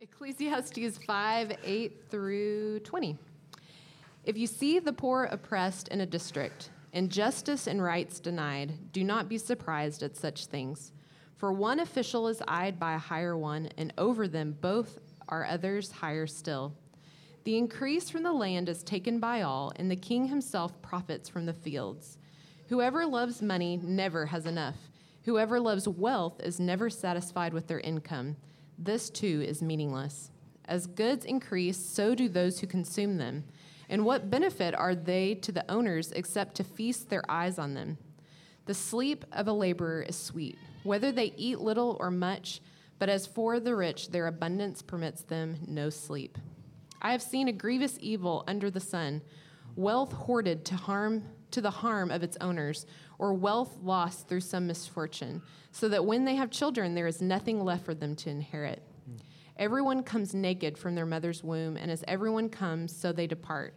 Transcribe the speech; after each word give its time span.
Ecclesiastes 0.00 0.96
5 0.98 1.58
8 1.64 2.04
through 2.08 2.78
20. 2.80 3.18
If 4.24 4.38
you 4.38 4.46
see 4.46 4.78
the 4.78 4.92
poor 4.92 5.24
oppressed 5.24 5.88
in 5.88 6.00
a 6.00 6.06
district, 6.06 6.70
and 6.92 7.10
justice 7.10 7.66
and 7.66 7.82
rights 7.82 8.20
denied, 8.20 8.92
do 8.92 9.02
not 9.02 9.28
be 9.28 9.38
surprised 9.38 10.04
at 10.04 10.16
such 10.16 10.46
things. 10.46 10.92
For 11.36 11.52
one 11.52 11.80
official 11.80 12.28
is 12.28 12.40
eyed 12.46 12.78
by 12.78 12.94
a 12.94 12.98
higher 12.98 13.36
one, 13.36 13.70
and 13.76 13.92
over 13.98 14.28
them 14.28 14.56
both 14.60 15.00
are 15.28 15.44
others 15.44 15.90
higher 15.90 16.28
still. 16.28 16.74
The 17.42 17.56
increase 17.56 18.08
from 18.08 18.22
the 18.22 18.32
land 18.32 18.68
is 18.68 18.84
taken 18.84 19.18
by 19.18 19.42
all, 19.42 19.72
and 19.74 19.90
the 19.90 19.96
king 19.96 20.28
himself 20.28 20.80
profits 20.80 21.28
from 21.28 21.44
the 21.44 21.52
fields. 21.52 22.18
Whoever 22.68 23.04
loves 23.04 23.42
money 23.42 23.80
never 23.82 24.26
has 24.26 24.46
enough. 24.46 24.76
Whoever 25.24 25.58
loves 25.58 25.88
wealth 25.88 26.40
is 26.40 26.60
never 26.60 26.88
satisfied 26.88 27.52
with 27.52 27.66
their 27.66 27.80
income. 27.80 28.36
This 28.78 29.10
too 29.10 29.44
is 29.44 29.60
meaningless. 29.60 30.30
As 30.64 30.86
goods 30.86 31.24
increase, 31.24 31.76
so 31.76 32.14
do 32.14 32.28
those 32.28 32.60
who 32.60 32.66
consume 32.66 33.16
them. 33.16 33.44
And 33.88 34.04
what 34.04 34.30
benefit 34.30 34.74
are 34.74 34.94
they 34.94 35.34
to 35.36 35.50
the 35.50 35.68
owners 35.70 36.12
except 36.12 36.54
to 36.56 36.64
feast 36.64 37.08
their 37.08 37.28
eyes 37.28 37.58
on 37.58 37.74
them? 37.74 37.98
The 38.66 38.74
sleep 38.74 39.24
of 39.32 39.48
a 39.48 39.52
laborer 39.52 40.02
is 40.02 40.16
sweet, 40.16 40.58
whether 40.84 41.10
they 41.10 41.32
eat 41.36 41.58
little 41.58 41.96
or 41.98 42.10
much, 42.10 42.60
but 42.98 43.08
as 43.08 43.26
for 43.26 43.58
the 43.58 43.74
rich, 43.74 44.10
their 44.10 44.26
abundance 44.26 44.82
permits 44.82 45.22
them 45.22 45.56
no 45.66 45.88
sleep. 45.88 46.38
I 47.00 47.12
have 47.12 47.22
seen 47.22 47.48
a 47.48 47.52
grievous 47.52 47.96
evil 48.00 48.44
under 48.46 48.70
the 48.70 48.80
sun, 48.80 49.22
wealth 49.74 50.12
hoarded 50.12 50.64
to 50.66 50.76
harm 50.76 51.24
to 51.50 51.60
the 51.62 51.70
harm 51.70 52.10
of 52.10 52.22
its 52.22 52.36
owners, 52.42 52.84
or 53.18 53.34
wealth 53.34 53.76
lost 53.82 54.28
through 54.28 54.40
some 54.40 54.66
misfortune, 54.66 55.42
so 55.72 55.88
that 55.88 56.04
when 56.04 56.24
they 56.24 56.36
have 56.36 56.50
children 56.50 56.94
there 56.94 57.06
is 57.06 57.20
nothing 57.20 57.64
left 57.64 57.84
for 57.84 57.94
them 57.94 58.14
to 58.16 58.30
inherit. 58.30 58.82
Everyone 59.56 60.04
comes 60.04 60.34
naked 60.34 60.78
from 60.78 60.94
their 60.94 61.06
mother's 61.06 61.42
womb, 61.42 61.76
and 61.76 61.90
as 61.90 62.04
everyone 62.06 62.48
comes, 62.48 62.96
so 62.96 63.10
they 63.10 63.26
depart. 63.26 63.74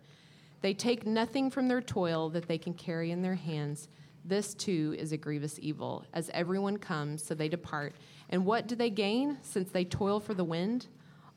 They 0.62 0.76
take 0.76 1.08
nothing 1.08 1.50
from 1.50 1.68
their 1.68 1.82
toil 1.82 2.30
that 2.30 2.48
they 2.48 2.60
can 2.60 2.76
carry 2.76 3.10
in 3.10 3.24
their 3.24 3.36
hands. 3.36 3.90
This 4.24 4.54
too 4.54 4.96
is 5.00 5.12
a 5.12 5.18
grievous 5.18 5.58
evil. 5.60 6.06
As 6.14 6.30
everyone 6.36 6.78
comes, 6.78 7.24
so 7.24 7.34
they 7.34 7.50
depart. 7.50 7.96
And 8.30 8.46
what 8.46 8.68
do 8.68 8.76
they 8.76 8.92
gain 8.92 9.40
since 9.42 9.72
they 9.72 9.84
toil 9.84 10.20
for 10.20 10.36
the 10.36 10.44
wind? 10.44 10.86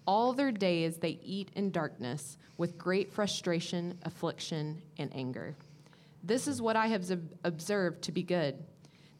All 0.07 0.35
their 0.35 0.53
days 0.53 0.99
they 0.99 1.19
eat 1.25 1.51
in 1.55 1.71
darkness 1.71 2.37
with 2.59 2.77
great 2.77 3.11
frustration, 3.11 3.99
affliction, 4.03 4.83
and 4.99 5.11
anger. 5.15 5.57
This 6.25 6.49
is 6.49 6.61
what 6.61 6.75
I 6.75 6.89
have 6.89 7.05
observed 7.45 8.03
to 8.03 8.13
be 8.13 8.23
good 8.23 8.63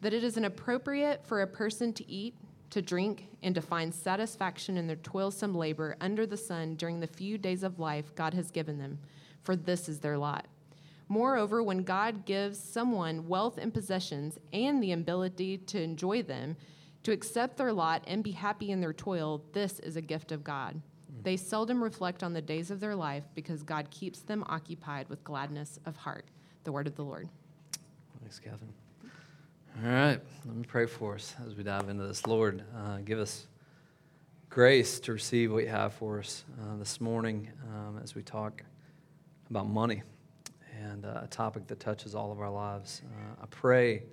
that 0.01 0.13
it 0.13 0.25
is 0.25 0.37
inappropriate 0.37 1.25
for 1.25 1.41
a 1.41 1.47
person 1.47 1.91
to 1.91 2.11
eat 2.11 2.35
to 2.75 2.83
drink, 2.83 3.29
and 3.41 3.55
to 3.55 3.61
find 3.61 3.95
satisfaction 3.95 4.77
in 4.77 4.89
their 4.89 4.97
toilsome 4.97 5.55
labor 5.55 5.97
under 6.01 6.27
the 6.27 6.37
sun 6.37 6.75
during 6.75 6.99
the 6.99 7.07
few 7.07 7.39
days 7.39 7.63
of 7.63 7.79
life 7.79 8.13
God 8.17 8.35
has 8.35 8.51
given 8.51 8.79
them, 8.79 8.99
for 9.45 9.55
this 9.55 9.89
is 9.89 10.01
their 10.01 10.19
lot. 10.19 10.49
Moreover, 11.09 11.63
when 11.63 11.85
God 11.85 12.25
gives 12.25 12.59
someone 12.59 13.29
wealth 13.29 13.59
and 13.59 13.73
possessions 13.73 14.41
and 14.53 14.83
the 14.83 14.91
ability 14.91 15.59
to 15.59 15.81
enjoy 15.81 16.23
them, 16.23 16.57
to 17.05 17.13
accept 17.13 17.59
their 17.59 17.73
lot 17.73 18.03
and 18.09 18.25
be 18.25 18.33
happy 18.33 18.73
in 18.73 18.81
their 18.81 18.93
toil, 18.93 19.45
this 19.53 19.79
is 19.79 19.95
a 19.95 20.01
gift 20.01 20.33
of 20.33 20.43
God. 20.43 20.83
They 21.23 21.37
seldom 21.37 21.81
reflect 21.81 22.25
on 22.25 22.33
the 22.33 22.43
days 22.43 22.73
of 22.73 22.81
their 22.81 22.97
life 22.97 23.23
because 23.37 23.63
God 23.63 23.89
keeps 23.93 24.19
them 24.19 24.43
occupied 24.49 25.09
with 25.09 25.23
gladness 25.23 25.79
of 25.87 25.97
heart. 25.99 26.27
The 26.65 26.73
word 26.73 26.87
of 26.87 26.97
the 26.97 27.05
Lord. 27.05 27.29
Thanks, 28.21 28.39
Catherine. 28.39 28.73
All 29.83 29.91
right, 29.91 30.21
let 30.47 30.57
me 30.57 30.65
pray 30.67 30.87
for 30.87 31.15
us 31.15 31.35
as 31.47 31.55
we 31.55 31.63
dive 31.63 31.91
into 31.91 32.07
this. 32.07 32.27
Lord, 32.27 32.63
uh, 32.75 32.99
give 33.05 33.19
us 33.19 33.49
grace 34.49 34.99
to 35.01 35.13
receive 35.13 35.53
what 35.53 35.65
you 35.65 35.69
have 35.69 35.93
for 35.93 36.21
us 36.21 36.45
uh, 36.63 36.79
this 36.79 37.03
morning 37.03 37.51
um, 37.71 38.01
as 38.03 38.15
we 38.15 38.23
talk 38.23 38.63
about 39.51 39.69
money 39.69 40.03
and 40.81 41.05
uh, 41.05 41.21
a 41.25 41.27
topic 41.27 41.67
that 41.67 41.81
touches 41.81 42.15
all 42.15 42.33
of 42.33 42.41
our 42.41 42.51
lives. 42.51 43.03
Uh, 43.05 43.43
I 43.43 43.47
pray, 43.51 44.05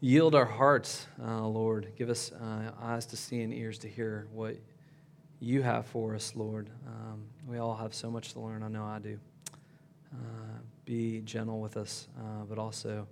yield 0.00 0.34
our 0.34 0.44
hearts, 0.44 1.06
uh, 1.26 1.46
Lord. 1.46 1.90
Give 1.96 2.10
us 2.10 2.32
uh, 2.32 2.70
eyes 2.82 3.06
to 3.06 3.16
see 3.16 3.40
and 3.40 3.54
ears 3.54 3.78
to 3.78 3.88
hear 3.88 4.28
what 4.30 4.56
you 5.40 5.62
have 5.62 5.86
for 5.86 6.14
us, 6.14 6.34
Lord. 6.36 6.68
Um, 6.86 7.22
we 7.48 7.56
all 7.56 7.76
have 7.76 7.94
so 7.94 8.10
much 8.10 8.34
to 8.34 8.40
learn. 8.40 8.62
I 8.62 8.68
know 8.68 8.84
I 8.84 8.98
do. 8.98 9.18
Be 10.84 11.20
gentle 11.24 11.60
with 11.60 11.76
us, 11.76 12.08
but 12.48 12.58
also 12.58 13.06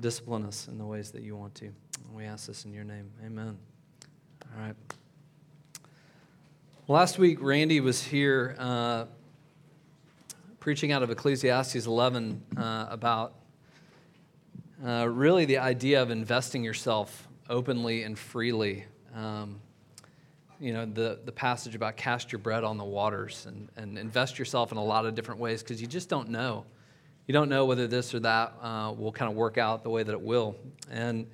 discipline 0.00 0.44
us 0.44 0.68
in 0.68 0.78
the 0.78 0.84
ways 0.84 1.10
that 1.12 1.22
you 1.22 1.36
want 1.36 1.54
to. 1.56 1.66
And 1.66 2.14
We 2.14 2.24
ask 2.24 2.46
this 2.46 2.64
in 2.64 2.72
your 2.72 2.84
name. 2.84 3.10
Amen. 3.24 3.56
All 4.54 4.62
right. 4.62 4.76
Last 6.86 7.18
week, 7.18 7.38
Randy 7.40 7.80
was 7.80 8.02
here 8.02 8.56
uh, 8.58 9.06
preaching 10.60 10.92
out 10.92 11.02
of 11.02 11.10
Ecclesiastes 11.10 11.86
11 11.86 12.42
uh, 12.56 12.86
about 12.90 13.34
uh, 14.84 15.08
really 15.08 15.44
the 15.44 15.58
idea 15.58 16.02
of 16.02 16.10
investing 16.10 16.62
yourself 16.62 17.28
openly 17.48 18.02
and 18.02 18.18
freely. 18.18 18.84
Um, 19.14 19.60
you 20.60 20.72
know, 20.72 20.84
the, 20.84 21.20
the 21.24 21.32
passage 21.32 21.74
about 21.74 21.96
cast 21.96 22.32
your 22.32 22.38
bread 22.38 22.64
on 22.64 22.76
the 22.76 22.84
waters 22.84 23.46
and, 23.46 23.68
and 23.76 23.96
invest 23.96 24.38
yourself 24.38 24.72
in 24.72 24.78
a 24.78 24.84
lot 24.84 25.06
of 25.06 25.14
different 25.14 25.40
ways 25.40 25.62
because 25.62 25.80
you 25.80 25.86
just 25.86 26.08
don't 26.08 26.28
know 26.28 26.64
you 27.26 27.32
don't 27.32 27.48
know 27.48 27.64
whether 27.64 27.86
this 27.86 28.14
or 28.14 28.20
that 28.20 28.54
uh, 28.60 28.92
will 28.96 29.12
kind 29.12 29.30
of 29.30 29.36
work 29.36 29.56
out 29.56 29.82
the 29.82 29.90
way 29.90 30.02
that 30.02 30.12
it 30.12 30.20
will. 30.20 30.56
And 30.90 31.26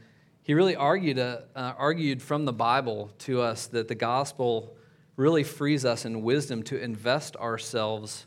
he 0.43 0.55
really 0.55 0.77
argued, 0.77 1.19
uh, 1.19 1.41
uh, 1.55 1.73
argued 1.77 2.23
from 2.23 2.45
the 2.45 2.53
Bible 2.53 3.11
to 3.21 3.41
us 3.41 3.67
that 3.69 3.89
the 3.89 3.95
gospel 3.95 4.77
really 5.17 5.43
frees 5.43 5.85
us 5.85 6.05
in 6.05 6.23
wisdom 6.23 6.63
to 6.65 6.83
invest 6.83 7.37
ourselves 7.37 8.27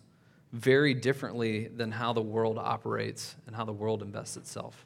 very 0.51 0.93
differently 0.93 1.67
than 1.67 1.91
how 1.91 2.13
the 2.13 2.21
world 2.21 2.59
operates 2.59 3.35
and 3.47 3.55
how 3.55 3.65
the 3.65 3.73
world 3.73 4.03
invests 4.03 4.37
itself. 4.37 4.85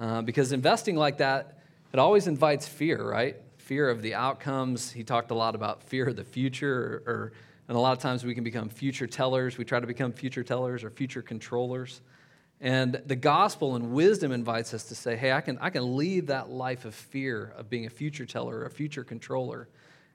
Uh, 0.00 0.22
because 0.22 0.52
investing 0.52 0.96
like 0.96 1.18
that, 1.18 1.58
it 1.92 1.98
always 1.98 2.26
invites 2.26 2.68
fear, 2.68 3.02
right? 3.02 3.36
Fear 3.58 3.90
of 3.90 4.02
the 4.02 4.14
outcomes. 4.14 4.92
He 4.92 5.02
talked 5.02 5.30
a 5.30 5.34
lot 5.34 5.54
about 5.54 5.82
fear 5.82 6.08
of 6.08 6.16
the 6.16 6.24
future 6.24 7.02
or, 7.06 7.12
or 7.12 7.32
and 7.68 7.76
a 7.76 7.80
lot 7.80 7.92
of 7.92 7.98
times 7.98 8.24
we 8.24 8.34
can 8.34 8.44
become 8.44 8.68
future 8.68 9.06
tellers. 9.06 9.56
We 9.56 9.64
try 9.64 9.80
to 9.80 9.86
become 9.86 10.12
future 10.12 10.42
tellers 10.42 10.84
or 10.84 10.90
future 10.90 11.22
controllers. 11.22 12.02
And 12.60 13.00
the 13.06 13.16
gospel 13.16 13.74
and 13.74 13.92
wisdom 13.92 14.32
invites 14.32 14.74
us 14.74 14.84
to 14.84 14.94
say, 14.94 15.16
hey, 15.16 15.32
I 15.32 15.40
can, 15.40 15.58
I 15.60 15.70
can 15.70 15.96
leave 15.96 16.26
that 16.26 16.50
life 16.50 16.84
of 16.84 16.94
fear 16.94 17.52
of 17.56 17.68
being 17.68 17.86
a 17.86 17.90
future 17.90 18.26
teller 18.26 18.58
or 18.58 18.66
a 18.66 18.70
future 18.70 19.04
controller. 19.04 19.68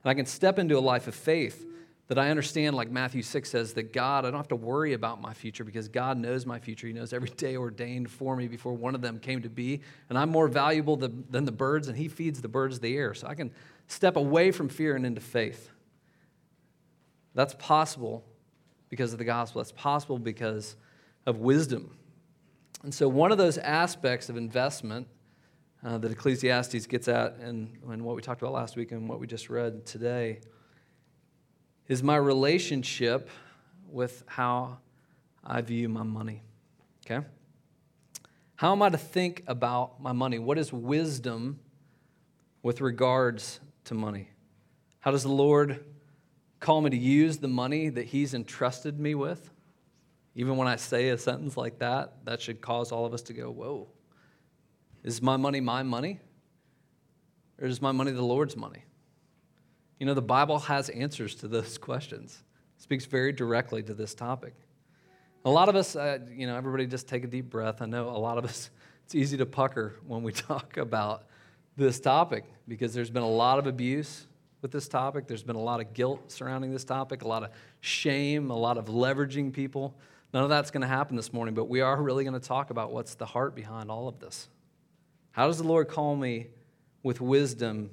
And 0.03 0.09
I 0.09 0.13
can 0.13 0.25
step 0.25 0.59
into 0.59 0.77
a 0.77 0.79
life 0.79 1.07
of 1.07 1.15
faith 1.15 1.65
that 2.07 2.17
I 2.17 2.31
understand, 2.31 2.75
like 2.75 2.89
Matthew 2.89 3.21
6 3.21 3.49
says, 3.49 3.73
that 3.73 3.93
God, 3.93 4.25
I 4.25 4.31
don't 4.31 4.39
have 4.39 4.47
to 4.47 4.55
worry 4.55 4.93
about 4.93 5.21
my 5.21 5.33
future 5.33 5.63
because 5.63 5.87
God 5.87 6.17
knows 6.17 6.43
my 6.43 6.57
future. 6.57 6.87
He 6.87 6.93
knows 6.93 7.13
every 7.13 7.29
day 7.37 7.55
ordained 7.55 8.09
for 8.09 8.35
me 8.35 8.47
before 8.47 8.73
one 8.73 8.95
of 8.95 9.01
them 9.01 9.19
came 9.19 9.43
to 9.43 9.49
be. 9.49 9.81
And 10.09 10.17
I'm 10.17 10.29
more 10.29 10.47
valuable 10.47 10.95
than, 10.97 11.25
the 11.29 11.51
birds, 11.51 11.87
and 11.87 11.95
He 11.95 12.07
feeds 12.07 12.41
the 12.41 12.47
birds 12.47 12.79
the 12.79 12.95
air. 12.95 13.13
So 13.13 13.27
I 13.27 13.35
can 13.35 13.51
step 13.87 14.15
away 14.15 14.51
from 14.51 14.69
fear 14.69 14.95
and 14.95 15.05
into 15.05 15.21
faith. 15.21 15.69
That's 17.33 17.55
possible 17.55 18.25
because 18.89 19.13
of 19.13 19.19
the 19.19 19.25
gospel. 19.25 19.61
That's 19.61 19.71
possible 19.71 20.19
because 20.19 20.75
of 21.25 21.37
wisdom. 21.37 21.95
And 22.83 22.93
so, 22.93 23.07
one 23.07 23.31
of 23.31 23.37
those 23.37 23.57
aspects 23.57 24.29
of 24.29 24.37
investment 24.37 25.07
uh, 25.83 25.97
that 25.97 26.11
Ecclesiastes 26.11 26.85
gets 26.87 27.07
at, 27.07 27.35
and, 27.37 27.77
and 27.89 28.03
what 28.03 28.15
we 28.15 28.21
talked 28.21 28.41
about 28.41 28.53
last 28.53 28.75
week 28.75 28.91
and 28.91 29.07
what 29.07 29.19
we 29.19 29.27
just 29.27 29.49
read 29.49 29.85
today, 29.85 30.39
is 31.87 32.03
my 32.03 32.17
relationship 32.17 33.29
with 33.87 34.23
how 34.27 34.77
I 35.43 35.61
view 35.61 35.89
my 35.89 36.03
money. 36.03 36.43
Okay? 37.05 37.25
How 38.55 38.71
am 38.73 38.81
I 38.81 38.89
to 38.89 38.97
think 38.97 39.43
about 39.47 40.01
my 40.01 40.11
money? 40.11 40.37
What 40.37 40.57
is 40.57 40.71
wisdom 40.71 41.59
with 42.61 42.81
regards 42.81 43.59
to 43.85 43.93
money? 43.93 44.29
How 44.99 45.11
does 45.11 45.23
the 45.23 45.29
Lord 45.29 45.83
call 46.59 46.81
me 46.81 46.89
to 46.89 46.97
use 46.97 47.37
the 47.37 47.47
money 47.47 47.89
that 47.89 48.05
He's 48.05 48.33
entrusted 48.33 48.99
me 48.99 49.15
with. 49.15 49.51
Even 50.35 50.57
when 50.57 50.67
I 50.67 50.75
say 50.75 51.09
a 51.09 51.17
sentence 51.17 51.57
like 51.57 51.79
that, 51.79 52.13
that 52.25 52.41
should 52.41 52.61
cause 52.61 52.91
all 52.91 53.05
of 53.05 53.13
us 53.13 53.21
to 53.23 53.33
go, 53.33 53.49
Whoa, 53.49 53.87
is 55.03 55.21
my 55.21 55.37
money 55.37 55.59
my 55.59 55.83
money? 55.83 56.19
Or 57.61 57.67
is 57.67 57.81
my 57.81 57.91
money 57.91 58.11
the 58.11 58.21
Lord's 58.21 58.55
money? 58.55 58.85
You 59.99 60.05
know, 60.05 60.13
the 60.13 60.21
Bible 60.21 60.59
has 60.59 60.89
answers 60.89 61.35
to 61.35 61.47
those 61.47 61.77
questions, 61.89 62.43
it 62.77 62.81
speaks 62.81 63.05
very 63.05 63.31
directly 63.31 63.83
to 63.83 63.93
this 63.93 64.13
topic. 64.13 64.53
A 65.45 65.49
lot 65.49 65.69
of 65.69 65.75
us, 65.75 65.95
uh, 65.95 66.19
you 66.29 66.47
know, 66.47 66.55
everybody 66.55 66.85
just 66.85 67.07
take 67.07 67.23
a 67.23 67.27
deep 67.27 67.49
breath. 67.49 67.81
I 67.81 67.85
know 67.85 68.09
a 68.09 68.17
lot 68.17 68.37
of 68.37 68.45
us, 68.45 68.69
it's 69.05 69.15
easy 69.15 69.37
to 69.37 69.45
pucker 69.45 69.95
when 70.05 70.23
we 70.23 70.31
talk 70.49 70.77
about 70.77 71.25
this 71.75 71.99
topic 71.99 72.45
because 72.67 72.93
there's 72.93 73.09
been 73.09 73.23
a 73.23 73.29
lot 73.29 73.59
of 73.59 73.67
abuse, 73.67 74.27
with 74.61 74.71
this 74.71 74.87
topic. 74.87 75.27
There's 75.27 75.43
been 75.43 75.55
a 75.55 75.61
lot 75.61 75.79
of 75.79 75.93
guilt 75.93 76.31
surrounding 76.31 76.71
this 76.71 76.83
topic, 76.83 77.21
a 77.21 77.27
lot 77.27 77.43
of 77.43 77.49
shame, 77.81 78.51
a 78.51 78.57
lot 78.57 78.77
of 78.77 78.85
leveraging 78.85 79.53
people. 79.53 79.95
None 80.33 80.43
of 80.43 80.49
that's 80.49 80.71
going 80.71 80.81
to 80.81 80.87
happen 80.87 81.15
this 81.15 81.33
morning, 81.33 81.55
but 81.55 81.65
we 81.65 81.81
are 81.81 82.01
really 82.01 82.23
going 82.23 82.39
to 82.39 82.45
talk 82.45 82.69
about 82.69 82.91
what's 82.91 83.15
the 83.15 83.25
heart 83.25 83.55
behind 83.55 83.89
all 83.89 84.07
of 84.07 84.19
this. 84.19 84.49
How 85.31 85.47
does 85.47 85.57
the 85.57 85.63
Lord 85.63 85.87
call 85.87 86.15
me 86.15 86.47
with 87.01 87.21
wisdom 87.21 87.89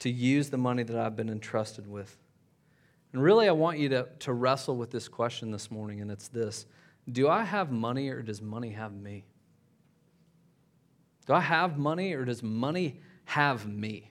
to 0.00 0.10
use 0.10 0.50
the 0.50 0.58
money 0.58 0.82
that 0.82 0.96
I've 0.96 1.16
been 1.16 1.28
entrusted 1.28 1.86
with? 1.86 2.16
And 3.12 3.22
really, 3.22 3.48
I 3.48 3.52
want 3.52 3.78
you 3.78 3.88
to, 3.90 4.08
to 4.20 4.32
wrestle 4.32 4.76
with 4.76 4.90
this 4.90 5.06
question 5.06 5.52
this 5.52 5.70
morning, 5.70 6.00
and 6.00 6.10
it's 6.10 6.28
this 6.28 6.66
Do 7.10 7.28
I 7.28 7.44
have 7.44 7.70
money 7.70 8.08
or 8.08 8.22
does 8.22 8.42
money 8.42 8.70
have 8.70 8.92
me? 8.92 9.24
Do 11.26 11.34
I 11.34 11.40
have 11.40 11.78
money 11.78 12.12
or 12.14 12.24
does 12.24 12.42
money 12.42 13.00
have 13.26 13.68
me? 13.68 14.10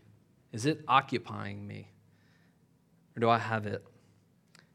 Is 0.54 0.66
it 0.66 0.84
occupying 0.88 1.68
me? 1.68 1.90
Or 3.18 3.20
do 3.20 3.30
I 3.30 3.40
have 3.40 3.66
it? 3.66 3.84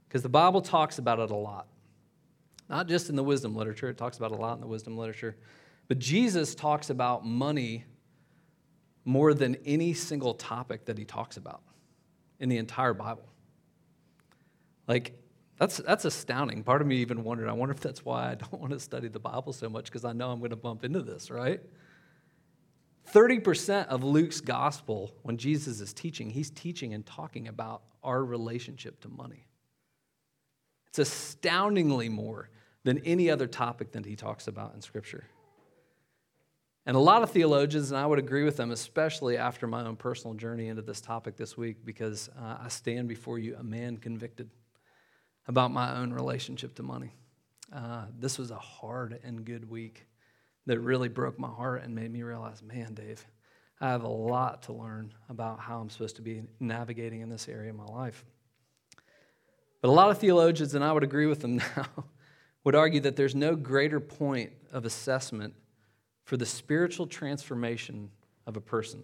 Because 0.06 0.22
the 0.22 0.28
Bible 0.28 0.60
talks 0.60 0.98
about 0.98 1.18
it 1.20 1.30
a 1.30 1.36
lot. 1.36 1.68
Not 2.68 2.88
just 2.88 3.08
in 3.08 3.16
the 3.16 3.24
wisdom 3.24 3.56
literature, 3.56 3.88
it 3.88 3.96
talks 3.96 4.18
about 4.18 4.32
a 4.32 4.36
lot 4.36 4.54
in 4.54 4.60
the 4.60 4.66
wisdom 4.66 4.98
literature. 4.98 5.36
But 5.86 5.98
Jesus 5.98 6.54
talks 6.54 6.90
about 6.90 7.24
money 7.24 7.84
more 9.04 9.32
than 9.32 9.56
any 9.64 9.94
single 9.94 10.34
topic 10.34 10.84
that 10.84 10.98
he 10.98 11.04
talks 11.04 11.38
about 11.38 11.62
in 12.40 12.48
the 12.48 12.58
entire 12.58 12.92
Bible. 12.92 13.26
Like, 14.86 15.12
that's, 15.58 15.78
that's 15.78 16.04
astounding. 16.04 16.62
Part 16.62 16.82
of 16.82 16.86
me 16.86 16.96
even 16.96 17.24
wondered, 17.24 17.48
I 17.48 17.52
wonder 17.52 17.74
if 17.74 17.80
that's 17.80 18.04
why 18.04 18.32
I 18.32 18.34
don't 18.50 18.60
want 18.60 18.72
to 18.72 18.80
study 18.80 19.08
the 19.08 19.18
Bible 19.18 19.52
so 19.52 19.68
much, 19.68 19.86
because 19.86 20.04
I 20.04 20.12
know 20.12 20.30
I'm 20.30 20.40
going 20.40 20.50
to 20.50 20.56
bump 20.56 20.84
into 20.84 21.02
this, 21.02 21.30
right? 21.30 21.60
30% 23.12 23.86
of 23.88 24.04
Luke's 24.04 24.40
gospel, 24.40 25.12
when 25.22 25.36
Jesus 25.36 25.80
is 25.80 25.92
teaching, 25.92 26.30
he's 26.30 26.50
teaching 26.50 26.94
and 26.94 27.04
talking 27.04 27.48
about 27.48 27.82
our 28.02 28.24
relationship 28.24 29.00
to 29.00 29.08
money. 29.08 29.46
It's 30.88 30.98
astoundingly 30.98 32.08
more 32.08 32.50
than 32.84 32.98
any 33.04 33.30
other 33.30 33.46
topic 33.46 33.92
that 33.92 34.06
he 34.06 34.16
talks 34.16 34.48
about 34.48 34.74
in 34.74 34.80
Scripture. 34.80 35.24
And 36.86 36.96
a 36.96 37.00
lot 37.00 37.22
of 37.22 37.30
theologians, 37.30 37.90
and 37.90 38.00
I 38.00 38.06
would 38.06 38.18
agree 38.18 38.44
with 38.44 38.56
them, 38.56 38.70
especially 38.70 39.36
after 39.36 39.66
my 39.66 39.84
own 39.84 39.96
personal 39.96 40.34
journey 40.34 40.68
into 40.68 40.80
this 40.80 41.02
topic 41.02 41.36
this 41.36 41.54
week, 41.56 41.84
because 41.84 42.30
uh, 42.40 42.56
I 42.62 42.68
stand 42.68 43.08
before 43.08 43.38
you 43.38 43.56
a 43.58 43.62
man 43.62 43.98
convicted 43.98 44.48
about 45.46 45.70
my 45.70 45.98
own 45.98 46.14
relationship 46.14 46.74
to 46.76 46.82
money. 46.82 47.14
Uh, 47.70 48.06
this 48.18 48.38
was 48.38 48.50
a 48.50 48.58
hard 48.58 49.20
and 49.22 49.44
good 49.44 49.68
week 49.68 50.07
that 50.68 50.80
really 50.80 51.08
broke 51.08 51.38
my 51.38 51.48
heart 51.48 51.82
and 51.82 51.94
made 51.94 52.12
me 52.12 52.22
realize, 52.22 52.62
man, 52.62 52.92
Dave, 52.92 53.24
I 53.80 53.88
have 53.88 54.02
a 54.02 54.08
lot 54.08 54.64
to 54.64 54.74
learn 54.74 55.14
about 55.30 55.60
how 55.60 55.80
I'm 55.80 55.88
supposed 55.88 56.16
to 56.16 56.22
be 56.22 56.42
navigating 56.60 57.22
in 57.22 57.30
this 57.30 57.48
area 57.48 57.70
of 57.70 57.76
my 57.76 57.86
life. 57.86 58.22
But 59.80 59.88
a 59.88 59.92
lot 59.92 60.10
of 60.10 60.18
theologians, 60.18 60.74
and 60.74 60.84
I 60.84 60.92
would 60.92 61.02
agree 61.02 61.24
with 61.24 61.40
them 61.40 61.56
now, 61.76 61.86
would 62.64 62.74
argue 62.74 63.00
that 63.00 63.16
there's 63.16 63.34
no 63.34 63.56
greater 63.56 63.98
point 63.98 64.52
of 64.70 64.84
assessment 64.84 65.54
for 66.24 66.36
the 66.36 66.44
spiritual 66.44 67.06
transformation 67.06 68.10
of 68.46 68.58
a 68.58 68.60
person, 68.60 69.02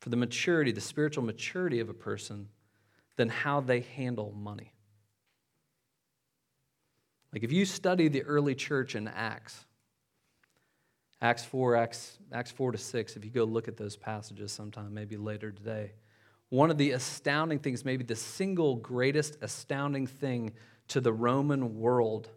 for 0.00 0.08
the 0.08 0.16
maturity, 0.16 0.72
the 0.72 0.80
spiritual 0.80 1.22
maturity 1.22 1.78
of 1.78 1.88
a 1.88 1.94
person, 1.94 2.48
than 3.14 3.28
how 3.28 3.60
they 3.60 3.80
handle 3.80 4.32
money. 4.36 4.72
Like 7.32 7.44
if 7.44 7.52
you 7.52 7.64
study 7.64 8.08
the 8.08 8.24
early 8.24 8.56
church 8.56 8.96
in 8.96 9.06
Acts, 9.06 9.66
Acts 11.22 11.44
4, 11.44 11.76
Acts, 11.76 12.18
Acts 12.32 12.50
4 12.50 12.72
to 12.72 12.78
6, 12.78 13.16
if 13.16 13.24
you 13.24 13.30
go 13.30 13.44
look 13.44 13.68
at 13.68 13.76
those 13.76 13.94
passages 13.94 14.50
sometime, 14.50 14.92
maybe 14.92 15.16
later 15.16 15.52
today, 15.52 15.92
one 16.48 16.68
of 16.68 16.76
the 16.76 16.90
astounding 16.90 17.60
things, 17.60 17.84
maybe 17.84 18.02
the 18.02 18.16
single 18.16 18.74
greatest 18.74 19.38
astounding 19.40 20.08
thing 20.08 20.52
to 20.88 21.00
the 21.00 21.12
Roman 21.12 21.78
world 21.78 22.28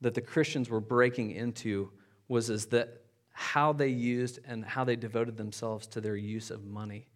that 0.00 0.14
the 0.14 0.20
Christians 0.20 0.68
were 0.68 0.80
breaking 0.80 1.30
into 1.30 1.90
was 2.26 2.50
is 2.50 2.66
that 2.66 3.04
how 3.30 3.72
they 3.72 3.88
used 3.88 4.40
and 4.46 4.64
how 4.64 4.82
they 4.82 4.96
devoted 4.96 5.36
themselves 5.36 5.86
to 5.86 6.00
their 6.00 6.16
use 6.16 6.50
of 6.50 6.64
money, 6.64 7.06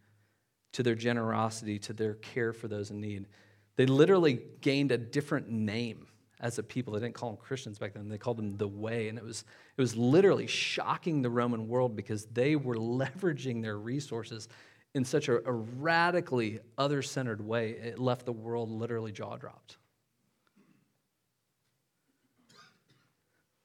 to 0.73 0.85
their 0.85 0.95
generosity, 0.95 1.81
to 1.81 1.93
their 1.93 2.15
care 2.15 2.53
for 2.53 2.69
those 2.69 2.93
in 2.93 3.01
need. 3.01 3.27
They 3.75 3.87
literally 3.87 4.41
gained 4.61 4.93
a 4.93 4.99
different 4.99 5.51
name 5.51 6.07
as 6.41 6.59
a 6.59 6.63
people. 6.63 6.93
They 6.93 7.01
didn't 7.01 7.15
call 7.15 7.31
them 7.31 7.39
Christians 7.39 7.79
back 7.79 7.95
then, 7.95 8.09
they 8.09 8.19
called 8.19 8.39
them 8.39 8.57
the 8.57 8.69
way. 8.69 9.09
And 9.09 9.19
it 9.19 9.25
was, 9.25 9.45
it 9.77 9.81
was 9.81 9.97
literally 9.97 10.47
shocking 10.47 11.23
the 11.23 11.31
Roman 11.31 11.69
world 11.69 11.97
because 11.97 12.27
they 12.27 12.57
were 12.57 12.77
leveraging 12.77 13.63
their 13.63 13.79
resources 13.79 14.49
in 14.95 15.05
such 15.05 15.29
a, 15.29 15.47
a 15.47 15.53
radically 15.53 16.61
other 16.79 17.03
centered 17.03 17.41
way. 17.41 17.71
It 17.71 17.99
left 17.99 18.27
the 18.27 18.33
world 18.33 18.71
literally 18.71 19.13
jaw 19.13 19.37
dropped. 19.37 19.77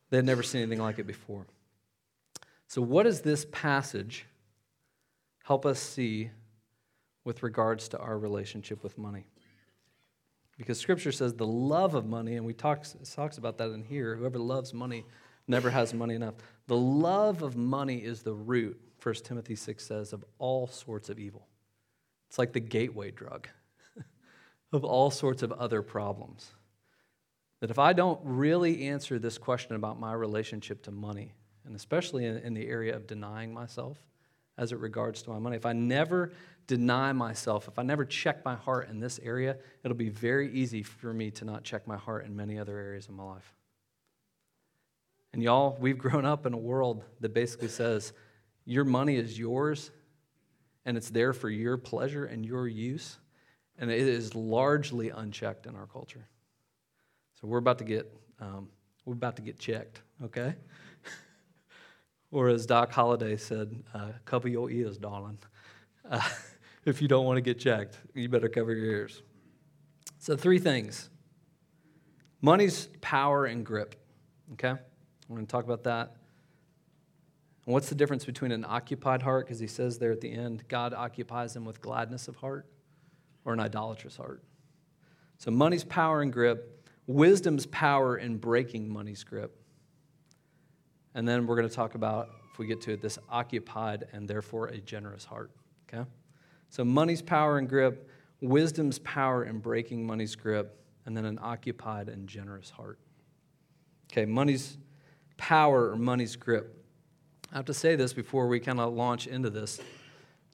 They 0.09 0.17
had 0.17 0.25
never 0.25 0.44
seen 0.44 0.62
anything 0.62 0.81
like 0.81 1.00
it 1.00 1.07
before. 1.07 1.47
So, 2.67 2.81
what 2.81 3.03
does 3.03 3.21
this 3.21 3.45
passage 3.51 4.25
help 5.44 5.65
us 5.65 5.79
see 5.79 6.31
with 7.24 7.44
regards 7.44 7.88
to 7.89 7.97
our 7.97 8.17
relationship 8.19 8.83
with 8.83 8.97
money? 8.97 9.31
Because 10.62 10.80
Scripture 10.80 11.12
says 11.12 11.34
the 11.34 11.48
love 11.48 11.96
of 11.96 12.06
money, 12.06 12.36
and 12.36 12.46
we 12.46 12.54
talk, 12.54 12.86
talks 13.16 13.40
about 13.40 13.58
that 13.58 13.72
in 13.72 13.81
here. 13.84 14.16
Whoever 14.16 14.38
loves 14.38 14.75
money 14.75 15.06
never 15.48 15.72
has 15.72 15.92
money 15.92 16.13
enough. 16.13 16.36
The 16.68 16.78
love 16.78 17.42
of 17.42 17.58
money 17.58 17.98
is 17.98 18.22
the 18.22 18.36
root, 18.36 18.80
1 19.02 19.16
Timothy 19.24 19.56
6 19.56 19.84
says, 19.84 20.13
of 20.13 20.24
all 20.38 20.68
sorts 20.68 21.10
of 21.10 21.18
evil. 21.18 21.48
It's 22.30 22.38
like 22.38 22.54
the 22.54 22.60
gateway 22.60 23.10
drug 23.10 23.48
of 24.72 24.84
all 24.84 25.10
sorts 25.10 25.42
of 25.42 25.52
other 25.52 25.81
problems. 25.81 26.52
That 27.62 27.72
if 27.72 27.80
I 27.80 27.94
don't 27.94 28.19
really 28.24 28.88
answer 28.88 29.18
this 29.18 29.40
question 29.40 29.75
about 29.75 30.00
my 30.00 30.13
relationship 30.13 30.84
to 30.84 30.92
money, 30.92 31.34
and 31.66 31.75
especially 31.75 32.25
in, 32.25 32.38
in, 32.38 32.54
the 32.54 32.68
area 32.68 32.96
of 32.96 33.08
denying 33.08 33.52
myself 33.52 33.98
as 34.62 34.72
it 34.72 34.78
regards 34.78 35.24
to 35.24 35.31
my 35.31 35.40
money, 35.40 35.58
if 35.58 35.66
I 35.66 35.74
never 35.74 36.31
deny 36.68 37.12
myself, 37.13 37.68
if 37.68 37.80
I 37.80 37.81
never 37.81 38.06
check 38.06 38.46
my 38.46 38.54
heart 38.54 38.90
in 38.90 39.00
this 39.00 39.19
area, 39.24 39.58
it'll 39.84 39.98
be 39.98 40.10
very 40.10 40.54
easy 40.54 40.84
for 40.84 41.12
me 41.16 41.31
to 41.31 41.46
not 41.46 41.63
check 41.63 41.88
my 41.88 41.98
heart 41.98 42.25
in 42.25 42.36
many 42.36 42.60
other 42.60 42.78
areas 42.78 43.10
of 43.10 43.16
my 43.16 43.24
life. 43.24 43.56
And 45.34 45.42
y'all, 45.42 45.75
we've 45.80 45.98
grown 45.98 46.25
up 46.25 46.46
in 46.46 46.54
a 46.54 46.58
world 46.58 47.04
that 47.22 47.34
basically 47.34 47.69
says 47.69 48.13
your 48.63 48.86
money 48.86 49.16
is 49.16 49.40
yours 49.40 49.90
and 50.86 50.96
it's 50.96 51.10
there 51.10 51.34
for 51.34 51.50
your 51.50 51.75
pleasure 51.78 52.25
and 52.25 52.46
your 52.46 52.68
use, 52.68 53.18
and 53.80 53.90
it 53.90 54.00
is 54.00 54.36
largely 54.36 55.10
unchecked 55.10 55.66
in 55.66 55.75
our 55.75 55.88
culture. 55.88 56.28
So 57.34 57.48
we're 57.48 57.58
about 57.58 57.80
to 57.80 57.84
get 57.84 58.13
um, 58.40 58.69
we're 59.06 59.13
about 59.13 59.38
to 59.38 59.42
get 59.42 59.58
checked, 59.58 60.04
okay? 60.24 60.54
Or 62.31 62.48
as 62.48 62.66
Doc 62.66 62.92
Holliday 62.92 63.38
said, 63.38 63.83
uh, 63.94 64.10
cover 64.25 64.48
your 64.48 64.69
ears, 64.72 64.98
darling. 64.98 65.38
Uh, 66.10 66.22
if 66.86 67.01
you 67.01 67.07
don't 67.07 67.25
want 67.25 67.38
to 67.38 67.42
get 67.42 67.60
checked, 67.60 67.98
you 68.13 68.30
better 68.30 68.50
cover 68.50 68.74
your 68.74 68.86
ears. 68.86 69.22
So 70.19 70.36
three 70.36 70.60
things: 70.60 71.10
money's 72.41 72.88
power 73.01 73.46
and 73.46 73.65
grip. 73.65 73.96
Okay, 74.53 74.70
I'm 74.70 74.79
going 75.29 75.46
to 75.46 75.51
talk 75.51 75.65
about 75.65 75.84
that. 75.84 76.15
And 77.65 77.74
what's 77.74 77.89
the 77.89 77.96
difference 77.96 78.25
between 78.25 78.51
an 78.51 78.65
occupied 78.67 79.22
heart? 79.22 79.46
Because 79.46 79.60
he 79.60 79.67
says 79.67 80.00
there 80.00 80.12
at 80.12 80.22
the 80.22 80.32
end, 80.32 80.63
God 80.67 80.94
occupies 80.94 81.53
them 81.53 81.65
with 81.65 81.82
gladness 81.82 82.27
of 82.27 82.38
heart, 82.38 82.65
or 83.46 83.53
an 83.53 83.60
idolatrous 83.60 84.17
heart. 84.17 84.44
So 85.38 85.51
money's 85.51 85.84
power 85.84 86.22
and 86.22 86.32
grip 86.32 86.82
wisdom's 87.08 87.65
power 87.65 88.17
in 88.17 88.38
breaking 88.38 88.89
money's 88.89 89.24
grip. 89.24 89.61
And 91.13 91.27
then 91.27 91.46
we're 91.46 91.56
going 91.56 91.68
to 91.68 91.74
talk 91.74 91.96
about, 91.96 92.30
if 92.51 92.60
we 92.60 92.65
get 92.68 92.82
to 92.82 92.94
it, 92.94 93.01
this 93.01 93.20
occupied 93.30 94.08
and 94.13 94.27
therefore 94.27 94.68
a 94.68 94.77
generous 94.77 95.25
heart. 95.25 95.51
Okay? 95.88 96.08
So 96.70 96.86
money's 96.86 97.22
power 97.22 97.58
and 97.58 97.68
grip, 97.68 98.10
wisdom's 98.39 99.00
power 99.00 99.44
in 99.44 99.60
breaking 99.60 100.06
money's 100.06 100.36
grip, 100.36 100.77
and 101.06 101.15
then 101.15 101.25
an 101.25 101.39
occupied 101.41 102.10
and 102.10 102.27
generous 102.27 102.70
heart. 102.70 103.00
Okay, 104.12 104.25
money's 104.25 104.77
power 105.38 105.91
or 105.91 105.96
money's 105.96 106.36
grip. 106.36 106.86
I 107.51 107.56
have 107.56 107.65
to 107.65 107.74
say 107.74 107.96
this 107.96 108.13
before 108.13 108.48
we 108.48 108.60
kind 108.60 108.80
of 108.80 108.94
launch 108.94 109.27
into 109.27 109.50
this 109.50 109.80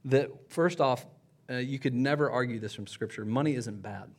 that 0.06 0.30
first 0.50 0.80
off, 0.80 1.06
uh, 1.50 1.56
you 1.56 1.80
could 1.80 1.94
never 1.94 2.32
argue 2.32 2.60
this 2.60 2.74
from 2.74 2.88
Scripture. 2.88 3.26
Money 3.26 3.56
isn't 3.56 3.82
bad 3.82 4.10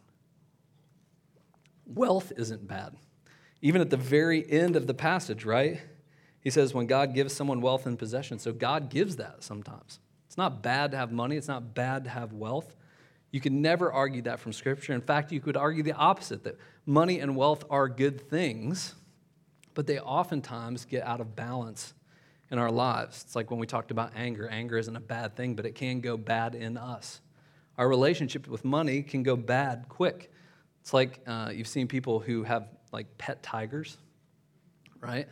wealth 1.88 2.33
isn't 2.37 2.66
bad. 2.66 2.95
Even 3.62 3.80
at 3.80 3.90
the 3.90 3.97
very 3.97 4.49
end 4.50 4.76
of 4.76 4.87
the 4.87 4.95
passage, 4.95 5.45
right? 5.45 5.80
He 6.40 6.50
says, 6.50 6.73
when 6.73 6.87
God 6.87 7.14
gives 7.14 7.35
someone 7.35 7.61
wealth 7.61 7.87
and 7.87 7.99
possession, 7.99 8.38
so 8.38 8.52
God 8.52 8.90
gives 8.90 9.16
that 9.16 9.42
sometimes. 9.42 9.99
It's 10.26 10.37
not 10.37 10.62
bad 10.62 10.92
to 10.92 10.97
have 10.97 11.11
money, 11.11 11.37
it's 11.37 11.49
not 11.49 11.75
bad 11.75 12.04
to 12.04 12.11
have 12.11 12.33
wealth. 12.33 12.76
You 13.30 13.40
can 13.40 13.61
never 13.61 13.92
argue 13.92 14.23
that 14.23 14.40
from 14.40 14.52
Scripture. 14.52 14.95
In 14.95 15.00
fact, 15.00 15.33
you 15.33 15.40
could 15.40 15.57
argue 15.57 15.83
the 15.83 15.92
opposite 15.92 16.45
that 16.45 16.57
money 16.87 17.21
and 17.21 17.37
wealth 17.37 17.64
are 17.68 17.88
good 17.88 18.30
things, 18.30 18.95
but 19.75 19.87
they 19.87 19.99
oftentimes 19.99 20.85
get 20.85 21.04
out 21.04 21.21
of 21.21 21.37
balance 21.37 21.92
in 22.50 22.59
our 22.59 22.71
lives. 22.71 23.23
It's 23.26 23.37
like 23.37 23.50
when 23.50 23.61
we 23.61 23.66
talked 23.66 23.90
about 23.90 24.12
anger. 24.16 24.49
Anger 24.49 24.78
isn't 24.78 24.97
a 24.97 25.00
bad 25.00 25.37
thing, 25.37 25.54
but 25.54 25.66
it 25.66 25.75
can 25.75 26.00
go 26.00 26.16
bad 26.16 26.54
in 26.54 26.76
us. 26.76 27.21
Our 27.76 27.88
relationship 27.88 28.49
with 28.49 28.64
money 28.64 29.02
can 29.02 29.23
go 29.23 29.37
bad 29.37 29.87
quick. 29.88 30.33
It's 30.80 30.95
like 30.95 31.21
uh, 31.26 31.50
you've 31.54 31.68
seen 31.68 31.87
people 31.87 32.18
who 32.18 32.42
have 32.45 32.68
like 32.92 33.18
pet 33.18 33.42
tigers, 33.42 33.99
right? 35.00 35.28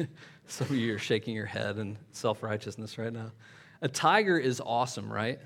Some 0.46 0.68
of 0.68 0.76
you 0.76 0.94
are 0.94 0.98
shaking 0.98 1.34
your 1.34 1.46
head 1.46 1.78
in 1.78 1.96
self 2.12 2.42
righteousness 2.42 2.98
right 2.98 3.12
now. 3.12 3.32
A 3.82 3.88
tiger 3.88 4.38
is 4.38 4.60
awesome, 4.64 5.12
right? 5.12 5.38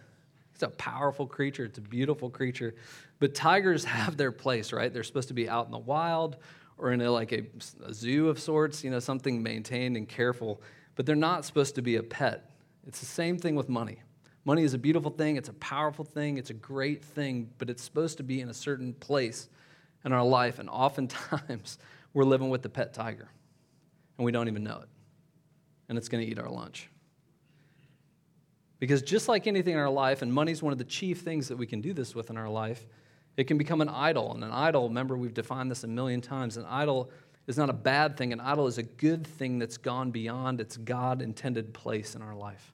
It's 0.55 0.63
a 0.63 0.69
powerful 0.69 1.27
creature, 1.27 1.65
it's 1.65 1.79
a 1.79 1.83
beautiful 1.83 2.31
creature. 2.31 2.75
But 3.19 3.35
tigers 3.35 3.85
have 3.87 4.17
their 4.17 4.33
place, 4.33 4.73
right? 4.73 4.93
They're 4.93 5.03
supposed 5.03 5.29
to 5.29 5.35
be 5.35 5.49
out 5.49 5.67
in 5.67 5.73
the 5.73 5.79
wild 5.79 6.37
or 6.79 6.93
in 6.93 7.01
a, 7.01 7.11
like 7.11 7.33
a, 7.33 7.45
a 7.85 7.93
zoo 7.93 8.29
of 8.29 8.39
sorts, 8.39 8.83
you 8.83 8.91
know, 8.91 8.99
something 8.99 9.43
maintained 9.43 9.97
and 9.97 10.09
careful. 10.09 10.61
But 10.97 11.07
they're 11.07 11.17
not 11.17 11.45
supposed 11.45 11.75
to 11.77 11.83
be 11.83 11.97
a 11.97 12.03
pet. 12.03 12.51
It's 12.87 13.01
the 13.01 13.07
same 13.07 13.39
thing 13.39 13.55
with 13.55 13.69
money. 13.69 14.01
Money 14.45 14.63
is 14.63 14.75
a 14.75 14.79
beautiful 14.79 15.11
thing, 15.11 15.37
it's 15.37 15.49
a 15.49 15.55
powerful 15.55 16.05
thing, 16.05 16.37
it's 16.37 16.51
a 16.51 16.55
great 16.55 17.03
thing, 17.03 17.49
but 17.57 17.71
it's 17.71 17.83
supposed 17.83 18.19
to 18.19 18.23
be 18.23 18.43
in 18.43 18.51
a 18.51 18.55
certain 18.55 18.93
place 18.93 19.49
in 20.05 20.13
our 20.13 20.25
life. 20.25 20.59
And 20.59 20.69
oftentimes, 20.69 21.79
we're 22.13 22.25
living 22.25 22.51
with 22.51 22.61
the 22.61 22.69
pet 22.69 22.93
tiger, 22.93 23.29
and 24.19 24.25
we 24.25 24.33
don't 24.33 24.49
even 24.49 24.65
know 24.65 24.79
it. 24.83 24.89
And 25.89 25.99
it's 25.99 26.09
going 26.09 26.25
to 26.25 26.31
eat 26.31 26.39
our 26.39 26.49
lunch. 26.49 26.89
Because 28.79 29.03
just 29.03 29.29
like 29.29 29.47
anything 29.47 29.75
in 29.75 29.79
our 29.79 29.91
life, 29.91 30.23
and 30.23 30.33
money 30.33 30.53
is 30.53 30.63
one 30.63 30.73
of 30.73 30.79
the 30.79 30.85
chief 30.85 31.21
things 31.21 31.49
that 31.49 31.57
we 31.57 31.67
can 31.67 31.81
do 31.81 31.93
this 31.93 32.15
with 32.15 32.31
in 32.31 32.37
our 32.37 32.49
life, 32.49 32.87
it 33.37 33.45
can 33.45 33.59
become 33.59 33.81
an 33.81 33.89
idol. 33.89 34.33
And 34.35 34.45
an 34.45 34.51
idol, 34.51 34.89
remember, 34.89 35.17
we've 35.17 35.35
defined 35.35 35.71
this 35.71 35.85
a 35.85 35.89
million 35.89 36.21
times. 36.21 36.57
An 36.57 36.67
idol 36.67 37.11
is 37.47 37.57
not 37.57 37.69
a 37.71 37.75
bad 37.75 38.17
thing, 38.17 38.33
an 38.33 38.41
idol 38.41 38.67
is 38.67 38.79
a 38.79 38.83
good 38.83 39.27
thing 39.27 39.59
that's 39.59 39.77
gone 39.77 40.11
beyond 40.11 40.61
its 40.61 40.77
God 40.77 41.21
intended 41.21 41.75
place 41.75 42.15
in 42.15 42.23
our 42.23 42.35
life. 42.35 42.73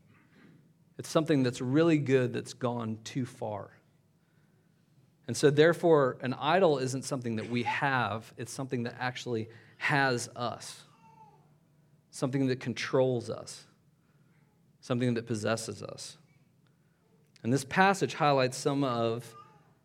It's 0.98 1.08
something 1.08 1.42
that's 1.42 1.60
really 1.60 1.98
good 1.98 2.32
that's 2.32 2.52
gone 2.52 2.98
too 3.04 3.24
far. 3.24 3.70
And 5.26 5.36
so, 5.36 5.50
therefore, 5.50 6.18
an 6.20 6.34
idol 6.34 6.78
isn't 6.78 7.04
something 7.04 7.36
that 7.36 7.48
we 7.48 7.62
have, 7.64 8.32
it's 8.36 8.52
something 8.52 8.82
that 8.84 8.96
actually 8.98 9.48
has 9.78 10.28
us, 10.36 10.82
something 12.10 12.46
that 12.48 12.60
controls 12.60 13.30
us, 13.30 13.64
something 14.80 15.14
that 15.14 15.26
possesses 15.26 15.82
us. 15.82 16.16
And 17.42 17.52
this 17.52 17.64
passage 17.64 18.14
highlights 18.14 18.56
some 18.56 18.84
of, 18.84 19.34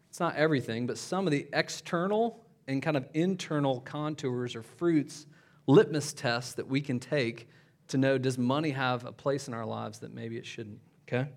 it's 0.09 0.19
not 0.19 0.35
everything, 0.35 0.87
but 0.87 0.97
some 0.97 1.25
of 1.25 1.31
the 1.31 1.47
external 1.53 2.45
and 2.67 2.81
kind 2.81 2.97
of 2.97 3.07
internal 3.13 3.81
contours 3.81 4.55
or 4.55 4.63
fruits, 4.63 5.25
litmus 5.67 6.13
tests 6.13 6.53
that 6.53 6.67
we 6.67 6.81
can 6.81 6.99
take 6.99 7.47
to 7.87 7.97
know 7.97 8.17
does 8.17 8.37
money 8.37 8.71
have 8.71 9.05
a 9.05 9.11
place 9.11 9.47
in 9.47 9.53
our 9.53 9.65
lives 9.65 9.99
that 9.99 10.13
maybe 10.13 10.37
it 10.37 10.45
shouldn't? 10.45 10.79
Okay? 11.07 11.29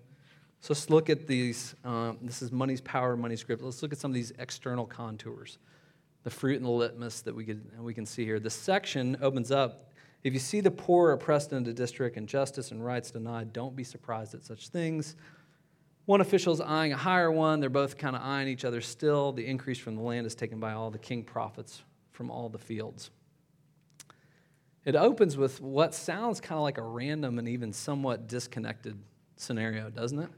So 0.61 0.73
let's 0.73 0.89
look 0.89 1.09
at 1.09 1.27
these. 1.27 1.75
Um, 1.85 2.17
this 2.21 2.41
is 2.41 2.51
money's 2.51 2.81
power, 2.81 3.15
money's 3.15 3.43
grip. 3.43 3.61
Let's 3.61 3.81
look 3.81 3.93
at 3.93 3.99
some 3.99 4.11
of 4.11 4.15
these 4.15 4.33
external 4.39 4.85
contours, 4.85 5.57
the 6.23 6.29
fruit 6.29 6.57
and 6.57 6.65
the 6.65 6.69
litmus 6.69 7.21
that 7.21 7.35
we, 7.35 7.45
could, 7.45 7.63
we 7.79 7.93
can 7.93 8.05
see 8.05 8.25
here. 8.25 8.39
The 8.39 8.49
section 8.49 9.17
opens 9.21 9.51
up. 9.51 9.85
If 10.23 10.33
you 10.33 10.39
see 10.39 10.59
the 10.59 10.71
poor 10.71 11.11
oppressed 11.11 11.53
in 11.53 11.63
the 11.63 11.73
district 11.73 12.17
and 12.17 12.27
justice 12.27 12.71
and 12.71 12.83
rights 12.83 13.11
denied, 13.11 13.53
don't 13.53 13.75
be 13.75 13.83
surprised 13.83 14.33
at 14.35 14.43
such 14.43 14.67
things. 14.67 15.15
One 16.05 16.21
official 16.21 16.51
is 16.53 16.59
eyeing 16.59 16.91
a 16.91 16.97
higher 16.97 17.31
one. 17.31 17.59
They're 17.59 17.69
both 17.69 17.97
kind 17.97 18.15
of 18.15 18.21
eyeing 18.21 18.47
each 18.47 18.65
other 18.65 18.81
still. 18.81 19.31
The 19.31 19.45
increase 19.45 19.77
from 19.77 19.95
the 19.95 20.01
land 20.01 20.25
is 20.25 20.35
taken 20.35 20.59
by 20.59 20.73
all 20.73 20.89
the 20.91 20.97
king 20.97 21.23
profits 21.23 21.83
from 22.11 22.31
all 22.31 22.49
the 22.49 22.57
fields. 22.57 23.11
It 24.85 24.95
opens 24.95 25.37
with 25.37 25.61
what 25.61 25.93
sounds 25.93 26.41
kind 26.41 26.57
of 26.57 26.63
like 26.63 26.77
a 26.77 26.83
random 26.83 27.37
and 27.37 27.47
even 27.47 27.71
somewhat 27.71 28.27
disconnected 28.27 28.97
scenario, 29.35 29.89
doesn't 29.89 30.19
it? 30.19 30.29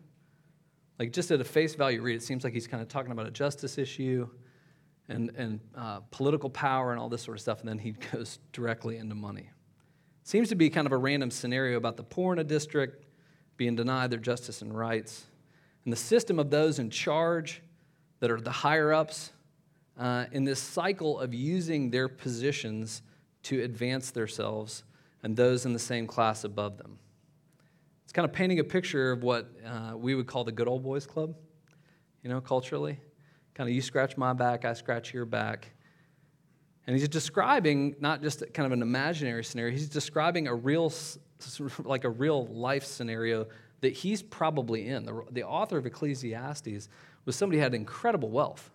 Like, 1.00 1.14
just 1.14 1.32
at 1.32 1.42
a 1.42 1.44
face 1.44 1.74
value 1.74 2.02
read, 2.02 2.16
it 2.16 2.24
seems 2.24 2.44
like 2.44 2.54
he's 2.54 2.68
kind 2.68 2.84
of 2.84 2.90
talking 2.90 3.12
about 3.12 3.28
a 3.28 3.32
justice 3.32 3.78
issue 3.78 4.30
and, 5.10 5.32
and 5.36 5.60
uh, 5.76 6.02
political 6.12 6.50
power 6.50 6.92
and 6.92 7.00
all 7.00 7.10
this 7.10 7.22
sort 7.22 7.38
of 7.38 7.42
stuff, 7.42 7.62
and 7.62 7.70
then 7.70 7.80
he 7.80 7.92
goes 8.12 8.40
directly 8.52 8.98
into 8.98 9.16
money. 9.16 9.50
Seems 10.32 10.48
to 10.48 10.56
be 10.56 10.70
kind 10.70 10.88
of 10.88 10.94
a 10.94 10.98
random 10.98 11.30
scenario 11.30 11.76
about 11.76 11.98
the 11.98 12.04
poor 12.04 12.32
in 12.32 12.40
a 12.40 12.44
district 12.46 13.04
being 13.58 13.76
denied 13.76 14.12
their 14.12 14.18
justice 14.18 14.62
and 14.62 14.74
rights, 14.74 15.26
and 15.84 15.92
the 15.92 15.98
system 15.98 16.40
of 16.40 16.50
those 16.50 16.80
in 16.80 16.90
charge 16.90 17.62
that 18.22 18.32
are 18.32 18.40
the 18.40 18.50
higher 18.50 18.94
ups 18.94 19.34
uh, 20.00 20.28
in 20.32 20.46
this 20.46 20.62
cycle 20.62 21.20
of 21.20 21.34
using 21.34 21.92
their 21.92 22.08
positions 22.08 23.02
to 23.44 23.62
advance 23.62 24.12
themselves 24.12 24.86
and 25.22 25.36
those 25.36 25.66
in 25.66 25.74
the 25.74 25.80
same 25.80 26.08
class 26.08 26.46
above 26.46 26.78
them. 26.78 26.98
It's 28.06 28.14
kind 28.14 28.24
of 28.24 28.32
painting 28.32 28.60
a 28.60 28.64
picture 28.64 29.12
of 29.12 29.24
what 29.24 29.52
uh, 29.68 29.98
we 29.98 30.16
would 30.16 30.28
call 30.28 30.46
the 30.46 30.54
good 30.54 30.70
old 30.70 30.82
boys 30.82 31.06
club, 31.06 31.36
you 32.24 32.30
know, 32.30 32.40
culturally. 32.40 32.98
Kind 33.54 33.70
of 33.70 33.76
you 33.76 33.82
scratch 33.82 34.16
my 34.16 34.32
back, 34.32 34.64
I 34.64 34.72
scratch 34.76 35.14
your 35.14 35.26
back. 35.26 35.72
And 36.88 36.96
he's 36.98 37.08
describing 37.08 37.96
not 38.00 38.22
just 38.22 38.44
kind 38.54 38.66
of 38.66 38.72
an 38.72 38.82
imaginary 38.82 39.44
scenario, 39.44 39.72
he's 39.72 39.90
describing 39.90 40.48
a 40.48 40.56
real, 40.56 40.92
like 41.84 42.04
a 42.04 42.10
real 42.10 42.48
life 42.48 42.86
scenario 42.86 43.48
that 43.82 43.94
he's 43.94 44.22
probably 44.22 44.88
in. 44.88 45.04
The, 45.04 45.22
the 45.32 45.44
author 45.44 45.78
of 45.78 45.86
Ecclesiastes 45.86 46.90
was 47.26 47.36
somebody 47.36 47.58
who 47.58 47.64
had 47.64 47.74
incredible 47.74 48.30
wealth. 48.30 48.72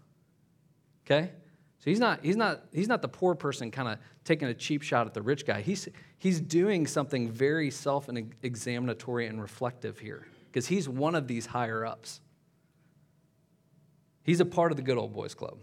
Okay? 1.04 1.30
So 1.78 1.90
he's 1.90 2.00
not, 2.00 2.24
he's 2.24 2.36
not, 2.36 2.64
he's 2.72 2.88
not 2.88 3.02
the 3.02 3.08
poor 3.08 3.34
person 3.34 3.70
kind 3.70 3.88
of 3.88 3.98
taking 4.24 4.48
a 4.48 4.54
cheap 4.54 4.82
shot 4.82 5.06
at 5.06 5.14
the 5.14 5.22
rich 5.22 5.46
guy. 5.46 5.60
He's, 5.60 5.88
he's 6.18 6.40
doing 6.40 6.86
something 6.86 7.30
very 7.30 7.70
self 7.70 8.08
examinatory 8.42 9.26
and 9.26 9.40
reflective 9.40 9.98
here 9.98 10.26
because 10.46 10.66
he's 10.66 10.88
one 10.88 11.14
of 11.14 11.28
these 11.28 11.46
higher 11.46 11.84
ups. 11.84 12.20
He's 14.22 14.40
a 14.40 14.44
part 14.44 14.72
of 14.72 14.76
the 14.76 14.82
good 14.82 14.98
old 14.98 15.12
boys 15.12 15.34
club. 15.34 15.58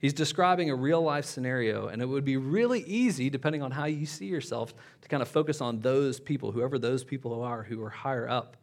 He's 0.00 0.14
describing 0.14 0.70
a 0.70 0.74
real 0.74 1.02
life 1.02 1.26
scenario, 1.26 1.88
and 1.88 2.00
it 2.00 2.06
would 2.06 2.24
be 2.24 2.38
really 2.38 2.80
easy, 2.84 3.28
depending 3.28 3.62
on 3.62 3.70
how 3.70 3.84
you 3.84 4.06
see 4.06 4.26
yourself, 4.26 4.74
to 5.02 5.08
kind 5.08 5.22
of 5.22 5.28
focus 5.28 5.60
on 5.60 5.80
those 5.80 6.18
people, 6.18 6.52
whoever 6.52 6.78
those 6.78 7.04
people 7.04 7.42
are 7.42 7.62
who 7.62 7.82
are 7.82 7.90
higher 7.90 8.28
up. 8.28 8.56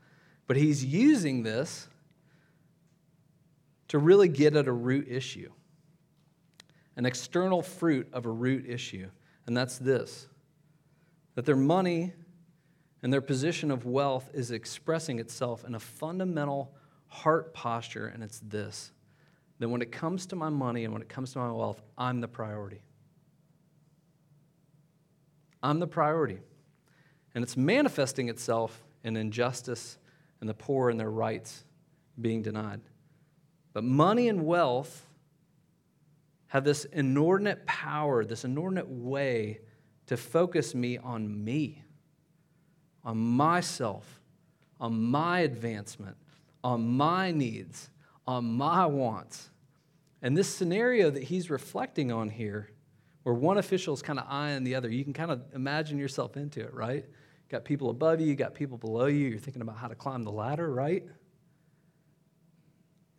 But 0.48 0.58
he's 0.58 0.84
using 0.84 1.44
this 1.44 1.88
to 3.90 4.00
really 4.00 4.28
get 4.28 4.56
at 4.56 4.68
a 4.68 4.72
root 4.72 5.08
issue 5.10 5.52
an 6.98 7.06
external 7.06 7.62
fruit 7.62 8.10
of 8.12 8.26
a 8.26 8.32
root 8.32 8.66
issue, 8.68 9.08
and 9.46 9.56
that's 9.56 9.78
this 9.78 10.28
that 11.36 11.46
their 11.46 11.56
money 11.56 12.14
and 13.04 13.14
their 13.14 13.22
position 13.22 13.70
of 13.70 13.86
wealth 13.86 14.32
is 14.34 14.50
expressing 14.50 15.20
itself 15.20 15.64
in 15.64 15.76
a 15.76 15.80
fundamental 15.80 16.74
heart 17.06 17.54
posture, 17.54 18.08
and 18.08 18.24
it's 18.24 18.40
this 18.40 18.92
that 19.60 19.70
when 19.70 19.82
it 19.82 19.92
comes 19.92 20.26
to 20.28 20.36
my 20.36 20.50
money 20.50 20.84
and 20.84 20.94
when 20.94 21.02
it 21.02 21.10
comes 21.10 21.34
to 21.34 21.40
my 21.40 21.52
wealth, 21.52 21.82
I'm 21.98 22.22
the 22.22 22.28
priority. 22.28 22.82
I'm 25.64 25.80
the 25.80 25.88
priority. 25.88 26.40
And 27.34 27.44
it's 27.44 27.58
manifesting 27.58 28.30
itself 28.30 28.84
in 29.04 29.16
injustice 29.16 29.98
and 30.40 30.50
the 30.50 30.54
poor 30.54 30.90
and 30.90 31.00
their 31.00 31.10
rights 31.10 31.64
being 32.20 32.42
denied. 32.42 32.82
But 33.74 33.84
money 33.84 34.28
and 34.28 34.46
wealth 34.46 35.06
have 36.48 36.64
this 36.64 36.86
inordinate 36.86 37.66
power, 37.66 38.24
this 38.24 38.46
inordinate 38.46 38.88
way 38.88 39.60
to 40.08 40.18
focus 40.18 40.74
me 40.74 40.98
on 40.98 41.44
me, 41.44 41.84
on 43.04 43.18
myself, 43.18 44.22
on 44.80 45.02
my 45.02 45.40
advancement, 45.42 46.16
on 46.64 46.88
my 46.88 47.32
needs, 47.32 47.90
on 48.28 48.46
my 48.46 48.86
wants. 48.86 49.50
And 50.22 50.36
this 50.36 50.54
scenario 50.54 51.10
that 51.10 51.24
he's 51.24 51.50
reflecting 51.50 52.12
on 52.12 52.30
here, 52.30 52.70
where 53.24 53.36
one 53.36 53.58
official 53.58 53.94
is 53.94 54.02
kind 54.02 54.20
of 54.20 54.26
eyeing 54.28 54.64
the 54.64 54.76
other, 54.76 54.90
you 54.90 55.04
can 55.04 55.14
kind 55.14 55.32
of 55.32 55.42
imagine 55.54 55.98
yourself 55.98 56.38
into 56.38 56.60
it, 56.60 56.74
right? 56.74 57.06
You 57.06 57.50
got 57.50 57.66
people 57.66 57.90
above 57.90 58.20
you, 58.20 58.28
you 58.28 58.36
got 58.36 58.54
people 58.54 58.78
below 58.78 59.06
you, 59.06 59.28
you're 59.28 59.40
thinking 59.40 59.62
about 59.62 59.78
how 59.78 59.88
to 59.88 59.96
climb 59.96 60.24
the 60.24 60.32
ladder, 60.32 60.72
right? 60.74 61.04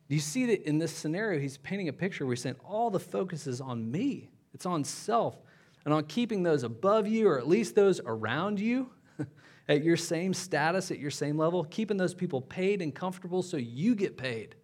Do 0.09 0.15
you 0.15 0.21
see 0.21 0.47
that 0.47 0.67
in 0.67 0.79
this 0.79 0.93
scenario, 0.93 1.39
he's 1.39 1.59
painting 1.59 1.89
a 1.89 1.93
picture 1.93 2.25
where 2.25 2.35
he's 2.35 2.43
saying 2.43 2.57
all 2.65 2.91
the 2.91 3.01
focus 3.01 3.47
is 3.47 3.61
on 3.61 3.91
me, 3.91 4.31
it's 4.55 4.67
on 4.67 4.83
self, 4.83 5.37
and 5.85 5.95
on 5.95 6.05
keeping 6.05 6.43
those 6.43 6.65
above 6.65 7.07
you, 7.07 7.29
or 7.29 7.39
at 7.39 7.47
least 7.47 7.75
those 7.75 8.01
around 8.05 8.59
you, 8.59 8.91
at 9.69 9.85
your 9.85 9.97
same 9.97 10.35
status, 10.35 10.91
at 10.91 10.99
your 10.99 11.11
same 11.11 11.37
level, 11.37 11.65
keeping 11.65 11.97
those 11.97 12.15
people 12.15 12.41
paid 12.41 12.83
and 12.83 12.95
comfortable 12.95 13.43
so 13.43 13.57
you 13.57 13.95
get 13.95 14.17
paid. 14.17 14.55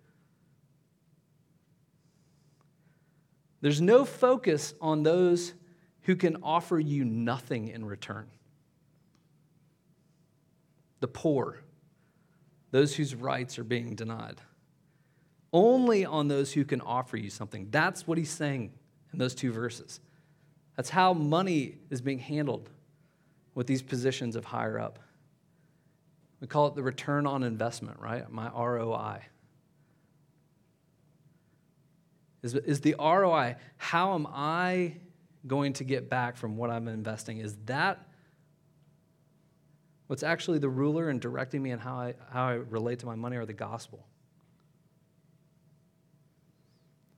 There's 3.65 3.81
no 3.81 4.05
focus 4.05 4.75
on 4.79 5.05
those 5.05 5.55
who 6.03 6.17
can 6.17 6.37
offer 6.43 6.79
you 6.79 7.03
nothing 7.03 7.69
in 7.69 7.83
return. 7.83 8.27
The 11.01 11.09
poor, 11.09 11.61
those 12.73 12.95
whose 12.95 13.15
rights 13.15 13.59
are 13.59 13.65
being 13.65 13.95
denied 13.95 14.43
only 15.51 16.05
on 16.05 16.29
those 16.29 16.53
who 16.53 16.67
can 16.67 16.83
offer 16.83 17.17
you 17.17 17.31
something. 17.31 17.69
That's 17.71 18.07
what 18.07 18.19
he's 18.19 18.29
saying 18.29 18.71
in 19.15 19.19
those 19.19 19.35
two 19.35 19.51
verses. 19.51 19.99
That's 20.77 20.91
how 20.91 21.15
money 21.15 21.79
is 21.89 22.03
being 22.03 22.19
handled 22.19 22.69
with 23.55 23.67
these 23.67 23.81
positions 23.81 24.37
of 24.37 24.45
higher 24.45 24.79
up. 24.79 24.99
We 26.39 26.49
call 26.49 26.67
it 26.67 26.75
the 26.75 26.83
return 26.83 27.27
on 27.27 27.43
investment, 27.43 27.99
right? 27.99 28.31
My 28.31 28.51
ROI. 28.51 29.23
is, 32.45 32.55
is 32.55 32.81
the 32.83 32.95
ROI. 33.01 33.57
How 33.79 34.15
am 34.15 34.29
I 34.31 34.97
going 35.47 35.73
to 35.75 35.85
get 35.85 36.11
back 36.11 36.37
from 36.37 36.57
what 36.57 36.71
I'm 36.71 36.89
investing? 36.89 37.39
Is 37.39 37.57
that 37.65 38.07
what's 40.09 40.23
actually 40.23 40.59
the 40.59 40.69
ruler 40.69 41.09
and 41.09 41.21
directing 41.21 41.63
me 41.63 41.71
and 41.71 41.81
how 41.81 41.97
I, 41.97 42.15
how 42.31 42.45
I 42.47 42.53
relate 42.53 42.99
to 43.01 43.07
my 43.07 43.15
money 43.15 43.39
or 43.39 43.47
the 43.47 43.55
gospel? 43.55 44.07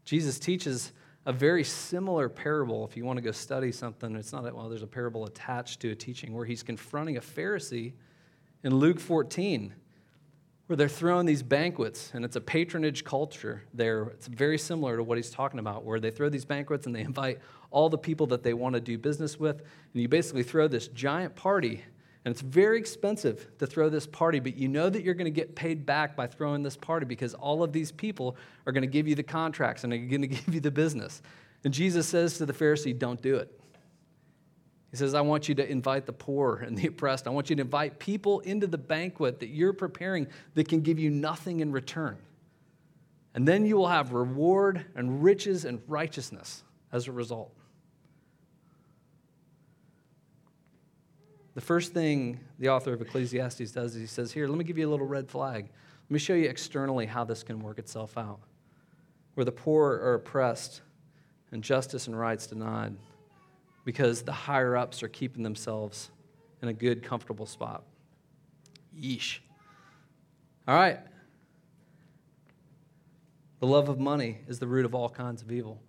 Jesus 0.04 0.38
teaches 0.38 0.92
a 1.26 1.32
very 1.32 1.64
similar 1.64 2.28
parable. 2.28 2.86
If 2.86 2.96
you 2.96 3.04
want 3.04 3.16
to 3.16 3.22
go 3.22 3.32
study 3.32 3.72
something, 3.72 4.14
it's 4.14 4.32
not 4.32 4.44
that, 4.44 4.54
well, 4.54 4.68
there's 4.68 4.84
a 4.84 4.86
parable 4.86 5.26
attached 5.26 5.80
to 5.80 5.90
a 5.90 5.96
teaching 5.96 6.32
where 6.34 6.44
he's 6.44 6.62
confronting 6.62 7.16
a 7.16 7.20
Pharisee 7.20 7.94
in 8.62 8.76
Luke 8.76 9.00
14 9.00 9.74
where 10.66 10.76
they're 10.76 10.88
throwing 10.88 11.26
these 11.26 11.42
banquets, 11.42 12.10
and 12.14 12.24
it's 12.24 12.36
a 12.36 12.40
patronage 12.40 13.04
culture 13.04 13.62
there. 13.72 14.04
It's 14.14 14.26
very 14.26 14.58
similar 14.58 14.96
to 14.96 15.02
what 15.02 15.16
he's 15.16 15.30
talking 15.30 15.60
about, 15.60 15.84
where 15.84 16.00
they 16.00 16.10
throw 16.10 16.28
these 16.28 16.44
banquets 16.44 16.86
and 16.86 16.94
they 16.94 17.00
invite 17.12 17.40
all 17.70 17.88
the 17.88 17.98
people 17.98 18.26
that 18.28 18.42
they 18.42 18.54
want 18.54 18.74
to 18.74 18.80
do 18.80 18.98
business 18.98 19.38
with, 19.38 19.60
and 19.60 20.02
you 20.02 20.08
basically 20.08 20.42
throw 20.42 20.68
this 20.68 20.88
giant 20.88 21.34
party 21.36 21.82
and 22.26 22.32
it's 22.32 22.42
very 22.42 22.76
expensive 22.76 23.56
to 23.58 23.68
throw 23.68 23.88
this 23.88 24.04
party, 24.04 24.40
but 24.40 24.56
you 24.56 24.66
know 24.66 24.90
that 24.90 25.04
you're 25.04 25.14
going 25.14 25.26
to 25.26 25.30
get 25.30 25.54
paid 25.54 25.86
back 25.86 26.16
by 26.16 26.26
throwing 26.26 26.64
this 26.64 26.76
party 26.76 27.06
because 27.06 27.34
all 27.34 27.62
of 27.62 27.72
these 27.72 27.92
people 27.92 28.36
are 28.66 28.72
going 28.72 28.82
to 28.82 28.88
give 28.88 29.06
you 29.06 29.14
the 29.14 29.22
contracts 29.22 29.84
and 29.84 29.92
they're 29.92 30.00
going 30.00 30.22
to 30.22 30.26
give 30.26 30.52
you 30.52 30.58
the 30.58 30.72
business. 30.72 31.22
And 31.62 31.72
Jesus 31.72 32.08
says 32.08 32.36
to 32.38 32.46
the 32.46 32.52
Pharisee, 32.52 32.98
Don't 32.98 33.22
do 33.22 33.36
it. 33.36 33.56
He 34.90 34.96
says, 34.96 35.14
I 35.14 35.20
want 35.20 35.48
you 35.48 35.54
to 35.56 35.68
invite 35.68 36.06
the 36.06 36.12
poor 36.12 36.56
and 36.56 36.76
the 36.76 36.86
oppressed. 36.88 37.26
I 37.26 37.30
want 37.30 37.50
you 37.50 37.56
to 37.56 37.62
invite 37.62 37.98
people 37.98 38.40
into 38.40 38.66
the 38.66 38.78
banquet 38.78 39.40
that 39.40 39.48
you're 39.48 39.72
preparing 39.72 40.26
that 40.54 40.68
can 40.68 40.80
give 40.80 40.98
you 40.98 41.10
nothing 41.10 41.60
in 41.60 41.72
return. 41.72 42.16
And 43.34 43.46
then 43.46 43.66
you 43.66 43.76
will 43.76 43.88
have 43.88 44.12
reward 44.12 44.86
and 44.94 45.22
riches 45.22 45.64
and 45.64 45.82
righteousness 45.86 46.62
as 46.92 47.08
a 47.08 47.12
result. 47.12 47.52
The 51.54 51.60
first 51.60 51.92
thing 51.92 52.40
the 52.58 52.68
author 52.68 52.92
of 52.92 53.00
Ecclesiastes 53.00 53.72
does 53.72 53.94
is 53.94 54.00
he 54.00 54.06
says, 54.06 54.30
Here, 54.30 54.46
let 54.46 54.56
me 54.56 54.64
give 54.64 54.78
you 54.78 54.88
a 54.88 54.90
little 54.90 55.06
red 55.06 55.28
flag. 55.28 55.64
Let 55.64 56.10
me 56.10 56.18
show 56.18 56.34
you 56.34 56.48
externally 56.48 57.06
how 57.06 57.24
this 57.24 57.42
can 57.42 57.60
work 57.60 57.78
itself 57.78 58.16
out. 58.16 58.40
Where 59.34 59.44
the 59.44 59.52
poor 59.52 59.92
are 59.92 60.14
oppressed 60.14 60.82
and 61.52 61.62
justice 61.62 62.06
and 62.06 62.18
rights 62.18 62.46
denied 62.46 62.96
because 63.86 64.22
the 64.22 64.32
higher 64.32 64.76
ups 64.76 65.04
are 65.04 65.08
keeping 65.08 65.44
themselves 65.44 66.10
in 66.60 66.68
a 66.68 66.72
good, 66.72 67.04
comfortable 67.04 67.46
spot. 67.46 67.84
Yeesh. 69.00 69.38
All 70.66 70.74
right. 70.74 70.98
The 73.60 73.66
love 73.66 73.88
of 73.88 74.00
money 74.00 74.38
is 74.48 74.58
the 74.58 74.66
root 74.66 74.84
of 74.84 74.94
all 74.94 75.08
kinds 75.08 75.40
of 75.40 75.52
evil. 75.52 75.80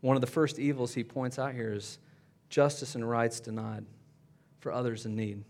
One 0.00 0.16
of 0.16 0.22
the 0.22 0.26
first 0.26 0.58
evils 0.58 0.94
he 0.94 1.04
points 1.04 1.38
out 1.38 1.52
here 1.52 1.74
is 1.74 1.98
justice 2.48 2.94
and 2.94 3.08
rights 3.08 3.40
denied 3.40 3.84
for 4.60 4.72
others 4.72 5.04
in 5.04 5.14
need. 5.14 5.44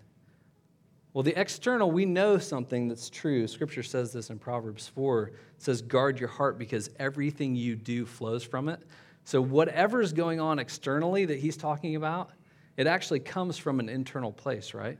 Well, 1.13 1.23
the 1.23 1.39
external, 1.41 1.93
we 1.93 2.07
know 2.07 2.39
something 2.39 2.89
that's 2.89 3.09
true. 3.09 3.47
Scripture 3.47 3.85
says 3.85 4.13
this 4.13 4.31
in 4.31 4.41
Proverbs 4.41 4.89
4. 4.89 5.29
It 5.29 5.35
says, 5.59 5.81
guard 5.81 6.19
your 6.19 6.29
heart 6.29 6.59
because 6.59 6.91
everything 6.99 7.55
you 7.55 7.77
do 7.77 8.05
flows 8.05 8.43
from 8.43 8.69
it. 8.69 8.81
So, 9.25 9.41
whatever 9.41 10.01
is 10.01 10.13
going 10.13 10.41
on 10.41 10.59
externally 10.59 11.25
that 11.25 11.39
he's 11.39 11.57
talking 11.57 11.97
about, 11.97 12.31
it 12.77 12.87
actually 12.87 13.21
comes 13.21 13.57
from 13.57 13.81
an 13.81 13.89
internal 13.89 14.33
place, 14.33 14.75
right? 14.75 14.99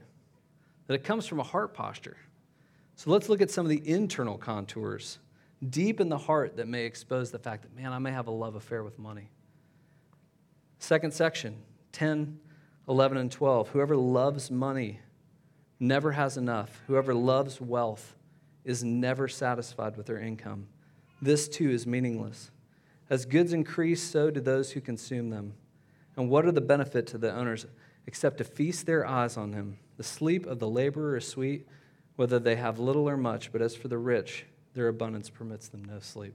That 0.87 0.95
it 0.95 1.05
comes 1.05 1.27
from 1.27 1.41
a 1.41 1.43
heart 1.43 1.75
posture. 1.75 2.17
So, 2.97 3.11
let's 3.11 3.29
look 3.29 3.43
at 3.43 3.51
some 3.51 3.67
of 3.67 3.71
the 3.71 3.87
internal 3.89 4.39
contours 4.39 5.19
deep 5.71 6.01
in 6.01 6.09
the 6.09 6.19
heart 6.19 6.57
that 6.57 6.69
may 6.69 6.85
expose 6.85 7.31
the 7.31 7.39
fact 7.39 7.63
that, 7.63 7.77
man, 7.77 7.93
I 7.93 7.99
may 7.99 8.13
have 8.13 8.27
a 8.27 8.33
love 8.33 8.55
affair 8.55 8.83
with 8.83 8.99
money. 8.99 9.31
Second 10.79 11.13
section 11.13 11.63
10 11.93 12.39
11 12.89 13.17
and 13.17 13.33
12. 13.33 13.71
Whoever 13.71 13.97
loves 13.97 14.51
money 14.51 15.01
never 15.81 16.13
has 16.13 16.37
enough. 16.37 16.83
Whoever 16.87 17.15
loves 17.15 17.61
wealth 17.61 18.15
is 18.65 18.85
never 18.85 19.29
satisfied 19.29 19.97
with 19.97 20.07
their 20.07 20.19
income. 20.19 20.67
This 21.23 21.49
too 21.49 21.71
is 21.71 21.87
meaningless. 21.87 22.51
As 23.11 23.27
goods 23.27 23.53
increase, 23.53 24.03
so 24.03 24.31
do 24.31 24.41
those 24.41 24.73
who 24.73 24.81
consume 24.81 25.31
them. 25.31 25.55
And 26.17 26.31
what 26.31 26.47
are 26.47 26.53
the 26.53 26.61
benefit 26.61 27.07
to 27.09 27.19
the 27.19 27.33
owners 27.33 27.67
except 28.07 28.39
to 28.39 28.45
feast 28.45 28.87
their 28.87 29.07
eyes 29.07 29.37
on 29.37 29.51
them? 29.51 29.79
The 29.97 30.03
sleep 30.03 30.47
of 30.47 30.59
the 30.59 30.69
laborer 30.69 31.17
is 31.17 31.27
sweet, 31.27 31.67
whether 32.17 32.39
they 32.39 32.57
have 32.57 32.79
little 32.79 33.09
or 33.09 33.17
much, 33.17 33.53
but 33.53 33.61
as 33.61 33.75
for 33.77 33.89
the 33.89 33.99
rich, 33.99 34.47
their 34.75 34.89
abundance 34.89 35.29
permits 35.29 35.69
them 35.69 35.85
no 35.85 36.01
sleep. 36.01 36.35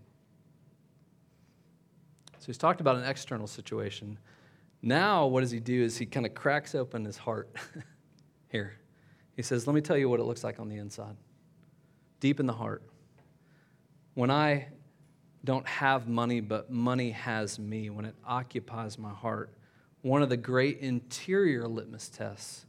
So 2.38 2.46
he's 2.46 2.58
talked 2.58 2.82
about 2.82 2.96
an 2.96 3.04
external 3.04 3.48
situation. 3.48 4.18
Now, 4.82 5.26
what 5.28 5.42
does 5.42 5.52
he 5.52 5.60
do 5.60 5.84
is 5.84 5.98
he 5.98 6.06
kind 6.06 6.26
of 6.26 6.34
cracks 6.34 6.74
open 6.74 7.04
his 7.04 7.18
heart 7.18 7.54
here. 8.48 8.80
He 9.36 9.42
says, 9.42 9.68
Let 9.68 9.74
me 9.74 9.82
tell 9.82 9.98
you 9.98 10.10
what 10.10 10.20
it 10.20 10.24
looks 10.24 10.44
like 10.44 10.60
on 10.60 10.70
the 10.70 10.78
inside, 10.78 11.16
deep 12.20 12.40
in 12.40 12.46
the 12.46 12.54
heart. 12.54 12.84
When 14.14 14.32
I 14.32 14.70
don't 15.44 15.68
have 15.68 16.08
money, 16.08 16.42
but 16.42 16.72
money 16.72 17.12
has 17.12 17.60
me, 17.60 17.90
when 17.90 18.06
it 18.06 18.16
occupies 18.26 18.98
my 18.98 19.12
heart, 19.12 19.54
one 20.02 20.22
of 20.22 20.30
the 20.30 20.38
great 20.38 20.80
interior 20.80 21.68
litmus 21.68 22.10
tests 22.10 22.66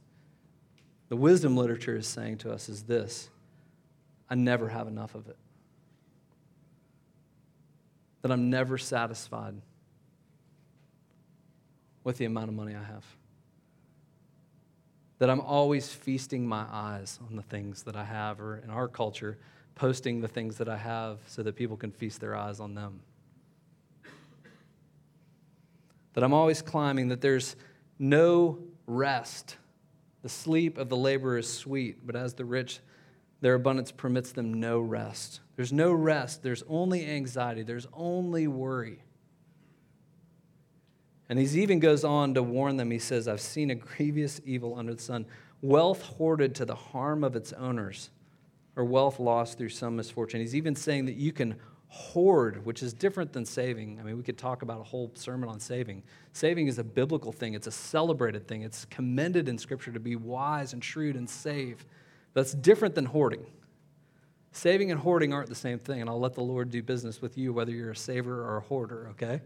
the 1.11 1.17
wisdom 1.17 1.57
literature 1.57 1.97
is 1.97 2.07
saying 2.07 2.37
to 2.37 2.53
us 2.53 2.69
is 2.69 2.83
this 2.83 3.29
I 4.29 4.35
never 4.35 4.69
have 4.69 4.87
enough 4.87 5.13
of 5.13 5.27
it. 5.27 5.35
That 8.21 8.31
I'm 8.31 8.49
never 8.49 8.77
satisfied 8.77 9.55
with 12.05 12.17
the 12.17 12.23
amount 12.23 12.47
of 12.47 12.55
money 12.55 12.75
I 12.75 12.83
have. 12.83 13.03
That 15.19 15.29
I'm 15.29 15.41
always 15.41 15.93
feasting 15.93 16.47
my 16.47 16.65
eyes 16.71 17.19
on 17.29 17.35
the 17.35 17.41
things 17.41 17.83
that 17.83 17.97
I 17.97 18.05
have, 18.05 18.39
or 18.39 18.59
in 18.59 18.69
our 18.69 18.87
culture, 18.87 19.37
posting 19.75 20.21
the 20.21 20.27
things 20.27 20.57
that 20.57 20.69
I 20.69 20.77
have 20.77 21.19
so 21.27 21.43
that 21.43 21.55
people 21.55 21.77
can 21.77 21.91
feast 21.91 22.19
their 22.19 22.35
eyes 22.35 22.59
on 22.59 22.75
them. 22.75 23.01
That 26.13 26.23
I'm 26.23 26.33
always 26.33 26.61
climbing, 26.61 27.07
that 27.09 27.21
there's 27.21 27.55
no 27.97 28.59
rest. 28.85 29.55
The 30.23 30.29
sleep 30.29 30.77
of 30.77 30.89
the 30.89 30.97
laborer 30.97 31.37
is 31.37 31.51
sweet, 31.51 32.05
but 32.05 32.15
as 32.15 32.33
the 32.33 32.45
rich, 32.45 32.79
their 33.39 33.55
abundance 33.55 33.91
permits 33.91 34.31
them 34.31 34.53
no 34.53 34.79
rest. 34.79 35.39
There's 35.55 35.73
no 35.73 35.93
rest. 35.93 36.43
There's 36.43 36.63
only 36.67 37.07
anxiety. 37.07 37.63
There's 37.63 37.87
only 37.93 38.47
worry. 38.47 38.99
And 41.27 41.39
he 41.39 41.61
even 41.61 41.79
goes 41.79 42.03
on 42.03 42.33
to 42.33 42.43
warn 42.43 42.77
them. 42.77 42.91
He 42.91 42.99
says, 42.99 43.27
I've 43.27 43.41
seen 43.41 43.71
a 43.71 43.75
grievous 43.75 44.41
evil 44.45 44.75
under 44.77 44.93
the 44.93 45.01
sun, 45.01 45.25
wealth 45.61 46.01
hoarded 46.01 46.53
to 46.55 46.65
the 46.65 46.75
harm 46.75 47.23
of 47.23 47.35
its 47.35 47.53
owners, 47.53 48.09
or 48.75 48.85
wealth 48.85 49.19
lost 49.19 49.57
through 49.57 49.69
some 49.69 49.95
misfortune. 49.95 50.39
He's 50.39 50.55
even 50.55 50.75
saying 50.75 51.05
that 51.05 51.15
you 51.15 51.31
can 51.31 51.55
hoard, 51.87 52.65
which 52.65 52.81
is 52.81 52.93
different 52.93 53.33
than 53.33 53.45
saving. 53.45 53.99
I 53.99 54.03
mean, 54.03 54.15
we 54.15 54.23
could 54.23 54.37
talk 54.37 54.61
about 54.61 54.79
a 54.79 54.83
whole 54.83 55.11
sermon 55.13 55.49
on 55.49 55.59
saving. 55.59 56.03
Saving 56.31 56.67
is 56.67 56.79
a 56.79 56.85
biblical 56.85 57.33
thing, 57.33 57.53
it's 57.53 57.67
a 57.67 57.71
celebrated 57.71 58.47
thing, 58.47 58.61
it's 58.61 58.85
commended 58.85 59.49
in 59.49 59.57
Scripture 59.57 59.91
to 59.91 59.99
be 59.99 60.15
wise 60.15 60.71
and 60.71 60.81
shrewd 60.81 61.17
and 61.17 61.29
save. 61.29 61.85
That's 62.33 62.53
different 62.53 62.95
than 62.95 63.05
hoarding. 63.05 63.45
Saving 64.53 64.89
and 64.89 65.01
hoarding 65.01 65.33
aren't 65.33 65.49
the 65.49 65.55
same 65.55 65.79
thing, 65.79 65.99
and 65.99 66.09
I'll 66.09 66.19
let 66.19 66.33
the 66.33 66.43
Lord 66.43 66.71
do 66.71 66.81
business 66.81 67.21
with 67.21 67.37
you, 67.37 67.51
whether 67.51 67.73
you're 67.73 67.91
a 67.91 67.95
saver 67.95 68.41
or 68.41 68.57
a 68.57 68.61
hoarder, 68.61 69.09
okay? 69.11 69.41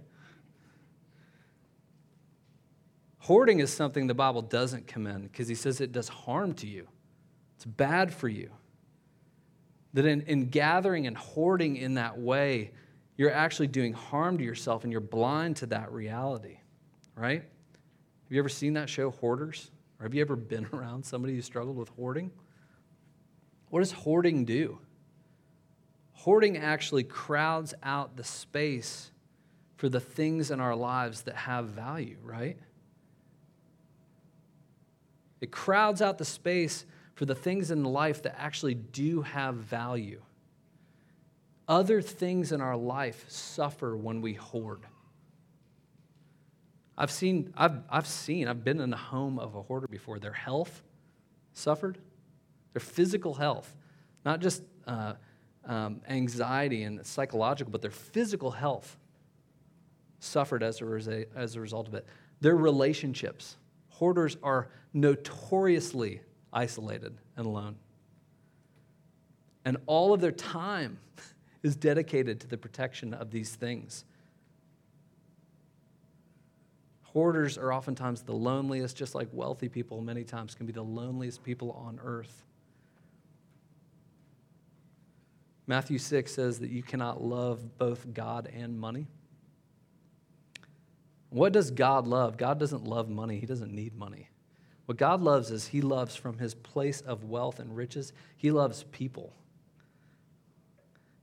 Hoarding 3.19 3.59
is 3.59 3.73
something 3.73 4.05
the 4.05 4.13
Bible 4.13 4.43
doesn't 4.43 4.85
commend 4.85 5.31
because 5.31 5.47
he 5.47 5.55
says 5.55 5.81
it 5.81 5.91
does 5.91 6.09
harm 6.09 6.53
to 6.55 6.67
you, 6.67 6.87
it's 7.55 7.65
bad 7.65 8.13
for 8.13 8.27
you. 8.27 8.51
That 9.95 10.05
in, 10.05 10.21
in 10.21 10.49
gathering 10.49 11.07
and 11.07 11.17
hoarding 11.17 11.77
in 11.77 11.95
that 11.95 12.19
way, 12.19 12.71
you're 13.17 13.31
actually 13.31 13.67
doing 13.67 13.93
harm 13.93 14.37
to 14.37 14.43
yourself 14.43 14.83
and 14.83 14.91
you're 14.91 15.01
blind 15.01 15.55
to 15.57 15.65
that 15.67 15.91
reality, 15.91 16.59
right? 17.15 17.41
Have 17.41 18.31
you 18.31 18.39
ever 18.39 18.49
seen 18.49 18.73
that 18.73 18.89
show, 18.89 19.09
Hoarders? 19.09 19.71
Or 19.99 20.03
have 20.03 20.13
you 20.13 20.21
ever 20.21 20.35
been 20.35 20.67
around 20.73 21.05
somebody 21.05 21.33
who 21.33 21.41
struggled 21.41 21.77
with 21.77 21.89
hoarding? 21.89 22.31
What 23.69 23.79
does 23.79 23.91
hoarding 23.91 24.45
do? 24.45 24.79
Hoarding 26.13 26.57
actually 26.57 27.03
crowds 27.03 27.73
out 27.83 28.15
the 28.17 28.23
space 28.23 29.11
for 29.77 29.89
the 29.89 29.99
things 29.99 30.51
in 30.51 30.59
our 30.59 30.75
lives 30.75 31.21
that 31.23 31.35
have 31.35 31.67
value, 31.67 32.17
right? 32.23 32.57
It 35.41 35.51
crowds 35.51 36.01
out 36.01 36.17
the 36.17 36.25
space 36.25 36.85
for 37.15 37.25
the 37.25 37.35
things 37.35 37.71
in 37.71 37.83
life 37.83 38.21
that 38.23 38.39
actually 38.39 38.75
do 38.75 39.21
have 39.23 39.55
value. 39.55 40.21
Other 41.67 42.01
things 42.01 42.51
in 42.51 42.61
our 42.61 42.77
life 42.77 43.25
suffer 43.27 43.97
when 43.97 44.21
we 44.21 44.33
hoard. 44.33 44.81
I've 46.97 47.11
seen, 47.11 47.53
I've, 47.57 47.81
I've 47.89 48.07
seen, 48.07 48.47
I've 48.47 48.63
been 48.63 48.79
in 48.79 48.91
the 48.91 48.97
home 48.97 49.39
of 49.39 49.55
a 49.55 49.61
hoarder 49.63 49.87
before. 49.87 50.19
Their 50.19 50.31
health 50.33 50.83
suffered, 51.53 51.97
their 52.73 52.81
physical 52.81 53.33
health, 53.33 53.75
not 54.23 54.39
just 54.39 54.61
uh, 54.85 55.13
um, 55.65 56.01
anxiety 56.07 56.83
and 56.83 57.05
psychological, 57.05 57.71
but 57.71 57.81
their 57.81 57.91
physical 57.91 58.51
health 58.51 58.97
suffered 60.19 60.63
as 60.63 60.79
a, 60.81 61.25
as 61.35 61.55
a 61.55 61.61
result 61.61 61.87
of 61.87 61.95
it. 61.95 62.05
Their 62.41 62.55
relationships 62.55 63.57
Hoarders 63.95 64.35
are 64.43 64.67
notoriously 64.93 66.19
isolated 66.55 67.15
and 67.37 67.45
alone. 67.45 67.75
And 69.63 69.77
all 69.85 70.13
of 70.13 70.21
their 70.21 70.31
time 70.31 70.97
is 71.63 71.75
dedicated 71.75 72.39
to 72.39 72.47
the 72.47 72.57
protection 72.57 73.13
of 73.13 73.29
these 73.29 73.53
things 73.53 74.05
Hoarders 77.15 77.57
are 77.57 77.71
oftentimes 77.71 78.23
the 78.23 78.33
loneliest, 78.33 78.97
just 78.97 79.15
like 79.15 79.29
wealthy 79.31 79.69
people 79.69 80.01
many 80.01 80.25
times 80.25 80.53
can 80.53 80.65
be 80.65 80.73
the 80.73 80.83
loneliest 80.83 81.41
people 81.43 81.71
on 81.71 81.97
earth. 82.03 82.43
Matthew 85.65 85.97
6 85.97 86.29
says 86.29 86.59
that 86.59 86.71
you 86.71 86.83
cannot 86.83 87.23
love 87.23 87.77
both 87.77 88.13
God 88.13 88.51
and 88.53 88.77
money. 88.77 89.07
What 91.29 91.53
does 91.53 91.71
God 91.71 92.05
love? 92.05 92.35
God 92.35 92.59
doesn't 92.59 92.83
love 92.83 93.07
money, 93.07 93.39
He 93.39 93.45
doesn't 93.45 93.71
need 93.71 93.95
money. 93.95 94.27
What 94.85 94.97
God 94.97 95.21
loves 95.21 95.51
is 95.51 95.67
He 95.67 95.81
loves 95.81 96.15
from 96.15 96.37
His 96.37 96.53
place 96.53 97.01
of 97.01 97.25
wealth 97.25 97.59
and 97.59 97.75
riches, 97.75 98.13
He 98.37 98.51
loves 98.51 98.83
people. 98.91 99.33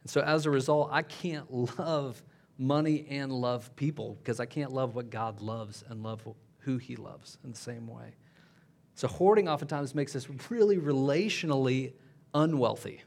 And 0.02 0.10
so 0.10 0.20
as 0.20 0.46
a 0.46 0.50
result, 0.50 0.88
I 0.92 1.02
can't 1.02 1.78
love 1.78 2.22
money 2.58 3.06
and 3.08 3.32
love 3.32 3.74
people 3.76 4.16
because 4.20 4.40
I 4.40 4.46
can't 4.46 4.72
love 4.72 4.94
what 4.94 5.10
God 5.10 5.40
loves 5.40 5.84
and 5.88 6.02
love 6.02 6.26
who 6.60 6.78
He 6.78 6.96
loves 6.96 7.38
in 7.44 7.52
the 7.52 7.58
same 7.58 7.86
way. 7.86 8.14
So 8.94 9.08
hoarding 9.08 9.48
oftentimes 9.48 9.94
makes 9.94 10.14
us 10.16 10.26
really 10.50 10.76
relationally 10.76 11.92
unwealthy. 12.34 13.02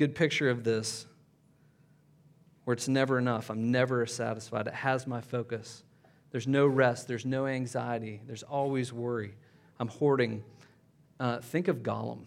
good 0.00 0.14
picture 0.14 0.48
of 0.48 0.64
this 0.64 1.04
where 2.64 2.72
it's 2.72 2.88
never 2.88 3.18
enough. 3.18 3.50
I'm 3.50 3.70
never 3.70 4.06
satisfied. 4.06 4.66
It 4.66 4.72
has 4.72 5.06
my 5.06 5.20
focus. 5.20 5.84
There's 6.30 6.46
no 6.46 6.66
rest. 6.66 7.08
There's 7.08 7.26
no 7.26 7.46
anxiety. 7.46 8.20
There's 8.26 8.42
always 8.42 8.92
worry. 8.92 9.34
I'm 9.78 9.88
hoarding. 9.88 10.44
Uh, 11.18 11.40
think 11.40 11.68
of 11.68 11.78
Gollum 11.82 12.26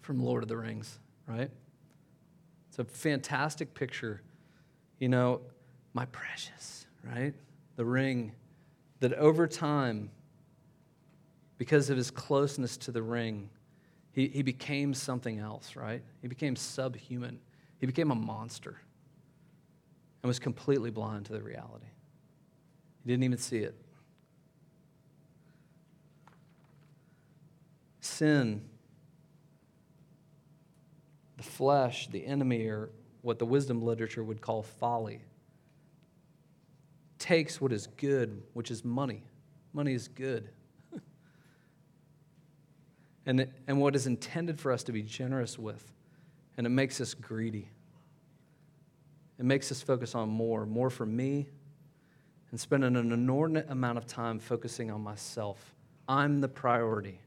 from 0.00 0.22
Lord 0.22 0.42
of 0.42 0.48
the 0.48 0.56
Rings, 0.56 0.98
right? 1.26 1.50
It's 2.68 2.78
a 2.78 2.84
fantastic 2.84 3.74
picture. 3.74 4.22
You 4.98 5.08
know, 5.08 5.40
my 5.94 6.06
precious, 6.06 6.86
right? 7.04 7.34
The 7.76 7.84
ring 7.84 8.32
that 9.00 9.12
over 9.14 9.46
time, 9.46 10.10
because 11.58 11.90
of 11.90 11.96
his 11.96 12.10
closeness 12.10 12.76
to 12.78 12.92
the 12.92 13.02
ring, 13.02 13.48
he, 14.12 14.28
he 14.28 14.42
became 14.42 14.94
something 14.94 15.38
else, 15.38 15.76
right? 15.76 16.02
He 16.20 16.28
became 16.28 16.56
subhuman. 16.56 17.38
He 17.78 17.86
became 17.86 18.10
a 18.10 18.14
monster 18.14 18.78
and 20.22 20.28
was 20.28 20.38
completely 20.38 20.90
blind 20.90 21.26
to 21.26 21.32
the 21.32 21.42
reality. 21.42 21.86
He 23.04 23.10
didn't 23.10 23.24
even 23.24 23.38
see 23.38 23.58
it. 23.58 23.74
Sin, 28.00 28.62
the 31.36 31.42
flesh, 31.42 32.08
the 32.08 32.24
enemy, 32.24 32.66
or 32.66 32.90
what 33.22 33.38
the 33.38 33.46
wisdom 33.46 33.82
literature 33.82 34.22
would 34.22 34.40
call 34.40 34.62
folly, 34.62 35.22
takes 37.18 37.60
what 37.60 37.72
is 37.72 37.86
good, 37.96 38.42
which 38.52 38.70
is 38.70 38.84
money. 38.84 39.24
Money 39.72 39.94
is 39.94 40.08
good 40.08 40.50
and, 43.26 43.48
and 43.66 43.80
what 43.80 43.96
is 43.96 44.06
intended 44.06 44.60
for 44.60 44.70
us 44.72 44.82
to 44.84 44.92
be 44.92 45.02
generous 45.02 45.58
with. 45.58 45.90
And 46.56 46.66
it 46.66 46.70
makes 46.70 47.00
us 47.00 47.14
greedy. 47.14 47.70
It 49.38 49.44
makes 49.44 49.72
us 49.72 49.80
focus 49.80 50.14
on 50.14 50.28
more, 50.28 50.66
more 50.66 50.90
for 50.90 51.06
me, 51.06 51.48
and 52.52 52.60
spending 52.60 52.94
an 52.94 53.10
inordinate 53.10 53.68
amount 53.68 53.98
of 53.98 54.06
time 54.06 54.38
focusing 54.38 54.92
on 54.92 55.00
myself. 55.00 55.74
I'm 56.06 56.40
the 56.40 56.48
priority. 56.48 57.18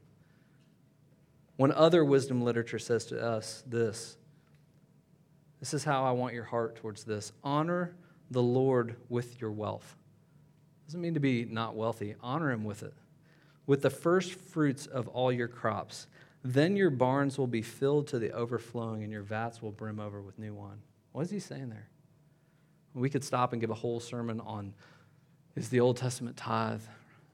When 1.56 1.72
other 1.72 2.02
wisdom 2.02 2.40
literature 2.40 2.78
says 2.78 3.04
to 3.06 3.22
us 3.22 3.62
this, 3.66 4.16
this 5.60 5.74
is 5.74 5.84
how 5.84 6.04
I 6.04 6.12
want 6.12 6.32
your 6.32 6.44
heart 6.44 6.76
towards 6.76 7.04
this 7.04 7.32
honor 7.44 7.94
the 8.30 8.42
Lord 8.42 8.96
with 9.10 9.40
your 9.40 9.52
wealth. 9.52 9.96
Doesn't 10.86 11.00
mean 11.00 11.14
to 11.14 11.20
be 11.20 11.44
not 11.44 11.76
wealthy, 11.76 12.14
honor 12.22 12.50
him 12.50 12.64
with 12.64 12.82
it 12.82 12.94
with 13.66 13.82
the 13.82 13.90
first 13.90 14.34
fruits 14.34 14.86
of 14.86 15.08
all 15.08 15.32
your 15.32 15.48
crops. 15.48 16.06
Then 16.42 16.76
your 16.76 16.90
barns 16.90 17.38
will 17.38 17.48
be 17.48 17.62
filled 17.62 18.06
to 18.08 18.18
the 18.18 18.30
overflowing, 18.32 19.02
and 19.02 19.12
your 19.12 19.22
vats 19.22 19.60
will 19.60 19.72
brim 19.72 19.98
over 19.98 20.22
with 20.22 20.38
new 20.38 20.54
wine. 20.54 20.78
What 21.12 21.22
is 21.22 21.30
he 21.30 21.40
saying 21.40 21.70
there? 21.70 21.88
We 22.94 23.10
could 23.10 23.24
stop 23.24 23.52
and 23.52 23.60
give 23.60 23.70
a 23.70 23.74
whole 23.74 24.00
sermon 24.00 24.40
on 24.40 24.72
is 25.56 25.68
the 25.70 25.80
Old 25.80 25.96
Testament 25.96 26.36
tithe, 26.36 26.82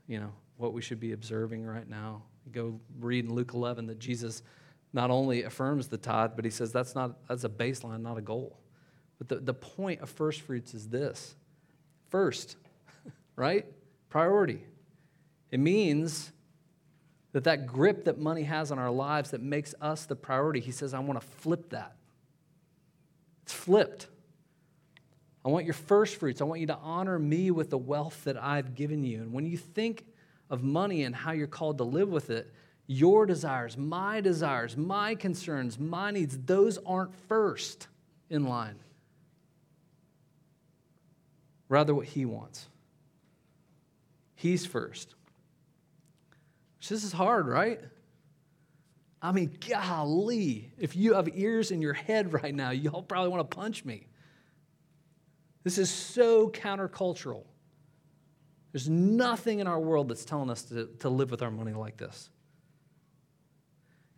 you 0.06 0.18
know, 0.18 0.32
what 0.56 0.72
we 0.72 0.80
should 0.80 1.00
be 1.00 1.12
observing 1.12 1.66
right 1.66 1.88
now. 1.88 2.22
Go 2.52 2.80
read 2.98 3.24
in 3.24 3.35
Luke 3.35 3.52
11 3.54 3.87
that 3.87 3.98
Jesus 3.98 4.42
not 4.92 5.11
only 5.11 5.42
affirms 5.42 5.88
the 5.88 5.98
tithe, 5.98 6.32
but 6.37 6.44
he 6.44 6.50
says 6.50 6.72
that's 6.72 6.94
not 6.94 7.16
that's 7.28 7.44
a 7.44 7.48
baseline, 7.48 8.00
not 8.00 8.18
a 8.18 8.20
goal. 8.20 8.58
But 9.18 9.28
the, 9.28 9.37
the 9.37 9.54
point 9.54 10.00
of 10.00 10.11
first 10.11 10.40
fruits 10.40 10.74
is 10.74 10.88
this. 10.88 11.35
First, 12.11 12.56
right? 13.37 13.66
Priority. 14.08 14.62
It 15.50 15.61
means 15.61 16.32
that 17.32 17.44
that 17.44 17.66
grip 17.66 18.04
that 18.04 18.18
money 18.18 18.42
has 18.42 18.70
on 18.70 18.78
our 18.78 18.90
lives 18.90 19.30
that 19.30 19.40
makes 19.40 19.74
us 19.80 20.04
the 20.04 20.16
priority, 20.16 20.61
he 20.61 20.70
says, 20.70 20.92
I 20.92 20.98
want 20.98 21.20
to 21.20 21.26
flip 21.26 21.70
that. 21.70 21.96
It's 23.42 23.52
flipped. 23.52 24.08
I 25.44 25.48
want 25.48 25.64
your 25.64 25.74
first 25.74 26.16
fruits. 26.16 26.40
I 26.40 26.44
want 26.44 26.61
you 26.61 26.68
to 26.68 26.76
honor 26.76 27.18
me 27.18 27.50
with 27.50 27.70
the 27.70 27.78
wealth 27.78 28.24
that 28.24 28.40
I've 28.40 28.74
given 28.74 29.02
you. 29.02 29.22
And 29.22 29.33
when 29.33 29.44
you 29.44 29.57
think 29.57 30.05
of 30.48 30.62
money 30.62 31.02
and 31.02 31.14
how 31.14 31.33
you're 31.33 31.46
called 31.46 31.78
to 31.78 31.85
live 31.85 32.09
with 32.09 32.31
it, 32.31 32.52
your 32.87 33.26
desires, 33.26 33.76
my 33.76 34.20
desires, 34.20 34.76
my 34.76 35.14
concerns, 35.14 35.78
my 35.78 36.11
needs, 36.11 36.38
those 36.38 36.78
aren't 36.85 37.14
first 37.28 37.88
in 38.31 38.44
line. 38.44 38.78
Rather, 41.68 41.94
what 41.94 42.07
he 42.07 42.24
wants. 42.24 42.68
He's 44.35 44.66
first. 44.66 45.14
This 46.88 47.05
is 47.05 47.12
hard, 47.12 47.46
right? 47.46 47.81
I 49.22 49.33
mean, 49.33 49.57
golly, 49.68 50.72
if 50.76 50.96
you 50.96 51.14
have 51.14 51.28
ears 51.35 51.70
in 51.70 51.81
your 51.81 51.94
head 51.94 52.33
right 52.42 52.55
now, 52.55 52.70
y'all 52.70 53.02
probably 53.02 53.31
want 53.31 53.48
to 53.48 53.57
punch 53.57 53.85
me. 53.85 54.07
This 55.64 55.79
is 55.79 55.90
so 55.90 56.48
countercultural. 56.48 57.44
There's 58.72 58.88
nothing 58.88 59.61
in 59.61 59.66
our 59.66 59.79
world 59.79 60.09
that's 60.09 60.25
telling 60.25 60.51
us 60.51 60.62
to, 60.64 60.88
to 61.01 61.09
live 61.09 61.31
with 61.31 61.42
our 61.42 61.51
money 61.51 61.72
like 61.72 61.96
this. 61.98 62.31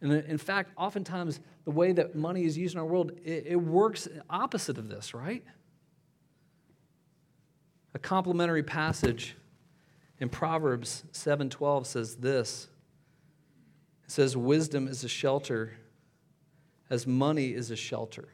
And 0.01 0.13
in 0.13 0.39
fact, 0.39 0.71
oftentimes, 0.77 1.41
the 1.65 1.71
way 1.71 1.93
that 1.93 2.15
money 2.15 2.45
is 2.45 2.59
used 2.59 2.75
in 2.75 2.81
our 2.81 2.87
world, 2.87 3.13
it, 3.25 3.45
it 3.47 3.57
works 3.57 4.07
opposite 4.29 4.79
of 4.79 4.89
this, 4.89 5.15
right? 5.15 5.43
A 7.95 7.99
complementary 7.99 8.63
passage 8.63 9.37
in 10.21 10.29
Proverbs 10.29 11.05
7:12 11.13 11.87
says 11.87 12.17
this. 12.17 12.69
It 14.05 14.11
says 14.11 14.37
wisdom 14.37 14.89
is 14.89 15.05
a 15.05 15.09
shelter 15.09 15.73
as 16.91 17.07
money 17.07 17.55
is 17.55 17.71
a 17.71 17.77
shelter. 17.77 18.34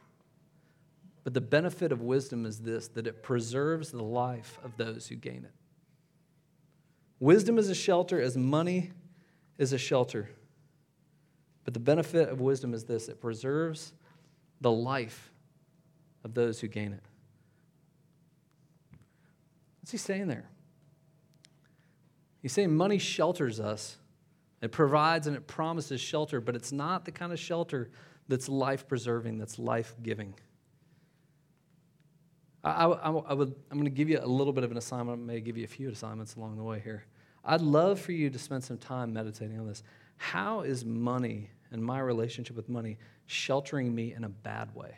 But 1.23 1.33
the 1.33 1.41
benefit 1.41 1.91
of 1.91 2.01
wisdom 2.01 2.45
is 2.45 2.59
this 2.59 2.87
that 2.89 3.07
it 3.07 3.23
preserves 3.23 3.91
the 3.91 4.03
life 4.03 4.59
of 4.63 4.77
those 4.77 5.07
who 5.07 5.15
gain 5.15 5.45
it. 5.45 5.53
Wisdom 7.19 7.59
is 7.59 7.69
a 7.69 7.75
shelter 7.75 8.19
as 8.19 8.35
money 8.35 8.91
is 9.57 9.73
a 9.73 9.77
shelter. 9.77 10.29
But 11.63 11.75
the 11.75 11.79
benefit 11.79 12.29
of 12.29 12.41
wisdom 12.41 12.73
is 12.73 12.85
this 12.85 13.07
it 13.07 13.21
preserves 13.21 13.93
the 14.59 14.71
life 14.71 15.31
of 16.23 16.33
those 16.33 16.59
who 16.59 16.67
gain 16.67 16.93
it. 16.93 17.03
What's 19.81 19.91
he 19.91 19.97
saying 19.97 20.27
there? 20.27 20.49
He's 22.41 22.53
saying 22.53 22.75
money 22.75 22.97
shelters 22.97 23.59
us. 23.59 23.97
It 24.61 24.71
provides 24.71 25.27
and 25.27 25.35
it 25.35 25.47
promises 25.47 26.01
shelter, 26.01 26.41
but 26.41 26.55
it's 26.55 26.71
not 26.71 27.05
the 27.05 27.11
kind 27.11 27.31
of 27.31 27.39
shelter 27.39 27.89
that's 28.27 28.47
life 28.47 28.87
preserving, 28.87 29.37
that's 29.37 29.59
life 29.59 29.95
giving. 30.01 30.33
I, 32.63 32.85
I, 32.85 33.11
I, 33.11 33.33
would, 33.33 33.55
I'm 33.71 33.77
going 33.77 33.85
to 33.85 33.89
give 33.89 34.09
you 34.09 34.19
a 34.21 34.25
little 34.25 34.53
bit 34.53 34.63
of 34.63 34.71
an 34.71 34.77
assignment. 34.77 35.19
I 35.19 35.21
may 35.21 35.41
give 35.41 35.57
you 35.57 35.63
a 35.63 35.67
few 35.67 35.89
assignments 35.89 36.35
along 36.35 36.57
the 36.57 36.63
way 36.63 36.79
here. 36.79 37.05
I'd 37.43 37.61
love 37.61 37.99
for 37.99 38.11
you 38.11 38.29
to 38.29 38.37
spend 38.37 38.63
some 38.63 38.77
time 38.77 39.13
meditating 39.13 39.59
on 39.59 39.67
this. 39.67 39.83
How 40.17 40.61
is 40.61 40.85
money 40.85 41.49
and 41.71 41.83
my 41.83 41.99
relationship 41.99 42.55
with 42.55 42.69
money 42.69 42.97
sheltering 43.25 43.93
me 43.93 44.13
in 44.13 44.23
a 44.23 44.29
bad 44.29 44.75
way? 44.75 44.95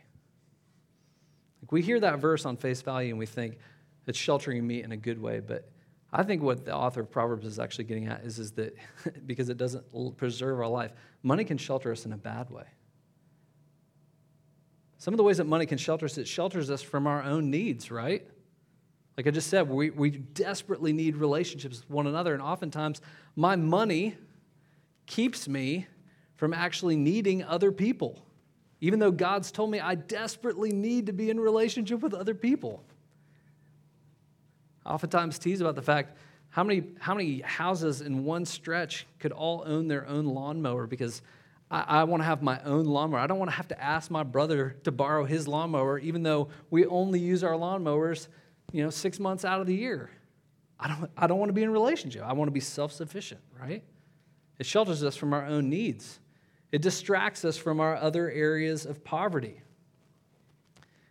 Like 1.62 1.72
we 1.72 1.82
hear 1.82 2.02
that 2.02 2.20
verse 2.20 2.46
on 2.46 2.58
face 2.58 2.82
value 2.82 3.12
and 3.12 3.20
we 3.20 3.26
think 3.26 3.58
it's 4.06 4.18
sheltering 4.18 4.68
me 4.68 4.84
in 4.84 4.92
a 4.92 4.98
good 4.98 5.22
way, 5.22 5.40
but 5.40 5.70
I 6.12 6.24
think 6.24 6.44
what 6.44 6.66
the 6.66 6.76
author 6.76 7.02
of 7.02 7.10
Proverbs 7.10 7.48
is 7.48 7.58
actually 7.58 7.86
getting 7.86 8.08
at 8.08 8.24
is, 8.26 8.38
is 8.38 8.52
that 8.54 8.76
because 9.26 9.48
it 9.48 9.58
doesn't 9.58 10.18
preserve 10.18 10.60
our 10.60 10.68
life, 10.68 10.92
money 11.24 11.46
can 11.46 11.58
shelter 11.58 11.92
us 11.92 12.06
in 12.06 12.12
a 12.12 12.18
bad 12.18 12.50
way. 12.50 12.66
Some 15.04 15.14
of 15.14 15.18
the 15.18 15.24
ways 15.24 15.36
that 15.36 15.48
money 15.48 15.66
can 15.66 15.78
shelter 15.78 16.06
us, 16.06 16.18
it 16.18 16.30
shelters 16.30 16.70
us 16.70 16.82
from 16.82 17.08
our 17.08 17.22
own 17.22 17.52
needs, 17.52 17.92
right? 17.92 18.26
Like 19.18 19.28
I 19.28 19.32
just 19.32 19.50
said, 19.50 19.70
we, 19.70 19.90
we 19.90 20.12
desperately 20.12 20.94
need 20.94 21.18
relationships 21.18 21.82
with 21.82 21.90
one 21.90 22.08
another, 22.08 22.34
and 22.34 22.42
oftentimes 22.42 23.02
my 23.36 23.58
money 23.58 24.16
keeps 25.06 25.46
me 25.46 25.88
from 26.38 26.54
actually 26.54 26.96
needing 26.96 27.44
other 27.44 27.70
people, 27.70 28.26
even 28.80 29.00
though 29.00 29.12
God's 29.12 29.52
told 29.52 29.72
me 29.72 29.82
I 29.82 29.96
desperately 29.96 30.72
need 30.72 31.08
to 31.08 31.12
be 31.12 31.30
in 31.30 31.38
relationship 31.38 32.00
with 32.00 32.14
other 32.14 32.34
people. 32.34 32.82
I 34.86 34.94
oftentimes 34.94 35.38
tease 35.38 35.60
about 35.60 35.76
the 35.76 35.82
fact 35.82 36.18
how 36.48 36.64
many, 36.64 36.82
how 37.02 37.14
many 37.14 37.42
houses 37.42 38.00
in 38.00 38.24
one 38.24 38.46
stretch 38.46 39.06
could 39.20 39.34
all 39.34 39.66
own 39.66 39.90
their 39.90 40.08
own 40.08 40.28
lawnmower 40.28 40.88
because 40.88 41.22
I, 41.74 41.86
I 41.88 42.04
want 42.04 42.22
to 42.22 42.26
have 42.26 42.44
my 42.44 42.62
own 42.64 42.86
lawnmower. 42.86 43.20
I 43.20 43.28
don't 43.28 43.40
want 43.40 43.50
to 43.50 43.58
have 43.58 43.68
to 43.70 43.84
ask 43.84 44.12
my 44.12 44.22
brother 44.22 44.78
to 44.84 44.92
borrow 44.92 45.26
his 45.26 45.48
lawnmower, 45.48 45.98
even 45.98 46.22
though 46.22 46.50
we 46.70 46.86
only 46.86 47.20
use 47.20 47.44
our 47.44 47.54
lawnmowers, 47.54 48.28
you 48.72 48.84
know, 48.84 48.92
six 48.92 49.20
months 49.20 49.44
out 49.44 49.60
of 49.60 49.66
the 49.66 49.76
year. 49.76 50.12
I 50.80 50.88
don't, 50.88 51.12
I 51.18 51.28
don't 51.28 51.40
want 51.40 51.50
to 51.50 51.54
be 51.54 51.64
in 51.64 51.70
a 51.70 51.72
relationship. 51.72 52.22
I 52.24 52.34
want 52.34 52.48
to 52.48 52.54
be 52.54 52.60
self 52.60 52.92
sufficient, 52.92 53.42
right? 53.60 53.84
It 54.60 54.68
shelters 54.68 55.04
us 55.04 55.16
from 55.16 55.34
our 55.34 55.46
own 55.46 55.70
needs. 55.70 56.20
It 56.72 56.82
distracts 56.84 57.44
us 57.44 57.58
from 57.58 57.80
our 57.80 57.96
other 57.96 58.30
areas 58.30 58.86
of 58.86 59.04
poverty. 59.04 59.62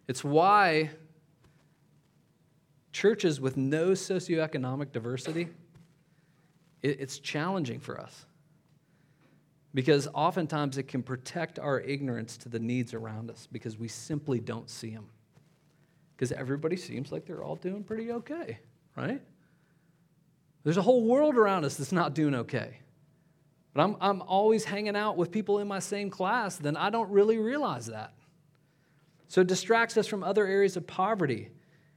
It's 0.07 0.23
why 0.23 0.91
churches 2.93 3.41
with 3.41 3.57
no 3.57 3.91
socioeconomic 3.91 4.93
diversity, 4.93 5.49
it's 6.83 7.19
challenging 7.19 7.81
for 7.81 7.99
us. 7.99 8.27
Because 9.75 10.07
oftentimes 10.13 10.77
it 10.77 10.85
can 10.85 11.03
protect 11.03 11.59
our 11.59 11.81
ignorance 11.81 12.37
to 12.39 12.49
the 12.49 12.59
needs 12.59 12.93
around 12.93 13.31
us 13.31 13.49
because 13.51 13.79
we 13.79 13.89
simply 13.89 14.39
don't 14.39 14.69
see 14.69 14.91
them. 14.91 15.07
Because 16.15 16.33
everybody 16.33 16.77
seems 16.77 17.11
like 17.11 17.25
they're 17.25 17.43
all 17.43 17.57
doing 17.57 17.83
pretty 17.83 18.13
okay, 18.13 18.59
right? 18.97 19.23
There's 20.65 20.77
a 20.77 20.83
whole 20.83 21.05
world 21.05 21.37
around 21.37 21.65
us 21.65 21.77
that's 21.77 21.93
not 21.93 22.15
doing 22.15 22.35
okay. 22.35 22.79
But 23.75 23.83
I'm, 23.83 23.97
I'm 24.01 24.23
always 24.23 24.65
hanging 24.65 24.97
out 24.97 25.17
with 25.17 25.31
people 25.31 25.59
in 25.59 25.67
my 25.67 25.79
same 25.79 26.11
class, 26.11 26.57
then 26.57 26.77
I 26.77 26.91
don't 26.91 27.11
really 27.11 27.39
realize 27.39 27.87
that. 27.87 28.13
So 29.29 29.41
it 29.41 29.47
distracts 29.47 29.97
us 29.97 30.07
from 30.07 30.23
other 30.23 30.47
areas 30.47 30.77
of 30.77 30.87
poverty. 30.87 31.49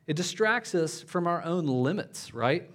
It 0.07 0.15
distracts 0.15 0.73
us 0.73 1.01
from 1.01 1.27
our 1.27 1.43
own 1.43 1.65
limits, 1.65 2.33
right? 2.33 2.69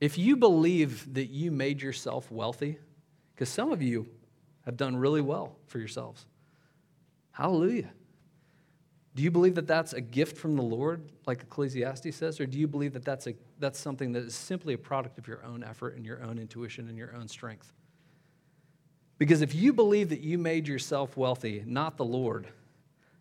If 0.00 0.18
you 0.18 0.36
believe 0.36 1.14
that 1.14 1.26
you 1.26 1.50
made 1.50 1.80
yourself 1.80 2.30
wealthy, 2.30 2.78
because 3.34 3.48
some 3.48 3.72
of 3.72 3.82
you 3.82 4.08
have 4.64 4.76
done 4.76 4.96
really 4.96 5.20
well 5.20 5.56
for 5.66 5.78
yourselves, 5.78 6.26
hallelujah. 7.32 7.90
Do 9.14 9.22
you 9.22 9.30
believe 9.30 9.54
that 9.54 9.66
that's 9.66 9.94
a 9.94 10.00
gift 10.02 10.36
from 10.36 10.56
the 10.56 10.62
Lord, 10.62 11.00
like 11.26 11.40
Ecclesiastes 11.40 12.14
says, 12.14 12.38
or 12.38 12.44
do 12.44 12.58
you 12.58 12.68
believe 12.68 12.92
that 12.92 13.04
that's, 13.04 13.26
a, 13.26 13.34
that's 13.58 13.78
something 13.78 14.12
that 14.12 14.24
is 14.24 14.34
simply 14.34 14.74
a 14.74 14.78
product 14.78 15.18
of 15.18 15.26
your 15.26 15.42
own 15.42 15.64
effort 15.64 15.96
and 15.96 16.04
your 16.04 16.22
own 16.22 16.38
intuition 16.38 16.88
and 16.88 16.98
your 16.98 17.16
own 17.16 17.26
strength? 17.26 17.72
Because 19.16 19.40
if 19.40 19.54
you 19.54 19.72
believe 19.72 20.10
that 20.10 20.20
you 20.20 20.36
made 20.36 20.68
yourself 20.68 21.16
wealthy, 21.16 21.62
not 21.66 21.96
the 21.96 22.04
Lord, 22.04 22.48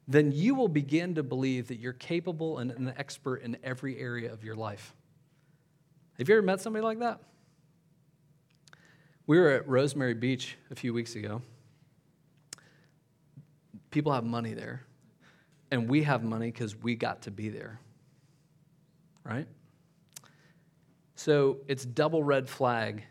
then 0.06 0.34
you 0.34 0.54
will 0.54 0.68
begin 0.68 1.16
to 1.16 1.24
believe 1.24 1.70
that 1.70 1.80
you're 1.80 1.94
capable 1.94 2.58
and 2.58 2.72
an 2.72 2.94
expert 2.98 3.42
in 3.42 3.58
every 3.64 3.98
area 3.98 4.34
of 4.34 4.44
your 4.44 4.56
life. 4.56 4.94
Have 6.18 6.30
you 6.30 6.36
ever 6.36 6.42
met 6.42 6.62
somebody 6.62 6.84
like 6.84 7.00
that? 7.00 7.20
We 9.28 9.40
were 9.40 9.50
at 9.50 9.68
Rosemary 9.68 10.14
Beach 10.14 10.56
a 10.72 10.76
few 10.76 10.94
weeks 10.94 11.16
ago. 11.16 11.42
People 13.92 14.14
have 14.14 14.24
money 14.24 14.54
there 14.54 14.86
and 15.72 15.90
we 15.90 16.04
have 16.04 16.24
money 16.24 16.52
because 16.52 16.76
we 16.76 16.96
got 16.96 17.24
to 17.24 17.32
be 17.32 17.50
there. 17.50 17.80
Right? 19.24 19.48
So 21.16 21.58
it's 21.68 21.86
double 21.86 22.24
red 22.24 22.48
flag, 22.48 23.04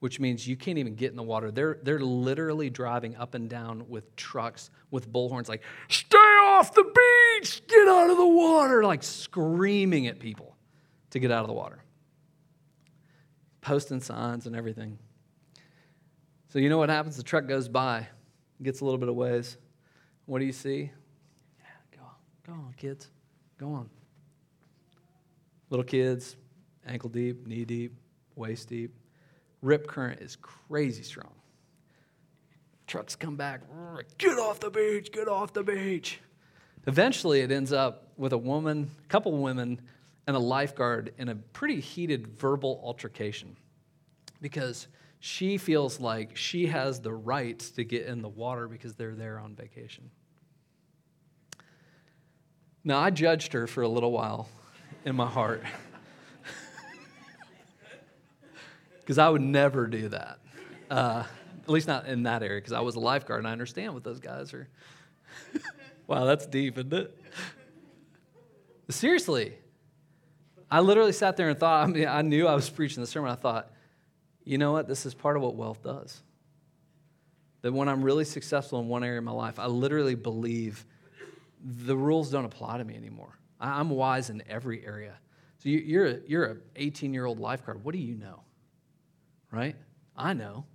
which 0.00 0.18
means 0.18 0.48
you 0.48 0.56
can't 0.56 0.78
even 0.78 0.94
get 0.94 1.10
in 1.10 1.16
the 1.16 1.22
water. 1.22 1.50
They're, 1.50 1.78
they're 1.82 2.00
literally 2.00 2.70
driving 2.70 3.14
up 3.16 3.34
and 3.34 3.48
down 3.48 3.88
with 3.88 4.16
trucks 4.16 4.70
with 4.90 5.12
bullhorns, 5.12 5.48
like, 5.48 5.62
stay 5.88 6.16
off 6.16 6.72
the 6.72 6.82
beach, 6.82 7.62
get 7.68 7.88
out 7.88 8.10
of 8.10 8.16
the 8.16 8.26
water, 8.26 8.82
like 8.84 9.02
screaming 9.02 10.06
at 10.06 10.18
people 10.18 10.56
to 11.10 11.18
get 11.18 11.30
out 11.30 11.42
of 11.42 11.48
the 11.48 11.54
water. 11.54 11.83
Posting 13.64 14.02
signs 14.02 14.46
and 14.46 14.54
everything. 14.54 14.98
So, 16.50 16.58
you 16.58 16.68
know 16.68 16.76
what 16.76 16.90
happens? 16.90 17.16
The 17.16 17.22
truck 17.22 17.46
goes 17.48 17.66
by, 17.66 18.06
gets 18.62 18.82
a 18.82 18.84
little 18.84 18.98
bit 18.98 19.08
of 19.08 19.14
ways. 19.14 19.56
What 20.26 20.40
do 20.40 20.44
you 20.44 20.52
see? 20.52 20.90
Yeah, 21.58 21.96
go 21.96 22.02
on, 22.04 22.14
go 22.46 22.52
on, 22.52 22.74
kids. 22.76 23.08
Go 23.56 23.72
on. 23.72 23.88
Little 25.70 25.84
kids, 25.84 26.36
ankle 26.86 27.08
deep, 27.08 27.46
knee 27.46 27.64
deep, 27.64 27.96
waist 28.36 28.68
deep. 28.68 28.94
Rip 29.62 29.86
current 29.86 30.20
is 30.20 30.36
crazy 30.36 31.02
strong. 31.02 31.32
Trucks 32.86 33.16
come 33.16 33.36
back, 33.36 33.62
get 34.18 34.38
off 34.38 34.60
the 34.60 34.68
beach, 34.68 35.10
get 35.10 35.26
off 35.26 35.54
the 35.54 35.62
beach. 35.62 36.20
Eventually, 36.86 37.40
it 37.40 37.50
ends 37.50 37.72
up 37.72 38.08
with 38.18 38.34
a 38.34 38.38
woman, 38.38 38.90
a 39.02 39.08
couple 39.08 39.32
women, 39.32 39.80
and 40.26 40.36
a 40.36 40.38
lifeguard 40.38 41.12
in 41.18 41.28
a 41.28 41.34
pretty 41.34 41.80
heated 41.80 42.26
verbal 42.26 42.80
altercation 42.82 43.56
because 44.40 44.88
she 45.20 45.56
feels 45.56 46.00
like 46.00 46.36
she 46.36 46.66
has 46.66 47.00
the 47.00 47.12
right 47.12 47.58
to 47.58 47.84
get 47.84 48.06
in 48.06 48.22
the 48.22 48.28
water 48.28 48.68
because 48.68 48.94
they're 48.94 49.14
there 49.14 49.38
on 49.38 49.54
vacation. 49.54 50.10
Now, 52.84 52.98
I 52.98 53.10
judged 53.10 53.54
her 53.54 53.66
for 53.66 53.82
a 53.82 53.88
little 53.88 54.12
while 54.12 54.48
in 55.06 55.16
my 55.16 55.26
heart 55.26 55.62
because 59.00 59.16
I 59.16 59.28
would 59.28 59.40
never 59.40 59.86
do 59.86 60.10
that. 60.10 60.38
Uh, 60.90 61.24
at 61.62 61.70
least 61.70 61.88
not 61.88 62.06
in 62.06 62.24
that 62.24 62.42
area 62.42 62.60
because 62.60 62.74
I 62.74 62.80
was 62.80 62.94
a 62.94 63.00
lifeguard 63.00 63.40
and 63.40 63.48
I 63.48 63.52
understand 63.52 63.94
what 63.94 64.04
those 64.04 64.20
guys 64.20 64.52
are. 64.52 64.68
wow, 66.06 66.26
that's 66.26 66.46
deep, 66.46 66.76
isn't 66.76 66.92
it? 66.92 67.18
Seriously, 68.90 69.54
I 70.74 70.80
literally 70.80 71.12
sat 71.12 71.36
there 71.36 71.50
and 71.50 71.58
thought, 71.58 71.84
I 71.84 71.86
mean, 71.86 72.08
I 72.08 72.22
knew 72.22 72.48
I 72.48 72.54
was 72.54 72.68
preaching 72.68 73.00
the 73.00 73.06
sermon. 73.06 73.30
I 73.30 73.36
thought, 73.36 73.70
you 74.42 74.58
know 74.58 74.72
what? 74.72 74.88
This 74.88 75.06
is 75.06 75.14
part 75.14 75.36
of 75.36 75.42
what 75.42 75.54
wealth 75.54 75.84
does. 75.84 76.20
That 77.62 77.72
when 77.72 77.88
I'm 77.88 78.02
really 78.02 78.24
successful 78.24 78.80
in 78.80 78.88
one 78.88 79.04
area 79.04 79.18
of 79.18 79.24
my 79.24 79.30
life, 79.30 79.60
I 79.60 79.66
literally 79.66 80.16
believe 80.16 80.84
the 81.64 81.96
rules 81.96 82.28
don't 82.28 82.44
apply 82.44 82.78
to 82.78 82.84
me 82.84 82.96
anymore. 82.96 83.38
I'm 83.60 83.88
wise 83.88 84.30
in 84.30 84.42
every 84.48 84.84
area. 84.84 85.14
So 85.58 85.68
you're 85.68 86.06
a, 86.06 86.18
you're 86.26 86.44
an 86.44 86.62
18 86.74 87.14
year 87.14 87.24
old 87.24 87.38
lifeguard. 87.38 87.84
What 87.84 87.92
do 87.92 88.00
you 88.00 88.16
know? 88.16 88.40
Right? 89.52 89.76
I 90.16 90.34
know. 90.34 90.66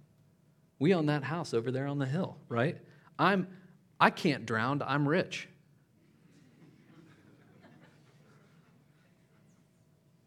We 0.79 0.93
own 0.93 1.07
that 1.07 1.25
house 1.25 1.53
over 1.53 1.71
there 1.71 1.87
on 1.87 1.99
the 1.99 2.05
hill, 2.05 2.37
right? 2.47 2.77
I'm 3.19 3.47
I 3.99 4.11
can't 4.11 4.45
drown. 4.45 4.81
I'm 4.81 5.07
rich. 5.07 5.49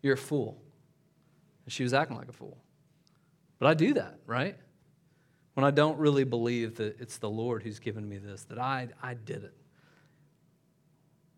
You're 0.02 0.14
a 0.14 0.18
fool. 0.18 0.60
And 1.64 1.72
she 1.72 1.82
was 1.82 1.94
acting 1.94 2.16
like 2.16 2.28
a 2.28 2.32
fool. 2.32 2.58
But 3.58 3.68
I 3.68 3.74
do 3.74 3.94
that, 3.94 4.18
right? 4.26 4.56
When 5.54 5.64
I 5.64 5.70
don't 5.70 5.98
really 5.98 6.24
believe 6.24 6.76
that 6.76 7.00
it's 7.00 7.18
the 7.18 7.30
Lord 7.30 7.62
who's 7.62 7.78
given 7.78 8.08
me 8.08 8.18
this, 8.18 8.44
that 8.44 8.58
I, 8.58 8.88
I 9.02 9.14
did 9.14 9.44
it. 9.44 9.54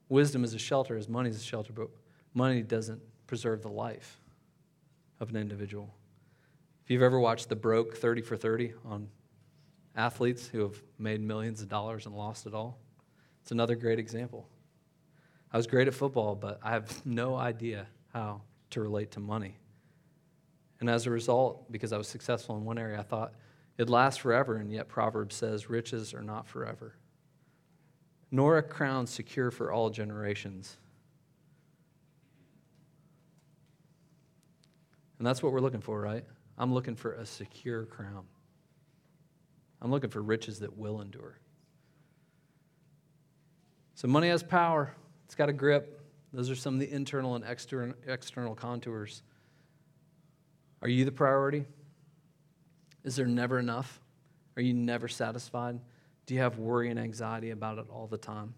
Wisdom 0.09 0.44
is 0.44 0.55
a 0.55 0.59
shelter, 0.59 0.96
as 0.96 1.09
money 1.09 1.31
is 1.31 1.37
a 1.37 1.44
shelter, 1.44 1.72
but 1.72 1.88
money 2.33 2.62
doesn't 2.62 3.03
preserve 3.27 3.62
the 3.62 3.68
life 3.68 4.20
of 5.20 5.31
an 5.31 5.37
individual. 5.37 5.92
If 6.85 6.90
you've 6.90 7.03
ever 7.03 7.18
watched 7.18 7.48
The 7.48 7.57
Broke 7.57 7.96
30 7.96 8.22
for 8.22 8.37
30 8.37 8.74
on 8.85 9.09
athletes 9.96 10.46
who 10.46 10.61
have 10.61 10.81
made 10.98 11.20
millions 11.20 11.62
of 11.62 11.68
dollars 11.68 12.07
and 12.07 12.14
lost 12.14 12.46
it 12.46 12.55
all, 12.55 12.79
it's 13.42 13.53
another 13.53 13.74
great 13.74 13.98
example. 13.98 14.48
I 15.53 15.57
was 15.57 15.66
great 15.66 15.88
at 15.88 15.94
football, 15.94 16.35
but 16.35 16.61
I 16.62 16.70
have 16.70 17.05
no 17.07 17.37
idea 17.37 17.87
how 18.12 18.42
to 18.70 18.81
relate 18.81 19.11
to 19.12 19.20
money. 19.20 19.59
And 20.81 20.90
as 20.90 21.07
a 21.07 21.11
result, 21.11 21.70
because 21.70 21.92
I 21.92 21.98
was 21.98 22.09
successful 22.09 22.57
in 22.57 22.64
one 22.64 22.79
area, 22.79 22.98
I 22.98 23.03
thought 23.03 23.33
it'd 23.79 23.90
last 23.90 24.20
forever, 24.20 24.57
and 24.57 24.72
yet 24.72 24.88
Proverbs 24.88 25.35
says 25.35 25.70
riches 25.70 26.12
are 26.12 26.22
not 26.22 26.46
forever 26.46 26.96
nor 28.35 28.59
a 28.59 28.62
crown 28.64 29.07
secure 29.07 29.53
for 29.53 29.70
all 29.70 29.90
generations. 29.90 30.77
And 35.18 35.27
that's 35.27 35.40
what 35.40 35.53
we're 35.53 35.61
looking 35.61 35.81
for, 35.81 36.00
right? 36.00 36.24
I'm 36.59 36.74
looking 36.74 36.96
for 36.96 37.12
a 37.12 37.24
secure 37.24 37.87
crown. 37.87 38.24
I'm 39.81 39.92
looking 39.92 40.11
for 40.11 40.20
riches 40.20 40.59
that 40.59 40.77
will 40.77 41.00
endure. 41.00 41.38
So, 43.94 44.09
money 44.09 44.31
has 44.31 44.42
power, 44.42 44.92
it's 45.27 45.37
got 45.37 45.48
a 45.48 45.53
grip. 45.53 46.04
Those 46.35 46.51
are 46.51 46.57
some 46.57 46.75
of 46.75 46.81
the 46.81 46.90
internal 46.90 47.37
and 47.37 47.44
external, 47.44 47.94
external 48.09 48.57
contours. 48.57 49.23
Are 50.83 50.88
you 50.88 51.05
the 51.05 51.12
priority? 51.12 51.64
Is 53.05 53.14
there 53.14 53.27
never 53.27 53.61
enough? 53.61 54.01
Are 54.57 54.62
you 54.62 54.75
never 54.75 55.07
satisfied? 55.07 55.79
Do 56.27 56.35
you 56.35 56.40
have 56.40 56.59
worry 56.59 56.90
and 56.90 56.99
anxiety 56.99 57.51
about 57.51 57.79
it 57.79 57.87
all 57.88 58.09
the 58.09 58.18
time? 58.18 58.55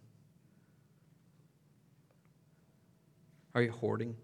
Are 3.54 3.60
you 3.60 3.72
hoarding? 3.72 4.16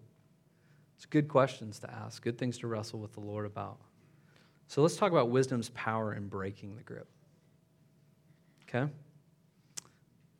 It's 0.95 1.05
good 1.05 1.27
questions 1.27 1.77
to 1.79 1.91
ask, 1.91 2.23
good 2.23 2.39
things 2.39 2.57
to 2.59 2.67
wrestle 2.67 2.99
with 2.99 3.13
the 3.13 3.19
Lord 3.19 3.45
about. 3.45 3.77
So 4.67 4.81
let's 4.81 4.95
talk 4.95 5.11
about 5.11 5.29
wisdom's 5.29 5.69
power 5.69 6.13
in 6.13 6.27
breaking 6.27 6.75
the 6.75 6.83
grip. 6.83 7.07
Okay? 8.67 8.91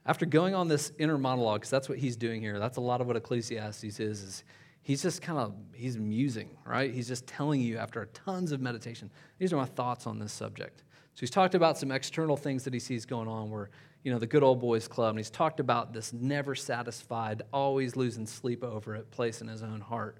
After 0.05 0.25
going 0.25 0.53
on 0.53 0.67
this 0.67 0.91
inner 0.99 1.17
monologue, 1.17 1.61
because 1.61 1.69
that's 1.69 1.87
what 1.87 1.97
he's 1.97 2.17
doing 2.17 2.41
here, 2.41 2.59
that's 2.59 2.77
a 2.77 2.81
lot 2.81 2.99
of 2.99 3.07
what 3.07 3.15
Ecclesiastes 3.15 3.83
is, 3.83 4.21
is 4.21 4.43
he's 4.81 5.01
just 5.01 5.21
kind 5.21 5.39
of, 5.39 5.53
he's 5.73 5.97
musing, 5.97 6.57
right? 6.65 6.93
He's 6.93 7.07
just 7.07 7.25
telling 7.25 7.61
you 7.61 7.77
after 7.77 8.05
tons 8.07 8.51
of 8.51 8.59
meditation, 8.59 9.09
these 9.37 9.53
are 9.53 9.57
my 9.57 9.65
thoughts 9.65 10.05
on 10.05 10.19
this 10.19 10.33
subject. 10.33 10.83
So 11.15 11.21
he's 11.21 11.29
talked 11.29 11.55
about 11.55 11.77
some 11.77 11.91
external 11.91 12.35
things 12.35 12.63
that 12.65 12.73
he 12.73 12.79
sees 12.79 13.05
going 13.05 13.27
on 13.29 13.49
where, 13.49 13.69
you 14.03 14.11
know, 14.11 14.19
the 14.19 14.27
good 14.27 14.43
old 14.43 14.59
boys 14.59 14.87
club, 14.87 15.11
and 15.11 15.19
he's 15.19 15.29
talked 15.29 15.61
about 15.61 15.93
this 15.93 16.11
never 16.11 16.53
satisfied, 16.53 17.43
always 17.53 17.95
losing 17.95 18.25
sleep 18.25 18.63
over 18.63 18.95
it 18.95 19.09
place 19.09 19.39
in 19.39 19.47
his 19.47 19.63
own 19.63 19.79
heart. 19.79 20.17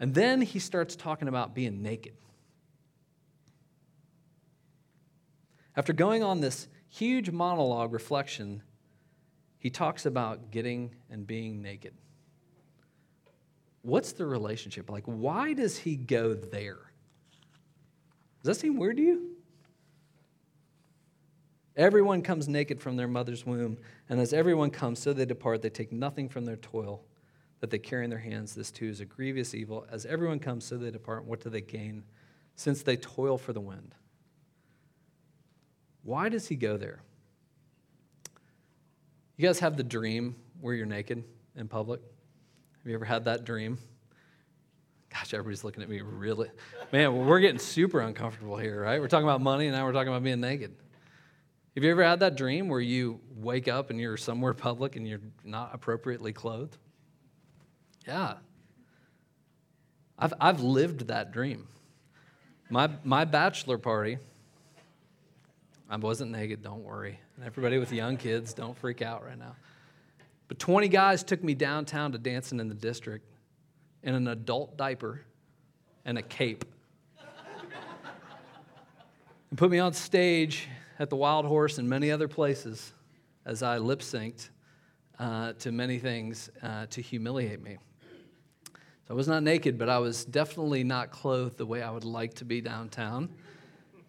And 0.00 0.12
then 0.12 0.42
he 0.42 0.58
starts 0.58 0.96
talking 0.96 1.28
about 1.28 1.54
being 1.54 1.80
naked. 1.82 2.14
After 5.76 5.94
going 5.94 6.22
on 6.22 6.40
this 6.40 6.68
huge 6.90 7.30
monologue 7.30 7.92
reflection, 7.92 8.62
he 9.62 9.70
talks 9.70 10.06
about 10.06 10.50
getting 10.50 10.92
and 11.08 11.24
being 11.24 11.62
naked. 11.62 11.94
What's 13.82 14.10
the 14.10 14.26
relationship? 14.26 14.90
Like, 14.90 15.04
why 15.04 15.52
does 15.52 15.78
he 15.78 15.94
go 15.94 16.34
there? 16.34 16.90
Does 18.42 18.56
that 18.56 18.60
seem 18.60 18.76
weird 18.76 18.96
to 18.96 19.02
you? 19.04 19.36
Everyone 21.76 22.22
comes 22.22 22.48
naked 22.48 22.80
from 22.80 22.96
their 22.96 23.06
mother's 23.06 23.46
womb, 23.46 23.78
and 24.08 24.18
as 24.18 24.32
everyone 24.32 24.70
comes, 24.70 24.98
so 24.98 25.12
they 25.12 25.24
depart. 25.24 25.62
They 25.62 25.70
take 25.70 25.92
nothing 25.92 26.28
from 26.28 26.44
their 26.44 26.56
toil 26.56 27.04
that 27.60 27.70
they 27.70 27.78
carry 27.78 28.02
in 28.02 28.10
their 28.10 28.18
hands. 28.18 28.56
This 28.56 28.72
too 28.72 28.88
is 28.88 28.98
a 28.98 29.04
grievous 29.04 29.54
evil. 29.54 29.86
As 29.92 30.04
everyone 30.06 30.40
comes, 30.40 30.64
so 30.64 30.76
they 30.76 30.90
depart. 30.90 31.24
What 31.24 31.38
do 31.38 31.50
they 31.50 31.60
gain? 31.60 32.02
Since 32.56 32.82
they 32.82 32.96
toil 32.96 33.38
for 33.38 33.52
the 33.52 33.60
wind. 33.60 33.94
Why 36.02 36.28
does 36.28 36.48
he 36.48 36.56
go 36.56 36.76
there? 36.76 37.04
You 39.42 39.48
guys 39.48 39.58
have 39.58 39.76
the 39.76 39.82
dream 39.82 40.36
where 40.60 40.72
you're 40.72 40.86
naked 40.86 41.24
in 41.56 41.66
public? 41.66 42.00
Have 42.00 42.88
you 42.88 42.94
ever 42.94 43.04
had 43.04 43.24
that 43.24 43.44
dream? 43.44 43.76
Gosh, 45.12 45.34
everybody's 45.34 45.64
looking 45.64 45.82
at 45.82 45.88
me 45.88 46.00
really. 46.00 46.48
Man, 46.92 47.12
well, 47.12 47.24
we're 47.24 47.40
getting 47.40 47.58
super 47.58 47.98
uncomfortable 48.02 48.56
here, 48.56 48.80
right? 48.80 49.00
We're 49.00 49.08
talking 49.08 49.26
about 49.26 49.40
money, 49.40 49.66
and 49.66 49.74
now 49.74 49.84
we're 49.84 49.94
talking 49.94 50.10
about 50.10 50.22
being 50.22 50.40
naked. 50.40 50.76
Have 51.74 51.82
you 51.82 51.90
ever 51.90 52.04
had 52.04 52.20
that 52.20 52.36
dream 52.36 52.68
where 52.68 52.78
you 52.78 53.18
wake 53.34 53.66
up 53.66 53.90
and 53.90 53.98
you're 53.98 54.16
somewhere 54.16 54.54
public 54.54 54.94
and 54.94 55.08
you're 55.08 55.18
not 55.42 55.70
appropriately 55.72 56.32
clothed? 56.32 56.76
Yeah. 58.06 58.34
I've, 60.16 60.34
I've 60.40 60.60
lived 60.60 61.08
that 61.08 61.32
dream. 61.32 61.66
My, 62.70 62.90
my 63.02 63.24
bachelor 63.24 63.78
party, 63.78 64.18
I 65.90 65.96
wasn't 65.96 66.30
naked, 66.30 66.62
don't 66.62 66.84
worry. 66.84 67.18
And 67.42 67.48
everybody 67.48 67.78
with 67.78 67.92
young 67.92 68.18
kids, 68.18 68.54
don't 68.54 68.78
freak 68.78 69.02
out 69.02 69.24
right 69.24 69.36
now. 69.36 69.56
But 70.46 70.60
20 70.60 70.86
guys 70.86 71.24
took 71.24 71.42
me 71.42 71.56
downtown 71.56 72.12
to 72.12 72.18
dancing 72.18 72.60
in 72.60 72.68
the 72.68 72.74
district 72.76 73.26
in 74.04 74.14
an 74.14 74.28
adult 74.28 74.76
diaper 74.76 75.22
and 76.04 76.18
a 76.18 76.22
cape. 76.22 76.64
and 79.50 79.58
put 79.58 79.72
me 79.72 79.80
on 79.80 79.92
stage 79.92 80.68
at 81.00 81.10
the 81.10 81.16
Wild 81.16 81.44
Horse 81.44 81.78
and 81.78 81.88
many 81.88 82.12
other 82.12 82.28
places 82.28 82.92
as 83.44 83.64
I 83.64 83.78
lip 83.78 84.02
synced 84.02 84.50
uh, 85.18 85.54
to 85.54 85.72
many 85.72 85.98
things 85.98 86.48
uh, 86.62 86.86
to 86.90 87.02
humiliate 87.02 87.60
me. 87.60 87.76
So 88.66 88.74
I 89.10 89.14
was 89.14 89.26
not 89.26 89.42
naked, 89.42 89.78
but 89.78 89.88
I 89.88 89.98
was 89.98 90.24
definitely 90.24 90.84
not 90.84 91.10
clothed 91.10 91.58
the 91.58 91.66
way 91.66 91.82
I 91.82 91.90
would 91.90 92.04
like 92.04 92.34
to 92.34 92.44
be 92.44 92.60
downtown 92.60 93.30
It 93.94 94.06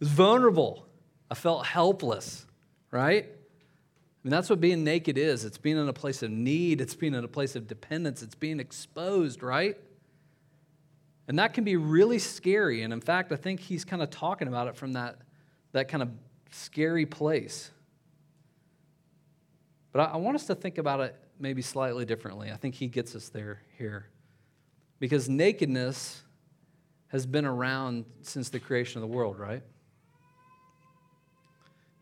was 0.00 0.08
vulnerable. 0.08 0.86
I 1.30 1.34
felt 1.34 1.66
helpless, 1.66 2.44
right? 2.90 3.24
I 3.24 4.28
mean, 4.28 4.30
that's 4.30 4.50
what 4.50 4.60
being 4.60 4.84
naked 4.84 5.16
is 5.16 5.44
it's 5.44 5.58
being 5.58 5.78
in 5.78 5.88
a 5.88 5.92
place 5.92 6.22
of 6.22 6.30
need, 6.30 6.80
it's 6.80 6.94
being 6.94 7.14
in 7.14 7.24
a 7.24 7.28
place 7.28 7.56
of 7.56 7.66
dependence, 7.66 8.22
it's 8.22 8.34
being 8.34 8.60
exposed, 8.60 9.42
right? 9.42 9.78
And 11.28 11.38
that 11.38 11.54
can 11.54 11.64
be 11.64 11.76
really 11.76 12.18
scary. 12.18 12.82
And 12.82 12.92
in 12.92 13.00
fact, 13.00 13.32
I 13.32 13.36
think 13.36 13.60
he's 13.60 13.84
kind 13.84 14.02
of 14.02 14.10
talking 14.10 14.48
about 14.48 14.66
it 14.66 14.76
from 14.76 14.94
that, 14.94 15.18
that 15.72 15.88
kind 15.88 16.02
of 16.02 16.10
scary 16.50 17.06
place. 17.06 17.70
But 19.92 20.00
I, 20.00 20.04
I 20.14 20.16
want 20.16 20.34
us 20.34 20.46
to 20.46 20.54
think 20.54 20.78
about 20.78 21.00
it 21.00 21.16
maybe 21.38 21.62
slightly 21.62 22.04
differently. 22.04 22.50
I 22.50 22.56
think 22.56 22.74
he 22.74 22.88
gets 22.88 23.14
us 23.14 23.28
there 23.28 23.62
here. 23.78 24.06
Because 24.98 25.28
nakedness 25.28 26.22
has 27.08 27.26
been 27.26 27.46
around 27.46 28.04
since 28.22 28.50
the 28.50 28.60
creation 28.60 29.02
of 29.02 29.08
the 29.08 29.14
world, 29.14 29.38
right? 29.38 29.62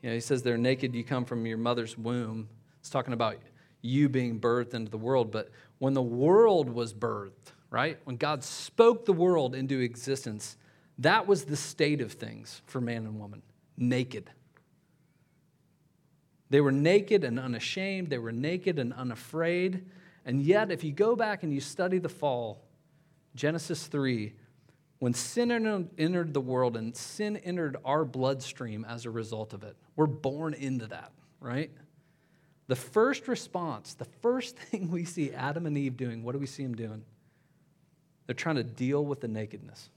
You 0.02 0.10
know, 0.10 0.14
he 0.14 0.20
says 0.20 0.42
they're 0.42 0.56
naked, 0.56 0.94
you 0.94 1.04
come 1.04 1.24
from 1.24 1.46
your 1.46 1.58
mother's 1.58 1.98
womb. 1.98 2.48
It's 2.80 2.90
talking 2.90 3.14
about 3.14 3.36
you 3.82 4.08
being 4.08 4.40
birthed 4.40 4.74
into 4.74 4.90
the 4.90 4.98
world. 4.98 5.30
But 5.30 5.50
when 5.78 5.94
the 5.94 6.02
world 6.02 6.68
was 6.68 6.94
birthed, 6.94 7.52
right? 7.70 7.98
When 8.04 8.16
God 8.16 8.44
spoke 8.44 9.04
the 9.04 9.12
world 9.12 9.54
into 9.54 9.80
existence, 9.80 10.56
that 10.98 11.26
was 11.26 11.44
the 11.44 11.56
state 11.56 12.00
of 12.00 12.12
things 12.12 12.62
for 12.66 12.80
man 12.80 13.06
and 13.06 13.18
woman 13.18 13.42
naked. 13.76 14.30
They 16.50 16.60
were 16.60 16.72
naked 16.72 17.24
and 17.24 17.38
unashamed, 17.38 18.08
they 18.08 18.18
were 18.18 18.32
naked 18.32 18.78
and 18.78 18.92
unafraid. 18.92 19.84
And 20.24 20.42
yet, 20.42 20.70
if 20.70 20.84
you 20.84 20.92
go 20.92 21.16
back 21.16 21.42
and 21.42 21.52
you 21.52 21.60
study 21.60 21.98
the 21.98 22.08
fall, 22.08 22.64
Genesis 23.34 23.86
3, 23.86 24.34
when 24.98 25.14
sin 25.14 25.50
entered 25.98 26.34
the 26.34 26.40
world 26.40 26.76
and 26.76 26.96
sin 26.96 27.36
entered 27.38 27.76
our 27.84 28.04
bloodstream 28.04 28.84
as 28.84 29.06
a 29.06 29.10
result 29.10 29.52
of 29.52 29.62
it, 29.62 29.76
we're 29.96 30.06
born 30.06 30.54
into 30.54 30.86
that, 30.86 31.12
right? 31.40 31.70
The 32.66 32.76
first 32.76 33.28
response, 33.28 33.94
the 33.94 34.04
first 34.04 34.56
thing 34.58 34.90
we 34.90 35.04
see 35.04 35.32
Adam 35.32 35.66
and 35.66 35.76
Eve 35.78 35.96
doing, 35.96 36.22
what 36.22 36.32
do 36.32 36.38
we 36.38 36.46
see 36.46 36.62
them 36.62 36.74
doing? 36.74 37.04
They're 38.26 38.34
trying 38.34 38.56
to 38.56 38.64
deal 38.64 39.04
with 39.04 39.20
the 39.20 39.28
nakedness. 39.28 39.88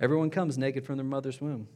Everyone 0.00 0.30
comes 0.30 0.58
naked 0.58 0.84
from 0.84 0.96
their 0.96 1.04
mother's 1.04 1.40
womb. 1.40 1.68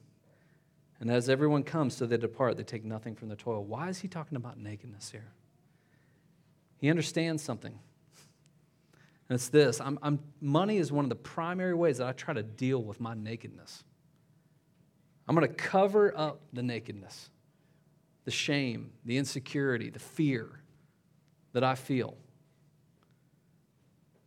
And 1.00 1.10
as 1.10 1.28
everyone 1.28 1.62
comes, 1.62 1.94
so 1.94 2.06
they 2.06 2.16
depart, 2.16 2.56
they 2.56 2.64
take 2.64 2.84
nothing 2.84 3.14
from 3.14 3.28
their 3.28 3.36
toil. 3.36 3.62
Why 3.62 3.88
is 3.88 4.00
he 4.00 4.08
talking 4.08 4.36
about 4.36 4.58
nakedness 4.58 5.10
here? 5.10 5.30
He 6.78 6.90
understands 6.90 7.42
something. 7.42 7.78
And 9.28 9.36
it's 9.36 9.48
this 9.48 9.80
I'm, 9.80 9.98
I'm, 10.02 10.20
money 10.40 10.78
is 10.78 10.90
one 10.90 11.04
of 11.04 11.08
the 11.08 11.16
primary 11.16 11.74
ways 11.74 11.98
that 11.98 12.06
I 12.06 12.12
try 12.12 12.34
to 12.34 12.42
deal 12.42 12.82
with 12.82 13.00
my 13.00 13.14
nakedness. 13.14 13.84
I'm 15.26 15.34
going 15.34 15.46
to 15.46 15.54
cover 15.54 16.16
up 16.16 16.40
the 16.52 16.62
nakedness, 16.62 17.28
the 18.24 18.30
shame, 18.30 18.92
the 19.04 19.18
insecurity, 19.18 19.90
the 19.90 19.98
fear 19.98 20.60
that 21.52 21.62
I 21.62 21.74
feel. 21.74 22.16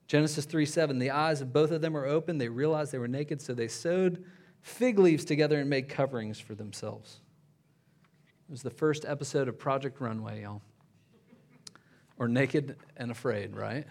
Genesis 0.07 0.45
3 0.45 0.65
7, 0.65 0.99
the 0.99 1.11
eyes 1.11 1.41
of 1.41 1.53
both 1.53 1.71
of 1.71 1.81
them 1.81 1.93
were 1.93 2.05
open. 2.05 2.37
They 2.37 2.49
realized 2.49 2.91
they 2.91 2.97
were 2.97 3.07
naked, 3.07 3.41
so 3.41 3.53
they 3.53 3.69
sewed 3.69 4.23
fig 4.61 4.99
leaves 4.99 5.25
together 5.25 5.59
and 5.59 5.69
made 5.69 5.89
coverings 5.89 6.39
for 6.39 6.53
themselves. 6.53 7.21
It 8.47 8.51
was 8.51 8.61
the 8.61 8.69
first 8.69 9.05
episode 9.05 9.47
of 9.47 9.57
Project 9.57 10.01
Runway, 10.01 10.41
y'all. 10.41 10.61
Or 12.17 12.27
Naked 12.27 12.75
and 12.97 13.09
Afraid, 13.09 13.55
right? 13.55 13.87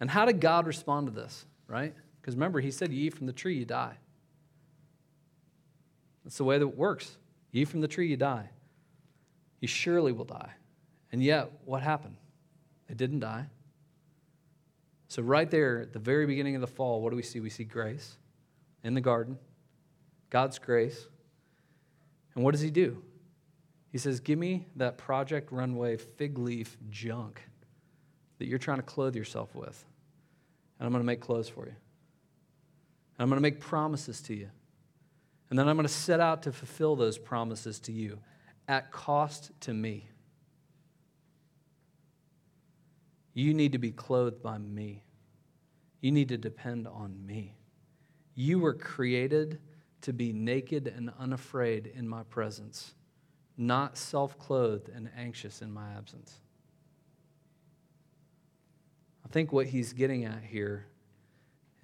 And 0.00 0.10
how 0.10 0.24
did 0.24 0.40
God 0.40 0.66
respond 0.66 1.06
to 1.06 1.12
this, 1.12 1.44
right? 1.68 1.94
Because 2.20 2.34
remember, 2.34 2.60
He 2.60 2.70
said, 2.70 2.92
You 2.92 3.06
eat 3.06 3.14
from 3.14 3.26
the 3.26 3.32
tree, 3.32 3.54
you 3.54 3.64
die. 3.64 3.96
That's 6.24 6.38
the 6.38 6.44
way 6.44 6.58
that 6.58 6.64
it 6.64 6.76
works. 6.76 7.16
You 7.52 7.62
eat 7.62 7.68
from 7.68 7.80
the 7.80 7.88
tree, 7.88 8.08
you 8.08 8.16
die. 8.16 8.48
You 9.60 9.68
surely 9.68 10.12
will 10.12 10.24
die. 10.24 10.52
And 11.12 11.22
yet, 11.22 11.50
what 11.64 11.82
happened? 11.82 12.16
They 12.88 12.94
didn't 12.94 13.20
die. 13.20 13.46
So, 15.08 15.22
right 15.22 15.50
there 15.50 15.80
at 15.80 15.92
the 15.92 15.98
very 15.98 16.26
beginning 16.26 16.54
of 16.54 16.60
the 16.60 16.66
fall, 16.66 17.02
what 17.02 17.10
do 17.10 17.16
we 17.16 17.22
see? 17.22 17.40
We 17.40 17.50
see 17.50 17.64
grace 17.64 18.16
in 18.84 18.94
the 18.94 19.00
garden, 19.00 19.38
God's 20.30 20.58
grace. 20.58 21.06
And 22.34 22.44
what 22.44 22.52
does 22.52 22.60
He 22.60 22.70
do? 22.70 23.02
He 23.90 23.98
says, 23.98 24.20
Give 24.20 24.38
me 24.38 24.66
that 24.76 24.98
Project 24.98 25.50
Runway 25.50 25.96
fig 25.96 26.38
leaf 26.38 26.76
junk 26.90 27.42
that 28.38 28.46
you're 28.46 28.58
trying 28.58 28.78
to 28.78 28.82
clothe 28.82 29.16
yourself 29.16 29.54
with 29.54 29.84
and 30.80 30.86
I'm 30.86 30.92
going 30.92 31.02
to 31.02 31.06
make 31.06 31.20
clothes 31.20 31.48
for 31.48 31.66
you. 31.66 31.74
And 33.18 33.22
I'm 33.22 33.28
going 33.28 33.36
to 33.36 33.42
make 33.42 33.60
promises 33.60 34.22
to 34.22 34.34
you. 34.34 34.48
And 35.50 35.58
then 35.58 35.68
I'm 35.68 35.76
going 35.76 35.86
to 35.86 35.92
set 35.92 36.20
out 36.20 36.42
to 36.44 36.52
fulfill 36.52 36.96
those 36.96 37.18
promises 37.18 37.78
to 37.80 37.92
you 37.92 38.18
at 38.66 38.90
cost 38.90 39.52
to 39.60 39.74
me. 39.74 40.08
You 43.34 43.52
need 43.52 43.72
to 43.72 43.78
be 43.78 43.92
clothed 43.92 44.42
by 44.42 44.56
me. 44.56 45.02
You 46.00 46.12
need 46.12 46.28
to 46.28 46.38
depend 46.38 46.88
on 46.88 47.26
me. 47.26 47.56
You 48.34 48.58
were 48.58 48.74
created 48.74 49.60
to 50.00 50.14
be 50.14 50.32
naked 50.32 50.86
and 50.86 51.12
unafraid 51.18 51.92
in 51.94 52.08
my 52.08 52.22
presence, 52.22 52.94
not 53.58 53.98
self 53.98 54.38
clothed 54.38 54.88
and 54.88 55.10
anxious 55.14 55.60
in 55.60 55.70
my 55.70 55.92
absence. 55.92 56.40
I 59.30 59.32
think 59.32 59.52
what 59.52 59.66
he's 59.66 59.92
getting 59.92 60.24
at 60.24 60.42
here 60.42 60.86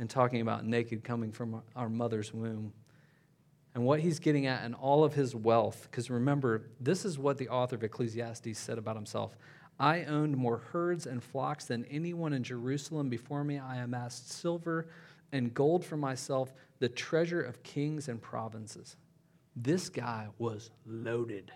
in 0.00 0.08
talking 0.08 0.40
about 0.40 0.64
naked 0.66 1.04
coming 1.04 1.30
from 1.30 1.62
our 1.76 1.88
mother's 1.88 2.34
womb, 2.34 2.72
and 3.72 3.84
what 3.84 4.00
he's 4.00 4.18
getting 4.18 4.46
at 4.46 4.64
in 4.64 4.74
all 4.74 5.04
of 5.04 5.14
his 5.14 5.32
wealth. 5.32 5.86
Because 5.88 6.10
remember, 6.10 6.64
this 6.80 7.04
is 7.04 7.20
what 7.20 7.38
the 7.38 7.48
author 7.48 7.76
of 7.76 7.84
Ecclesiastes 7.84 8.58
said 8.58 8.78
about 8.78 8.96
himself 8.96 9.36
I 9.78 10.04
owned 10.04 10.36
more 10.36 10.58
herds 10.72 11.06
and 11.06 11.22
flocks 11.22 11.66
than 11.66 11.84
anyone 11.84 12.32
in 12.32 12.42
Jerusalem 12.42 13.08
before 13.08 13.44
me. 13.44 13.60
I 13.60 13.76
amassed 13.76 14.32
silver 14.32 14.88
and 15.30 15.54
gold 15.54 15.84
for 15.84 15.96
myself, 15.96 16.52
the 16.80 16.88
treasure 16.88 17.42
of 17.42 17.62
kings 17.62 18.08
and 18.08 18.20
provinces. 18.20 18.96
This 19.54 19.88
guy 19.88 20.28
was 20.38 20.70
loaded. 20.84 21.52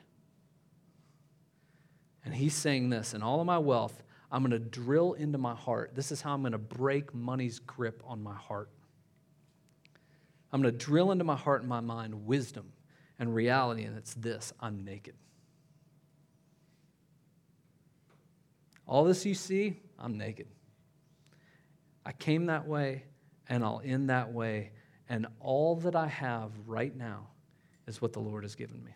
And 2.25 2.33
he's 2.35 2.55
saying 2.55 2.91
this 2.91 3.13
in 3.13 3.23
all 3.23 3.41
of 3.41 3.47
my 3.47 3.59
wealth, 3.59 4.05
I'm 4.31 4.43
going 4.43 4.53
to 4.53 4.59
drill 4.59 5.15
into 5.15 5.39
my 5.39 5.55
heart. 5.55 5.93
This 5.95 6.13
is 6.13 6.21
how 6.23 6.35
I'm 6.35 6.43
going 6.43 6.53
to 6.53 6.59
break 6.59 7.15
money's 7.15 7.59
grip 7.59 8.03
on 8.07 8.23
my 8.23 8.35
heart. 8.35 8.71
I'm 10.53 10.63
going 10.63 10.73
to 10.73 10.79
drill 10.79 11.11
into 11.11 11.25
my 11.25 11.37
heart 11.37 11.61
and 11.61 11.69
my 11.69 11.81
mind 11.81 12.27
wisdom 12.27 12.73
and 13.19 13.35
reality, 13.35 13.85
and 13.85 13.97
it's 13.97 14.15
this 14.15 14.53
I'm 14.61 14.85
naked. 14.85 15.15
All 18.87 19.05
this 19.05 19.25
you 19.25 19.35
see, 19.35 19.81
I'm 19.99 20.19
naked. 20.19 20.49
I 22.05 22.13
came 22.13 22.47
that 22.47 22.67
way, 22.67 23.05
and 23.49 23.63
I'll 23.63 23.83
end 23.85 24.11
that 24.11 24.33
way, 24.33 24.73
and 25.09 25.27
all 25.39 25.77
that 25.77 25.95
I 25.95 26.09
have 26.09 26.51
right 26.67 26.97
now 26.97 27.29
is 27.87 28.01
what 28.01 28.13
the 28.13 28.21
Lord 28.21 28.43
has 28.45 28.55
given 28.55 28.83
me. 28.83 28.93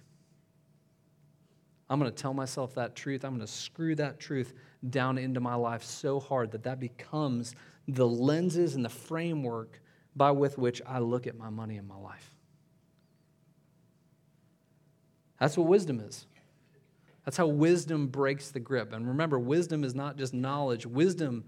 I'm 1.89 1.99
going 1.99 2.11
to 2.11 2.17
tell 2.17 2.35
myself 2.35 2.75
that 2.75 2.97
truth. 2.97 3.25
I'm 3.25 3.33
going 3.37 3.47
to 3.47 3.53
screw 3.53 3.95
that 3.97 4.19
truth 4.19 4.55
down 4.89 5.19
into 5.19 5.41
my 5.41 5.55
life 5.55 5.83
so 5.83 6.19
hard 6.19 6.51
that 6.53 6.63
that 6.65 6.81
becomes 6.81 7.55
the 7.87 8.07
lenses 8.07 8.75
and 8.75 8.85
the 8.85 8.89
framework 8.89 9.81
by 10.17 10.31
with 10.31 10.57
which 10.57 10.81
I 10.87 11.01
look 11.01 11.27
at 11.27 11.37
my 11.37 11.51
money 11.51 11.77
in 11.77 11.87
my 11.87 11.97
life. 11.97 12.35
That's 15.39 15.59
what 15.59 15.67
wisdom 15.67 16.01
is. 16.01 16.27
That's 17.25 17.37
how 17.37 17.47
wisdom 17.47 18.07
breaks 18.09 18.51
the 18.51 18.61
grip. 18.61 18.93
And 18.93 19.07
remember, 19.07 19.39
wisdom 19.39 19.85
is 19.85 19.95
not 19.95 20.17
just 20.17 20.33
knowledge, 20.35 20.87
wisdom 20.87 21.45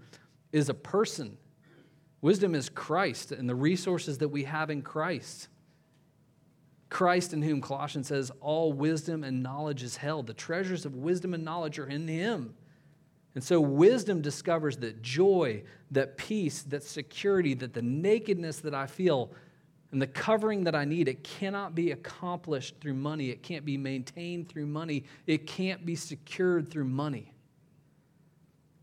is 0.51 0.69
a 0.69 0.73
person. 0.73 1.37
Wisdom 2.21 2.55
is 2.55 2.67
Christ 2.67 3.31
and 3.31 3.47
the 3.47 3.55
resources 3.55 4.17
that 4.19 4.29
we 4.29 4.43
have 4.45 4.69
in 4.69 4.81
Christ. 4.81 5.49
Christ, 6.89 7.33
in 7.33 7.41
whom 7.41 7.61
Colossians 7.61 8.07
says, 8.07 8.31
all 8.39 8.71
wisdom 8.71 9.23
and 9.23 9.43
knowledge 9.43 9.83
is 9.83 9.97
held. 9.97 10.27
The 10.27 10.33
treasures 10.33 10.85
of 10.85 10.95
wisdom 10.95 11.33
and 11.33 11.43
knowledge 11.43 11.79
are 11.79 11.87
in 11.87 12.07
Him. 12.07 12.55
And 13.35 13.43
so 13.43 13.59
wisdom 13.59 14.21
discovers 14.21 14.77
that 14.77 15.01
joy, 15.01 15.63
that 15.91 16.17
peace, 16.17 16.63
that 16.63 16.83
security, 16.83 17.53
that 17.55 17.73
the 17.73 17.81
nakedness 17.81 18.59
that 18.61 18.73
I 18.73 18.87
feel 18.87 19.31
and 19.91 20.01
the 20.01 20.07
covering 20.07 20.63
that 20.65 20.75
I 20.75 20.85
need, 20.85 21.07
it 21.07 21.23
cannot 21.23 21.75
be 21.75 21.91
accomplished 21.91 22.75
through 22.81 22.95
money. 22.95 23.29
It 23.29 23.43
can't 23.43 23.63
be 23.63 23.77
maintained 23.77 24.49
through 24.49 24.65
money. 24.65 25.05
It 25.27 25.47
can't 25.47 25.85
be 25.85 25.95
secured 25.95 26.69
through 26.69 26.85
money. 26.85 27.33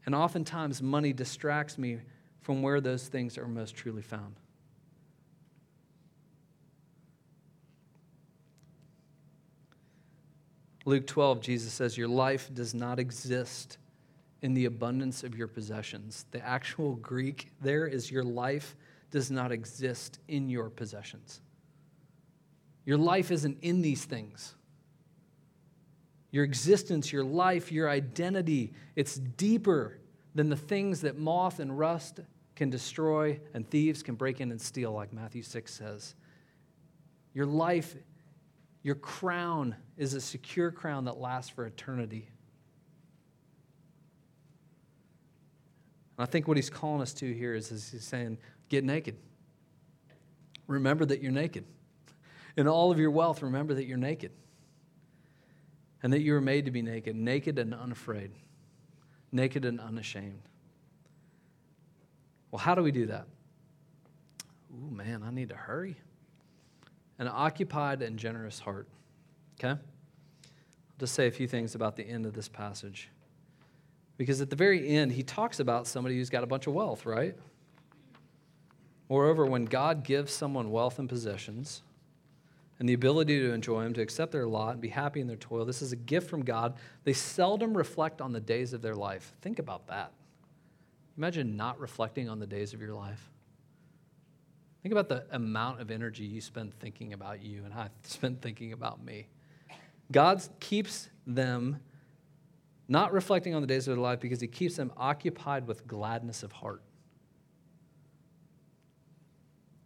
And 0.07 0.15
oftentimes, 0.15 0.83
money 0.83 1.13
distracts 1.13 1.77
me 1.77 1.99
from 2.41 2.63
where 2.63 2.81
those 2.81 3.09
things 3.09 3.39
are 3.39 3.49
most 3.49 3.75
truly 3.75 4.03
found. 4.03 4.37
Luke 10.85 11.07
12, 11.07 11.41
Jesus 11.41 11.73
says, 11.73 11.97
Your 11.97 12.09
life 12.09 12.51
does 12.53 12.75
not 12.75 12.99
exist 12.99 13.79
in 14.43 14.53
the 14.53 14.67
abundance 14.67 15.25
of 15.25 15.37
your 15.37 15.49
possessions. 15.49 16.27
The 16.31 16.45
actual 16.45 16.97
Greek 16.97 17.51
there 17.61 17.87
is 17.87 18.11
your 18.11 18.25
life 18.25 18.77
does 19.11 19.31
not 19.31 19.53
exist 19.53 20.19
in 20.29 20.51
your 20.51 20.69
possessions. 20.69 21.41
Your 22.85 22.99
life 22.99 23.31
isn't 23.31 23.59
in 23.63 23.81
these 23.81 24.05
things. 24.05 24.55
Your 26.31 26.45
existence, 26.45 27.13
your 27.13 27.25
life, 27.25 27.73
your 27.73 27.89
identity, 27.89 28.73
it's 28.97 29.15
deeper 29.15 29.99
than 30.35 30.51
the 30.51 30.57
things 30.57 31.01
that 31.03 31.17
moth 31.17 31.61
and 31.61 31.79
rust 31.79 32.21
can 32.57 32.71
destroy 32.71 33.41
and 33.55 33.69
thieves 33.69 34.03
can 34.03 34.17
break 34.17 34.41
in 34.41 34.51
and 34.51 34.61
steal, 34.61 34.93
like 34.93 35.13
Matthew 35.13 35.43
6 35.43 35.73
says. 35.73 36.15
Your 37.33 37.47
life, 37.47 37.97
your 38.85 38.95
crown 38.95 39.75
is 39.97 40.13
a 40.13 40.21
secure 40.21 40.71
crown 40.71 41.07
that 41.07 41.19
lasts 41.19 41.51
for 41.51 41.65
eternity. 41.65 42.29
And 46.17 46.29
I 46.29 46.31
think 46.31 46.47
what 46.47 46.59
he's 46.59 46.71
calling 46.71 47.01
us 47.01 47.15
to 47.15 47.33
here 47.33 47.55
is, 47.55 47.73
is 47.73 47.91
he's 47.91 48.05
saying, 48.05 48.37
get 48.69 48.85
naked. 48.85 49.17
Remember 50.67 51.07
that 51.07 51.23
you're 51.23 51.33
naked. 51.33 51.65
In 52.59 52.69
all 52.69 52.93
of 52.93 52.99
your 52.99 53.11
wealth, 53.11 53.43
remember 53.43 53.73
that 53.75 53.87
you're 53.87 53.97
naked. 53.97 54.33
And 56.03 56.13
that 56.13 56.21
you 56.21 56.35
were 56.35 56.43
made 56.43 56.67
to 56.67 56.71
be 56.71 56.83
naked, 56.83 57.17
naked 57.17 57.59
and 57.59 57.73
unafraid, 57.75 58.33
naked 59.33 59.65
and 59.65 59.81
unashamed. 59.81 60.43
Well, 62.51 62.61
how 62.61 62.75
do 62.75 62.83
we 62.83 62.93
do 62.93 63.07
that? 63.07 63.27
Ooh, 64.71 64.91
man, 64.91 65.23
I 65.27 65.31
need 65.31 65.49
to 65.49 65.57
hurry. 65.57 65.97
An 67.19 67.29
occupied 67.29 68.03
and 68.03 68.19
generous 68.19 68.59
heart. 68.59 68.89
Okay? 69.59 69.71
I'll 69.71 69.79
just 70.99 71.15
say 71.15 71.27
a 71.27 71.31
few 71.31 71.47
things 71.47 71.75
about 71.75 71.97
the 71.97 72.05
end 72.05 72.27
of 72.27 72.35
this 72.35 72.49
passage. 72.49 73.09
Because 74.17 74.41
at 74.41 74.51
the 74.51 74.57
very 74.57 74.89
end, 74.89 75.13
he 75.13 75.23
talks 75.23 75.61
about 75.61 75.87
somebody 75.87 76.17
who's 76.17 76.31
got 76.31 76.45
a 76.45 76.47
bunch 76.47 76.67
of 76.67 76.75
wealth, 76.75 77.05
right? 77.05 77.37
Moreover, 79.09 79.45
when 79.45 79.65
God 79.65 80.05
gives 80.05 80.33
someone 80.33 80.71
wealth 80.71 80.99
and 80.99 81.09
possessions 81.09 81.83
and 82.79 82.89
the 82.89 82.95
ability 82.95 83.39
to 83.41 83.53
enjoy 83.53 83.83
them, 83.85 83.93
to 83.95 84.03
accept 84.03 84.33
their 84.33 84.47
lot 84.47 84.73
and 84.73 84.81
be 84.81 84.89
happy 84.89 85.21
in 85.21 85.27
their 85.27 85.37
toil, 85.37 85.65
this 85.65 85.83
is 85.83 85.93
a 85.93 85.97
gift 85.97 86.29
from 86.31 86.45
God. 86.45 86.75
They 87.05 87.13
seldom 87.13 87.77
reflect 87.77 88.21
on 88.21 88.33
the 88.33 88.41
days 88.41 88.73
of 88.73 88.83
their 88.83 88.95
life. 88.95 89.33
Think 89.43 89.59
about 89.59 89.87
that. 89.89 90.13
Imagine 91.17 91.57
not 91.57 91.79
reflecting 91.79 92.29
on 92.29 92.39
the 92.39 92.47
days 92.47 92.73
of 92.73 92.81
your 92.81 92.95
life. 92.95 93.31
Think 94.85 94.93
about 94.93 95.09
the 95.09 95.25
amount 95.35 95.81
of 95.81 95.91
energy 95.91 96.25
you 96.25 96.43
spend 96.43 96.79
thinking 96.79 97.15
about 97.15 97.43
you 97.43 97.65
and 97.65 97.73
I 97.73 97.89
spend 98.03 98.43
thinking 98.43 98.75
about 98.75 99.03
me. 99.03 99.29
God 100.13 100.43
keeps 100.61 101.09
them 101.27 101.81
not 102.87 103.15
reflecting 103.15 103.55
on 103.55 103.63
the 103.63 103.67
days 103.67 103.89
of 103.89 103.97
their 103.97 104.03
life 104.03 104.21
because 104.21 104.43
he 104.43 104.47
keeps 104.47 104.77
them 104.77 104.93
occupied 104.99 105.67
with 105.67 105.87
gladness 105.87 106.43
of 106.43 106.53
heart. 106.53 106.83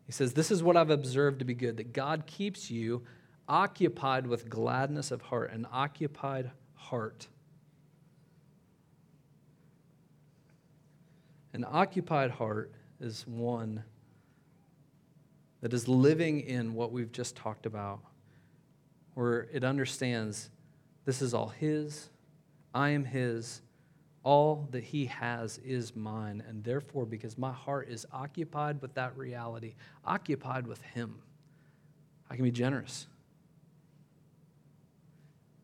He 0.04 0.10
says, 0.10 0.32
This 0.32 0.50
is 0.50 0.64
what 0.64 0.76
I've 0.76 0.90
observed 0.90 1.38
to 1.38 1.44
be 1.44 1.54
good, 1.54 1.76
that 1.76 1.92
God 1.92 2.26
keeps 2.26 2.68
you 2.68 3.04
occupied 3.48 4.26
with 4.26 4.48
gladness 4.50 5.12
of 5.12 5.22
heart, 5.22 5.52
an 5.52 5.64
occupied 5.70 6.50
heart. 6.74 7.28
An 11.52 11.64
occupied 11.64 12.32
heart 12.32 12.72
is 13.00 13.24
one 13.28 13.84
that 15.60 15.72
is 15.72 15.88
living 15.88 16.40
in 16.40 16.74
what 16.74 16.92
we've 16.92 17.12
just 17.12 17.36
talked 17.36 17.66
about, 17.66 18.00
where 19.14 19.48
it 19.52 19.64
understands 19.64 20.50
this 21.04 21.22
is 21.22 21.34
all 21.34 21.48
His 21.48 22.10
I 22.74 22.90
am 22.90 23.04
his. 23.04 23.62
All 24.24 24.68
that 24.72 24.84
he 24.84 25.06
has 25.06 25.58
is 25.58 25.96
mine. 25.96 26.42
And 26.46 26.62
therefore, 26.62 27.06
because 27.06 27.38
my 27.38 27.52
heart 27.52 27.88
is 27.88 28.06
occupied 28.12 28.82
with 28.82 28.94
that 28.94 29.16
reality, 29.16 29.74
occupied 30.04 30.66
with 30.66 30.82
him, 30.82 31.22
I 32.30 32.36
can 32.36 32.44
be 32.44 32.50
generous. 32.50 33.06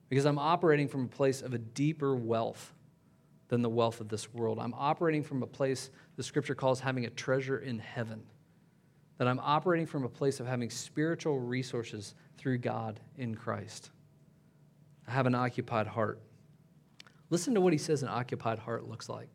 Because 0.08 0.24
I'm 0.24 0.38
operating 0.38 0.88
from 0.88 1.04
a 1.04 1.08
place 1.08 1.42
of 1.42 1.52
a 1.52 1.58
deeper 1.58 2.14
wealth 2.14 2.72
than 3.48 3.60
the 3.60 3.68
wealth 3.68 4.00
of 4.00 4.08
this 4.08 4.32
world. 4.32 4.58
I'm 4.58 4.74
operating 4.74 5.22
from 5.22 5.42
a 5.42 5.46
place 5.46 5.90
the 6.16 6.22
scripture 6.22 6.54
calls 6.54 6.80
having 6.80 7.04
a 7.04 7.10
treasure 7.10 7.58
in 7.58 7.78
heaven. 7.78 8.22
That 9.18 9.28
I'm 9.28 9.40
operating 9.40 9.86
from 9.86 10.04
a 10.04 10.08
place 10.08 10.40
of 10.40 10.46
having 10.46 10.70
spiritual 10.70 11.38
resources 11.38 12.14
through 12.36 12.58
God 12.58 13.00
in 13.16 13.34
Christ. 13.34 13.90
I 15.06 15.12
have 15.12 15.26
an 15.26 15.34
occupied 15.34 15.86
heart. 15.86 16.20
Listen 17.30 17.54
to 17.54 17.60
what 17.60 17.72
he 17.72 17.78
says 17.78 18.02
an 18.02 18.08
occupied 18.08 18.58
heart 18.58 18.88
looks 18.88 19.08
like. 19.08 19.28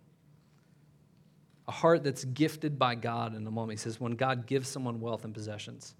A 1.68 1.72
heart 1.72 2.04
that's 2.04 2.26
gifted 2.26 2.80
by 2.80 2.96
God 2.96 3.36
in 3.36 3.44
the 3.44 3.52
moment. 3.52 3.80
He 3.80 3.84
says, 3.84 4.00
when 4.00 4.14
God 4.14 4.48
gives 4.48 4.68
someone 4.68 5.00
wealth 5.00 5.24
and 5.24 5.34
possessions. 5.34 5.96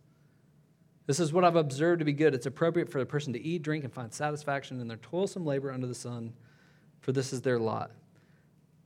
This 1.06 1.20
is 1.20 1.32
what 1.34 1.44
I've 1.44 1.56
observed 1.56 2.00
to 2.00 2.06
be 2.06 2.14
good. 2.14 2.36
It's 2.36 2.46
appropriate 2.46 2.92
for 2.92 3.00
a 3.00 3.06
person 3.06 3.34
to 3.34 3.42
eat, 3.42 3.64
drink, 3.64 3.84
and 3.84 3.94
find 3.94 4.14
satisfaction 4.14 4.80
in 4.80 4.88
their 4.88 4.98
toilsome 4.98 5.46
labor 5.46 5.72
under 5.72 5.88
the 5.88 5.96
sun, 5.96 6.34
for 7.02 7.12
this 7.12 7.34
is 7.34 7.42
their 7.42 7.60
lot. 7.60 7.92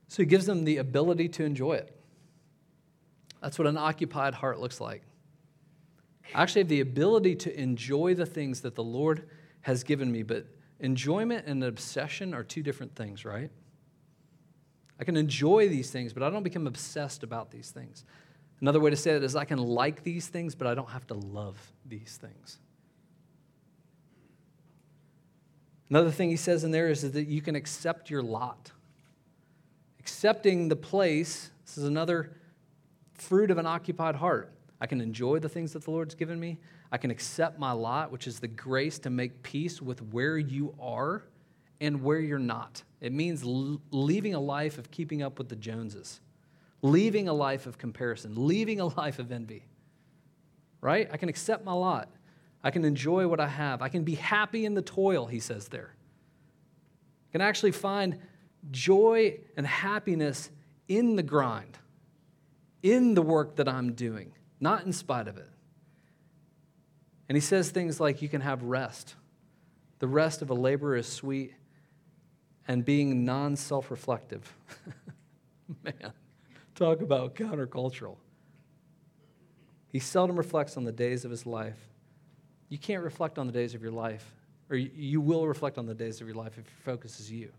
So 0.08 0.24
he 0.24 0.28
gives 0.28 0.46
them 0.46 0.64
the 0.64 0.78
ability 0.78 1.30
to 1.30 1.44
enjoy 1.44 1.74
it. 1.74 2.00
That's 3.44 3.60
what 3.60 3.68
an 3.68 3.78
occupied 3.78 4.34
heart 4.34 4.62
looks 4.62 4.80
like. 4.80 5.02
I 6.34 6.42
actually 6.42 6.62
have 6.62 6.70
the 6.70 6.80
ability 6.80 7.36
to 7.36 7.60
enjoy 7.60 8.16
the 8.16 8.26
things 8.26 8.62
that 8.62 8.74
the 8.74 8.84
Lord 8.84 9.28
has 9.62 9.84
given 9.84 10.10
me, 10.10 10.24
but 10.24 10.48
enjoyment 10.80 11.46
and 11.46 11.62
obsession 11.62 12.34
are 12.34 12.44
two 12.44 12.64
different 12.64 12.96
things, 12.96 13.26
right? 13.26 13.52
I 14.98 15.04
can 15.04 15.18
enjoy 15.18 15.68
these 15.68 15.92
things, 15.92 16.14
but 16.14 16.24
I 16.24 16.30
don't 16.30 16.44
become 16.44 16.68
obsessed 16.68 17.22
about 17.22 17.52
these 17.52 17.70
things. 17.70 18.06
Another 18.62 18.80
way 18.80 18.90
to 18.90 18.96
say 18.96 19.12
it 19.12 19.24
is 19.24 19.36
I 19.36 19.44
can 19.44 19.60
like 19.60 20.04
these 20.04 20.28
things, 20.28 20.56
but 20.56 20.66
I 20.66 20.74
don't 20.74 20.90
have 20.90 21.06
to 21.08 21.14
love 21.14 21.58
these 21.86 22.18
things. 22.22 22.60
Another 25.90 26.12
thing 26.12 26.30
he 26.30 26.38
says 26.38 26.64
in 26.64 26.72
there 26.72 26.88
is 26.88 27.12
that 27.12 27.28
you 27.28 27.42
can 27.42 27.58
accept 27.58 28.10
your 28.10 28.24
lot. 28.24 28.72
Accepting 30.00 30.70
the 30.70 30.78
place, 30.78 31.52
this 31.66 31.78
is 31.78 31.84
another 31.84 32.38
fruit 33.24 33.52
of 33.52 33.58
an 33.58 33.66
occupied 33.66 34.16
heart. 34.16 34.52
I 34.80 34.86
can 34.86 35.00
enjoy 35.02 35.40
the 35.40 35.50
things 35.50 35.74
that 35.74 35.84
the 35.86 35.92
Lord's 35.92 36.16
given 36.16 36.40
me. 36.40 36.60
I 36.92 36.98
can 36.98 37.10
accept 37.10 37.58
my 37.58 37.72
lot, 37.72 38.12
which 38.12 38.28
is 38.28 38.40
the 38.40 38.48
grace 38.48 39.00
to 39.00 39.10
make 39.10 39.42
peace 39.44 39.82
with 39.82 40.02
where 40.12 40.38
you 40.38 40.76
are 40.80 41.24
and 41.80 42.04
where 42.04 42.20
you're 42.20 42.40
not. 42.40 42.84
It 43.02 43.14
means 43.14 43.44
leaving 43.44 44.34
a 44.34 44.40
life 44.40 44.78
of 44.78 44.92
keeping 44.92 45.22
up 45.22 45.38
with 45.38 45.50
the 45.50 45.56
Joneses, 45.56 46.22
leaving 46.82 47.28
a 47.28 47.34
life 47.34 47.66
of 47.66 47.78
comparison, 47.78 48.34
leaving 48.36 48.80
a 48.80 48.86
life 49.00 49.20
of 49.20 49.32
envy. 49.32 49.66
Right? 50.82 51.10
I 51.12 51.18
can 51.18 51.30
accept 51.30 51.64
my 51.64 51.74
lot. 51.74 52.10
I 52.64 52.72
can 52.72 52.86
enjoy 52.86 53.28
what 53.28 53.40
I 53.40 53.48
have. 53.48 53.82
I 53.82 53.90
can 53.90 54.04
be 54.04 54.16
happy 54.16 54.66
in 54.66 54.74
the 54.74 54.82
toil, 54.82 55.26
he 55.26 55.40
says 55.40 55.68
there. 55.68 55.96
I 57.30 57.32
can 57.32 57.42
actually 57.42 57.72
find 57.72 58.20
joy 58.72 59.40
and 59.58 59.68
happiness 59.68 60.50
in 60.88 61.16
the 61.16 61.24
grind, 61.24 61.78
in 62.84 63.16
the 63.16 63.22
work 63.24 63.56
that 63.56 63.68
I'm 63.68 63.94
doing, 63.94 64.34
not 64.60 64.86
in 64.86 64.94
spite 64.94 65.28
of 65.28 65.38
it. 65.38 65.50
And 67.28 67.36
he 67.36 67.42
says 67.42 67.72
things 67.72 68.00
like 68.00 68.22
you 68.22 68.30
can 68.30 68.42
have 68.42 68.62
rest. 68.62 69.16
The 70.00 70.08
rest 70.08 70.42
of 70.42 70.52
a 70.52 70.54
laborer 70.54 70.98
is 70.98 71.08
sweet, 71.08 71.54
and 72.68 72.86
being 72.86 73.26
non 73.26 73.56
self 73.56 73.90
reflective. 73.90 74.54
Man, 75.84 76.14
talk 76.76 77.02
about 77.02 77.34
countercultural. 77.34 78.18
He 79.88 80.00
seldom 80.00 80.36
reflects 80.36 80.78
on 80.78 80.84
the 80.84 80.92
days 80.92 81.26
of 81.26 81.32
his 81.32 81.46
life 81.46 81.78
you 82.74 82.80
can't 82.80 83.04
reflect 83.04 83.38
on 83.38 83.46
the 83.46 83.54
days 83.54 83.76
of 83.76 83.84
your 83.84 83.92
life, 83.92 84.34
or 84.68 84.76
you 84.76 85.22
will 85.22 85.48
reflect 85.48 85.78
on 85.78 85.86
the 85.86 85.94
days 85.94 86.22
of 86.22 86.28
your 86.28 86.36
life 86.36 86.58
if 86.58 86.66
your 86.66 86.96
focus 86.96 87.20
is 87.20 87.32
you. 87.32 87.52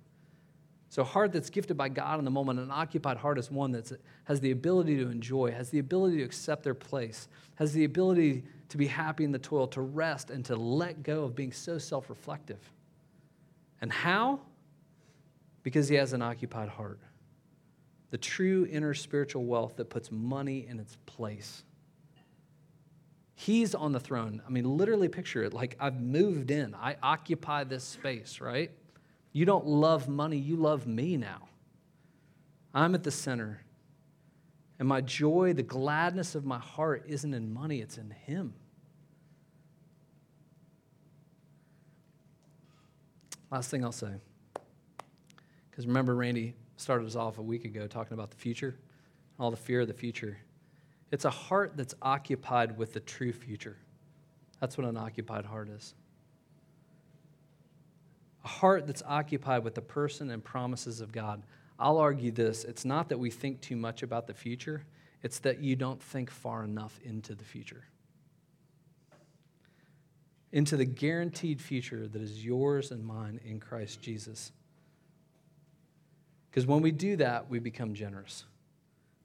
So, 0.94 1.02
a 1.02 1.04
heart 1.04 1.32
that's 1.32 1.50
gifted 1.50 1.76
by 1.76 1.88
God 1.88 2.20
in 2.20 2.24
the 2.24 2.30
moment, 2.30 2.60
an 2.60 2.70
occupied 2.70 3.16
heart 3.16 3.36
is 3.36 3.50
one 3.50 3.72
that 3.72 3.90
has 4.26 4.38
the 4.38 4.52
ability 4.52 4.96
to 4.98 5.10
enjoy, 5.10 5.50
has 5.50 5.68
the 5.70 5.80
ability 5.80 6.18
to 6.18 6.22
accept 6.22 6.62
their 6.62 6.72
place, 6.72 7.26
has 7.56 7.72
the 7.72 7.82
ability 7.82 8.44
to 8.68 8.76
be 8.76 8.86
happy 8.86 9.24
in 9.24 9.32
the 9.32 9.40
toil, 9.40 9.66
to 9.66 9.80
rest, 9.80 10.30
and 10.30 10.44
to 10.44 10.54
let 10.54 11.02
go 11.02 11.24
of 11.24 11.34
being 11.34 11.50
so 11.50 11.78
self 11.78 12.08
reflective. 12.08 12.60
And 13.80 13.92
how? 13.92 14.38
Because 15.64 15.88
he 15.88 15.96
has 15.96 16.12
an 16.12 16.22
occupied 16.22 16.68
heart. 16.68 17.00
The 18.12 18.18
true 18.18 18.68
inner 18.70 18.94
spiritual 18.94 19.46
wealth 19.46 19.74
that 19.78 19.90
puts 19.90 20.12
money 20.12 20.64
in 20.68 20.78
its 20.78 20.96
place. 21.06 21.64
He's 23.34 23.74
on 23.74 23.90
the 23.90 23.98
throne. 23.98 24.42
I 24.46 24.50
mean, 24.50 24.76
literally 24.76 25.08
picture 25.08 25.42
it 25.42 25.52
like 25.52 25.76
I've 25.80 26.00
moved 26.00 26.52
in, 26.52 26.72
I 26.72 26.94
occupy 27.02 27.64
this 27.64 27.82
space, 27.82 28.40
right? 28.40 28.70
You 29.34 29.44
don't 29.44 29.66
love 29.66 30.08
money, 30.08 30.38
you 30.38 30.56
love 30.56 30.86
me 30.86 31.18
now. 31.18 31.48
I'm 32.72 32.94
at 32.94 33.02
the 33.02 33.10
center. 33.10 33.60
And 34.78 34.88
my 34.88 35.00
joy, 35.00 35.52
the 35.52 35.62
gladness 35.62 36.34
of 36.34 36.44
my 36.44 36.58
heart 36.58 37.04
isn't 37.06 37.34
in 37.34 37.52
money, 37.52 37.80
it's 37.80 37.98
in 37.98 38.10
Him. 38.10 38.54
Last 43.50 43.70
thing 43.70 43.84
I'll 43.84 43.92
say. 43.92 44.12
Because 45.70 45.86
remember, 45.86 46.14
Randy 46.14 46.54
started 46.76 47.06
us 47.06 47.16
off 47.16 47.38
a 47.38 47.42
week 47.42 47.64
ago 47.64 47.88
talking 47.88 48.14
about 48.14 48.30
the 48.30 48.36
future, 48.36 48.76
all 49.38 49.50
the 49.50 49.56
fear 49.56 49.80
of 49.80 49.88
the 49.88 49.94
future. 49.94 50.38
It's 51.10 51.24
a 51.24 51.30
heart 51.30 51.72
that's 51.76 51.94
occupied 52.02 52.78
with 52.78 52.92
the 52.92 53.00
true 53.00 53.32
future. 53.32 53.76
That's 54.60 54.78
what 54.78 54.86
an 54.86 54.96
occupied 54.96 55.44
heart 55.44 55.68
is. 55.68 55.94
A 58.44 58.48
heart 58.48 58.86
that's 58.86 59.02
occupied 59.06 59.64
with 59.64 59.74
the 59.74 59.82
person 59.82 60.30
and 60.30 60.44
promises 60.44 61.00
of 61.00 61.12
God. 61.12 61.42
I'll 61.78 61.98
argue 61.98 62.30
this 62.30 62.64
it's 62.64 62.84
not 62.84 63.08
that 63.08 63.18
we 63.18 63.30
think 63.30 63.60
too 63.60 63.76
much 63.76 64.02
about 64.02 64.26
the 64.26 64.34
future, 64.34 64.84
it's 65.22 65.38
that 65.40 65.60
you 65.60 65.76
don't 65.76 66.02
think 66.02 66.30
far 66.30 66.64
enough 66.64 66.98
into 67.02 67.34
the 67.34 67.44
future. 67.44 67.84
Into 70.52 70.76
the 70.76 70.84
guaranteed 70.84 71.60
future 71.60 72.06
that 72.06 72.22
is 72.22 72.44
yours 72.44 72.90
and 72.90 73.04
mine 73.04 73.40
in 73.44 73.58
Christ 73.58 74.00
Jesus. 74.00 74.52
Because 76.50 76.66
when 76.66 76.82
we 76.82 76.92
do 76.92 77.16
that, 77.16 77.50
we 77.50 77.58
become 77.58 77.94
generous. 77.94 78.44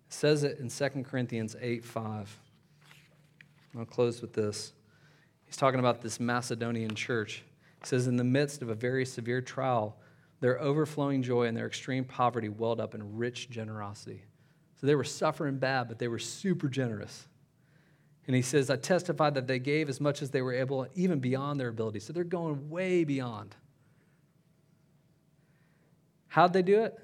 It 0.08 0.14
says 0.14 0.44
it 0.44 0.58
in 0.58 0.70
2 0.70 1.04
Corinthians 1.04 1.56
8 1.62 1.86
5. 1.86 2.40
I'll 3.78 3.86
close 3.86 4.22
with 4.22 4.34
this. 4.34 4.74
He's 5.46 5.58
talking 5.58 5.80
about 5.80 6.02
this 6.02 6.20
Macedonian 6.20 6.96
church. 6.96 7.44
He 7.82 7.88
says, 7.88 8.08
In 8.08 8.18
the 8.18 8.24
midst 8.24 8.62
of 8.62 8.70
a 8.70 8.76
very 8.76 9.06
severe 9.06 9.42
trial, 9.42 9.98
their 10.42 10.60
overflowing 10.60 11.22
joy 11.22 11.46
and 11.46 11.56
their 11.56 11.68
extreme 11.68 12.06
poverty 12.06 12.50
welled 12.50 12.80
up 12.80 12.96
in 12.96 13.18
rich 13.18 13.50
generosity. 13.50 14.24
So 14.80 14.88
they 14.88 14.96
were 14.96 15.04
suffering 15.04 15.58
bad, 15.58 15.88
but 15.88 16.00
they 16.00 16.08
were 16.08 16.20
super 16.20 16.70
generous. 16.70 17.28
And 18.28 18.36
he 18.36 18.42
says, 18.42 18.70
I 18.70 18.76
testify 18.76 19.32
that 19.32 19.48
they 19.48 19.60
gave 19.60 19.90
as 19.90 20.00
much 20.00 20.22
as 20.22 20.30
they 20.30 20.42
were 20.42 20.54
able, 20.54 20.88
even 20.96 21.20
beyond 21.20 21.60
their 21.60 21.70
ability. 21.70 22.00
So 22.00 22.14
they're 22.14 22.24
going 22.24 22.70
way 22.70 23.04
beyond. 23.04 23.56
How'd 26.28 26.54
they 26.54 26.62
do 26.62 26.84
it? 26.84 26.98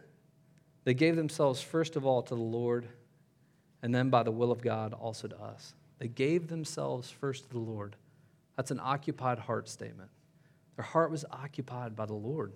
They 0.83 0.93
gave 0.93 1.15
themselves 1.15 1.61
first 1.61 1.95
of 1.95 2.05
all 2.05 2.21
to 2.21 2.35
the 2.35 2.41
Lord, 2.41 2.87
and 3.81 3.93
then 3.93 4.09
by 4.09 4.23
the 4.23 4.31
will 4.31 4.51
of 4.51 4.61
God 4.61 4.93
also 4.93 5.27
to 5.27 5.41
us. 5.41 5.73
They 5.97 6.07
gave 6.07 6.47
themselves 6.47 7.09
first 7.09 7.45
to 7.45 7.49
the 7.49 7.59
Lord. 7.59 7.95
That's 8.55 8.71
an 8.71 8.79
occupied 8.81 9.39
heart 9.39 9.67
statement. 9.67 10.11
Their 10.75 10.85
heart 10.85 11.11
was 11.11 11.25
occupied 11.31 11.95
by 11.95 12.05
the 12.05 12.13
Lord. 12.13 12.53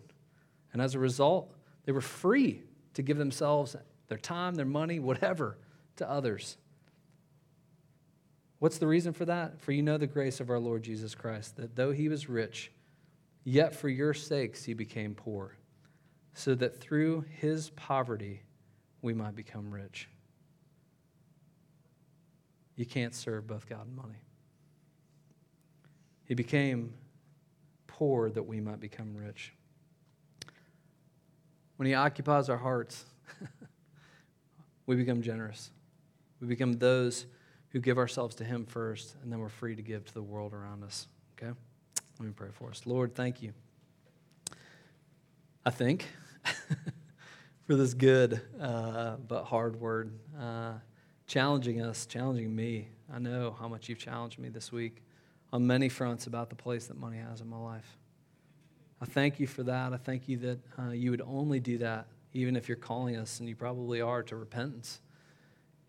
And 0.74 0.82
as 0.82 0.96
a 0.96 1.00
result, 1.00 1.54
they 1.86 1.92
were 1.92 2.02
free 2.02 2.64
to 2.94 3.02
give 3.02 3.18
themselves 3.18 3.76
their 4.08 4.18
time, 4.18 4.56
their 4.56 4.66
money, 4.66 5.00
whatever, 5.00 5.58
to 5.98 6.10
others. 6.10 6.58
What's 8.60 8.78
the 8.78 8.88
reason 8.88 9.14
for 9.14 9.26
that? 9.26 9.62
For 9.62 9.72
you 9.72 9.82
know 9.82 9.98
the 9.98 10.08
grace 10.08 10.40
of 10.40 10.50
our 10.50 10.60
Lord 10.60 10.84
Jesus 10.84 11.16
Christ, 11.16 11.56
that 11.58 11.76
though 11.76 11.92
he 11.92 12.10
was 12.10 12.28
rich, 12.28 12.72
yet 13.44 13.74
for 13.74 13.88
your 13.88 14.14
sakes 14.14 14.66
he 14.66 14.74
became 14.74 15.16
poor 15.16 15.56
so 16.34 16.56
that 16.56 16.80
through 16.80 17.26
his 17.40 17.70
poverty 17.72 18.44
we 19.02 19.14
might 19.14 19.36
become 19.36 19.72
rich. 19.72 20.08
You 22.76 22.86
can't 22.86 23.14
serve 23.14 23.46
both 23.46 23.68
God 23.68 23.88
and 23.88 23.96
money. 23.96 24.22
He 26.24 26.34
became 26.34 26.94
poor 28.00 28.30
that 28.30 28.44
we 28.44 28.62
might 28.62 28.80
become 28.80 29.14
rich. 29.14 29.52
When 31.76 31.86
he 31.86 31.94
occupies 31.94 32.48
our 32.48 32.58
hearts, 32.58 33.04
we 34.86 34.96
become 34.96 35.22
generous. 35.22 35.70
We 36.40 36.48
become 36.48 36.74
those 36.74 37.26
who 37.72 37.82
give 37.82 37.98
ourselves 37.98 38.36
to 38.36 38.46
him 38.46 38.66
first, 38.66 39.16
and 39.22 39.30
then 39.30 39.40
we're 39.40 39.50
free 39.50 39.76
to 39.76 39.82
give 39.82 40.06
to 40.06 40.14
the 40.14 40.22
world 40.22 40.54
around 40.54 40.86
us. 40.86 41.08
Okay? 41.38 41.52
Let 42.20 42.26
me 42.26 42.32
pray 42.34 42.48
for 42.54 42.70
us. 42.70 42.84
Lord, 42.86 43.16
thank 43.16 43.44
you. 43.44 43.52
I 45.66 45.70
think. 45.70 46.08
for 47.68 47.76
this 47.76 47.94
good 47.94 48.40
uh, 48.62 49.18
but 49.28 49.44
hard 49.44 49.76
word. 49.76 50.18
Uh, 50.40 50.76
challenging 51.28 51.82
us, 51.82 52.06
challenging 52.06 52.56
me. 52.56 52.88
I 53.14 53.20
know 53.20 53.58
how 53.60 53.68
much 53.68 53.90
you've 53.90 54.00
challenged 54.00 54.40
me 54.40 54.48
this 54.48 54.72
week 54.72 55.04
on 55.52 55.66
many 55.66 55.90
fronts 55.90 56.28
about 56.28 56.50
the 56.50 56.56
place 56.56 56.88
that 56.88 56.98
money 56.98 57.18
has 57.18 57.42
in 57.42 57.50
my 57.50 57.58
life. 57.58 57.98
I 59.02 59.06
thank 59.06 59.40
you 59.40 59.48
for 59.48 59.64
that. 59.64 59.94
I 59.94 59.98
thank 59.98 60.28
you 60.28 60.38
that 60.38 60.60
uh, 60.78 60.92
you 60.92 61.12
would 61.12 61.22
only 61.22 61.60
do 61.60 61.78
that, 61.80 62.08
even 62.34 62.56
if 62.56 62.68
you're 62.68 62.78
calling 62.78 63.16
us, 63.16 63.40
and 63.40 63.48
you 63.48 63.56
probably 63.56 64.02
are, 64.02 64.22
to 64.24 64.36
repentance. 64.36 65.00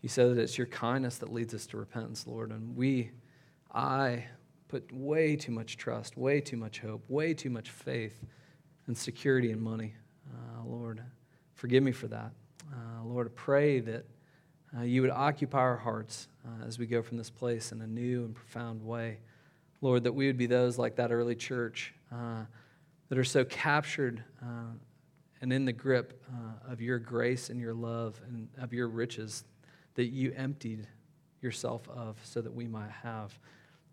You 0.00 0.08
said 0.08 0.30
that 0.30 0.40
it's 0.40 0.56
your 0.56 0.68
kindness 0.68 1.18
that 1.18 1.32
leads 1.32 1.52
us 1.52 1.66
to 1.68 1.76
repentance, 1.76 2.26
Lord. 2.26 2.50
And 2.52 2.76
we, 2.76 3.10
I, 3.74 4.24
put 4.70 4.90
way 4.92 5.34
too 5.34 5.50
much 5.50 5.76
trust, 5.76 6.16
way 6.16 6.40
too 6.40 6.56
much 6.56 6.78
hope, 6.78 7.02
way 7.08 7.34
too 7.34 7.50
much 7.50 7.70
faith 7.70 8.24
and 8.86 8.96
security 8.96 9.50
in 9.50 9.60
money. 9.60 9.94
Uh, 10.32 10.64
Lord, 10.64 11.02
forgive 11.54 11.82
me 11.82 11.90
for 11.90 12.06
that. 12.06 12.30
Uh, 12.72 13.04
Lord, 13.04 13.26
I 13.26 13.30
pray 13.34 13.80
that 13.80 14.04
uh, 14.78 14.82
you 14.82 15.02
would 15.02 15.10
occupy 15.10 15.58
our 15.58 15.76
hearts 15.76 16.28
uh, 16.46 16.64
as 16.64 16.78
we 16.78 16.86
go 16.86 17.02
from 17.02 17.18
this 17.18 17.30
place 17.30 17.72
in 17.72 17.80
a 17.80 17.86
new 17.86 18.24
and 18.24 18.34
profound 18.34 18.80
way. 18.80 19.18
Lord, 19.80 20.04
that 20.04 20.12
we 20.12 20.26
would 20.26 20.36
be 20.36 20.46
those 20.46 20.78
like 20.78 20.96
that 20.96 21.12
early 21.12 21.34
church 21.34 21.94
uh, 22.12 22.44
that 23.08 23.18
are 23.18 23.24
so 23.24 23.44
captured 23.44 24.22
uh, 24.42 24.72
and 25.40 25.52
in 25.52 25.64
the 25.64 25.72
grip 25.72 26.22
of 26.68 26.80
your 26.80 26.98
grace 26.98 27.48
and 27.48 27.58
your 27.58 27.72
love 27.72 28.20
and 28.26 28.48
of 28.58 28.74
your 28.74 28.88
riches 28.88 29.44
that 29.94 30.06
you 30.06 30.32
emptied 30.36 30.86
yourself 31.40 31.88
of 31.88 32.18
so 32.22 32.42
that 32.42 32.52
we 32.52 32.66
might 32.66 32.90
have. 32.90 33.38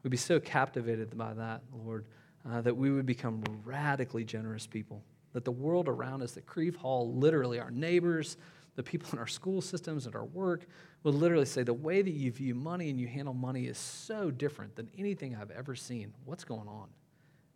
We'd 0.03 0.09
be 0.09 0.17
so 0.17 0.39
captivated 0.41 1.17
by 1.17 1.33
that, 1.35 1.61
Lord, 1.71 2.05
that 2.45 2.75
we 2.75 2.91
would 2.91 3.05
become 3.05 3.43
radically 3.63 4.25
generous 4.25 4.67
people 4.67 5.01
that 5.37 5.45
the 5.45 5.51
world 5.51 5.87
around 5.87 6.23
us, 6.23 6.31
that 6.31 6.47
Crieve 6.47 6.75
Hall, 6.75 7.13
literally 7.13 7.59
our 7.59 7.69
neighbors, 7.69 8.37
the 8.75 8.81
people 8.81 9.09
in 9.13 9.19
our 9.19 9.27
school 9.27 9.61
systems, 9.61 10.07
and 10.07 10.15
our 10.15 10.25
work, 10.25 10.65
will 11.07 11.13
literally 11.13 11.45
say 11.45 11.63
the 11.63 11.73
way 11.73 12.01
that 12.01 12.11
you 12.11 12.29
view 12.33 12.53
money 12.53 12.89
and 12.89 12.99
you 12.99 13.07
handle 13.07 13.33
money 13.33 13.65
is 13.67 13.77
so 13.77 14.29
different 14.29 14.75
than 14.75 14.89
anything 14.97 15.37
I've 15.37 15.51
ever 15.51 15.73
seen. 15.73 16.13
What's 16.25 16.43
going 16.43 16.67
on? 16.67 16.89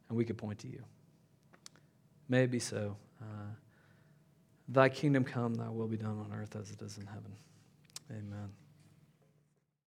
And 0.08 0.18
we 0.18 0.24
could 0.24 0.38
point 0.38 0.60
to 0.60 0.70
you. 0.70 0.82
May 2.30 2.44
it 2.44 2.52
be 2.52 2.60
so. 2.60 2.96
Uh, 3.22 3.26
thy 4.70 4.88
kingdom 4.88 5.26
come, 5.26 5.54
thy 5.56 5.68
will 5.68 5.90
be 5.90 5.98
done 5.98 6.18
on 6.18 6.32
earth 6.34 6.56
as 6.56 6.72
it 6.72 6.82
is 6.82 6.98
in 6.98 7.06
heaven. 7.06 7.34
Amen. 8.10 8.52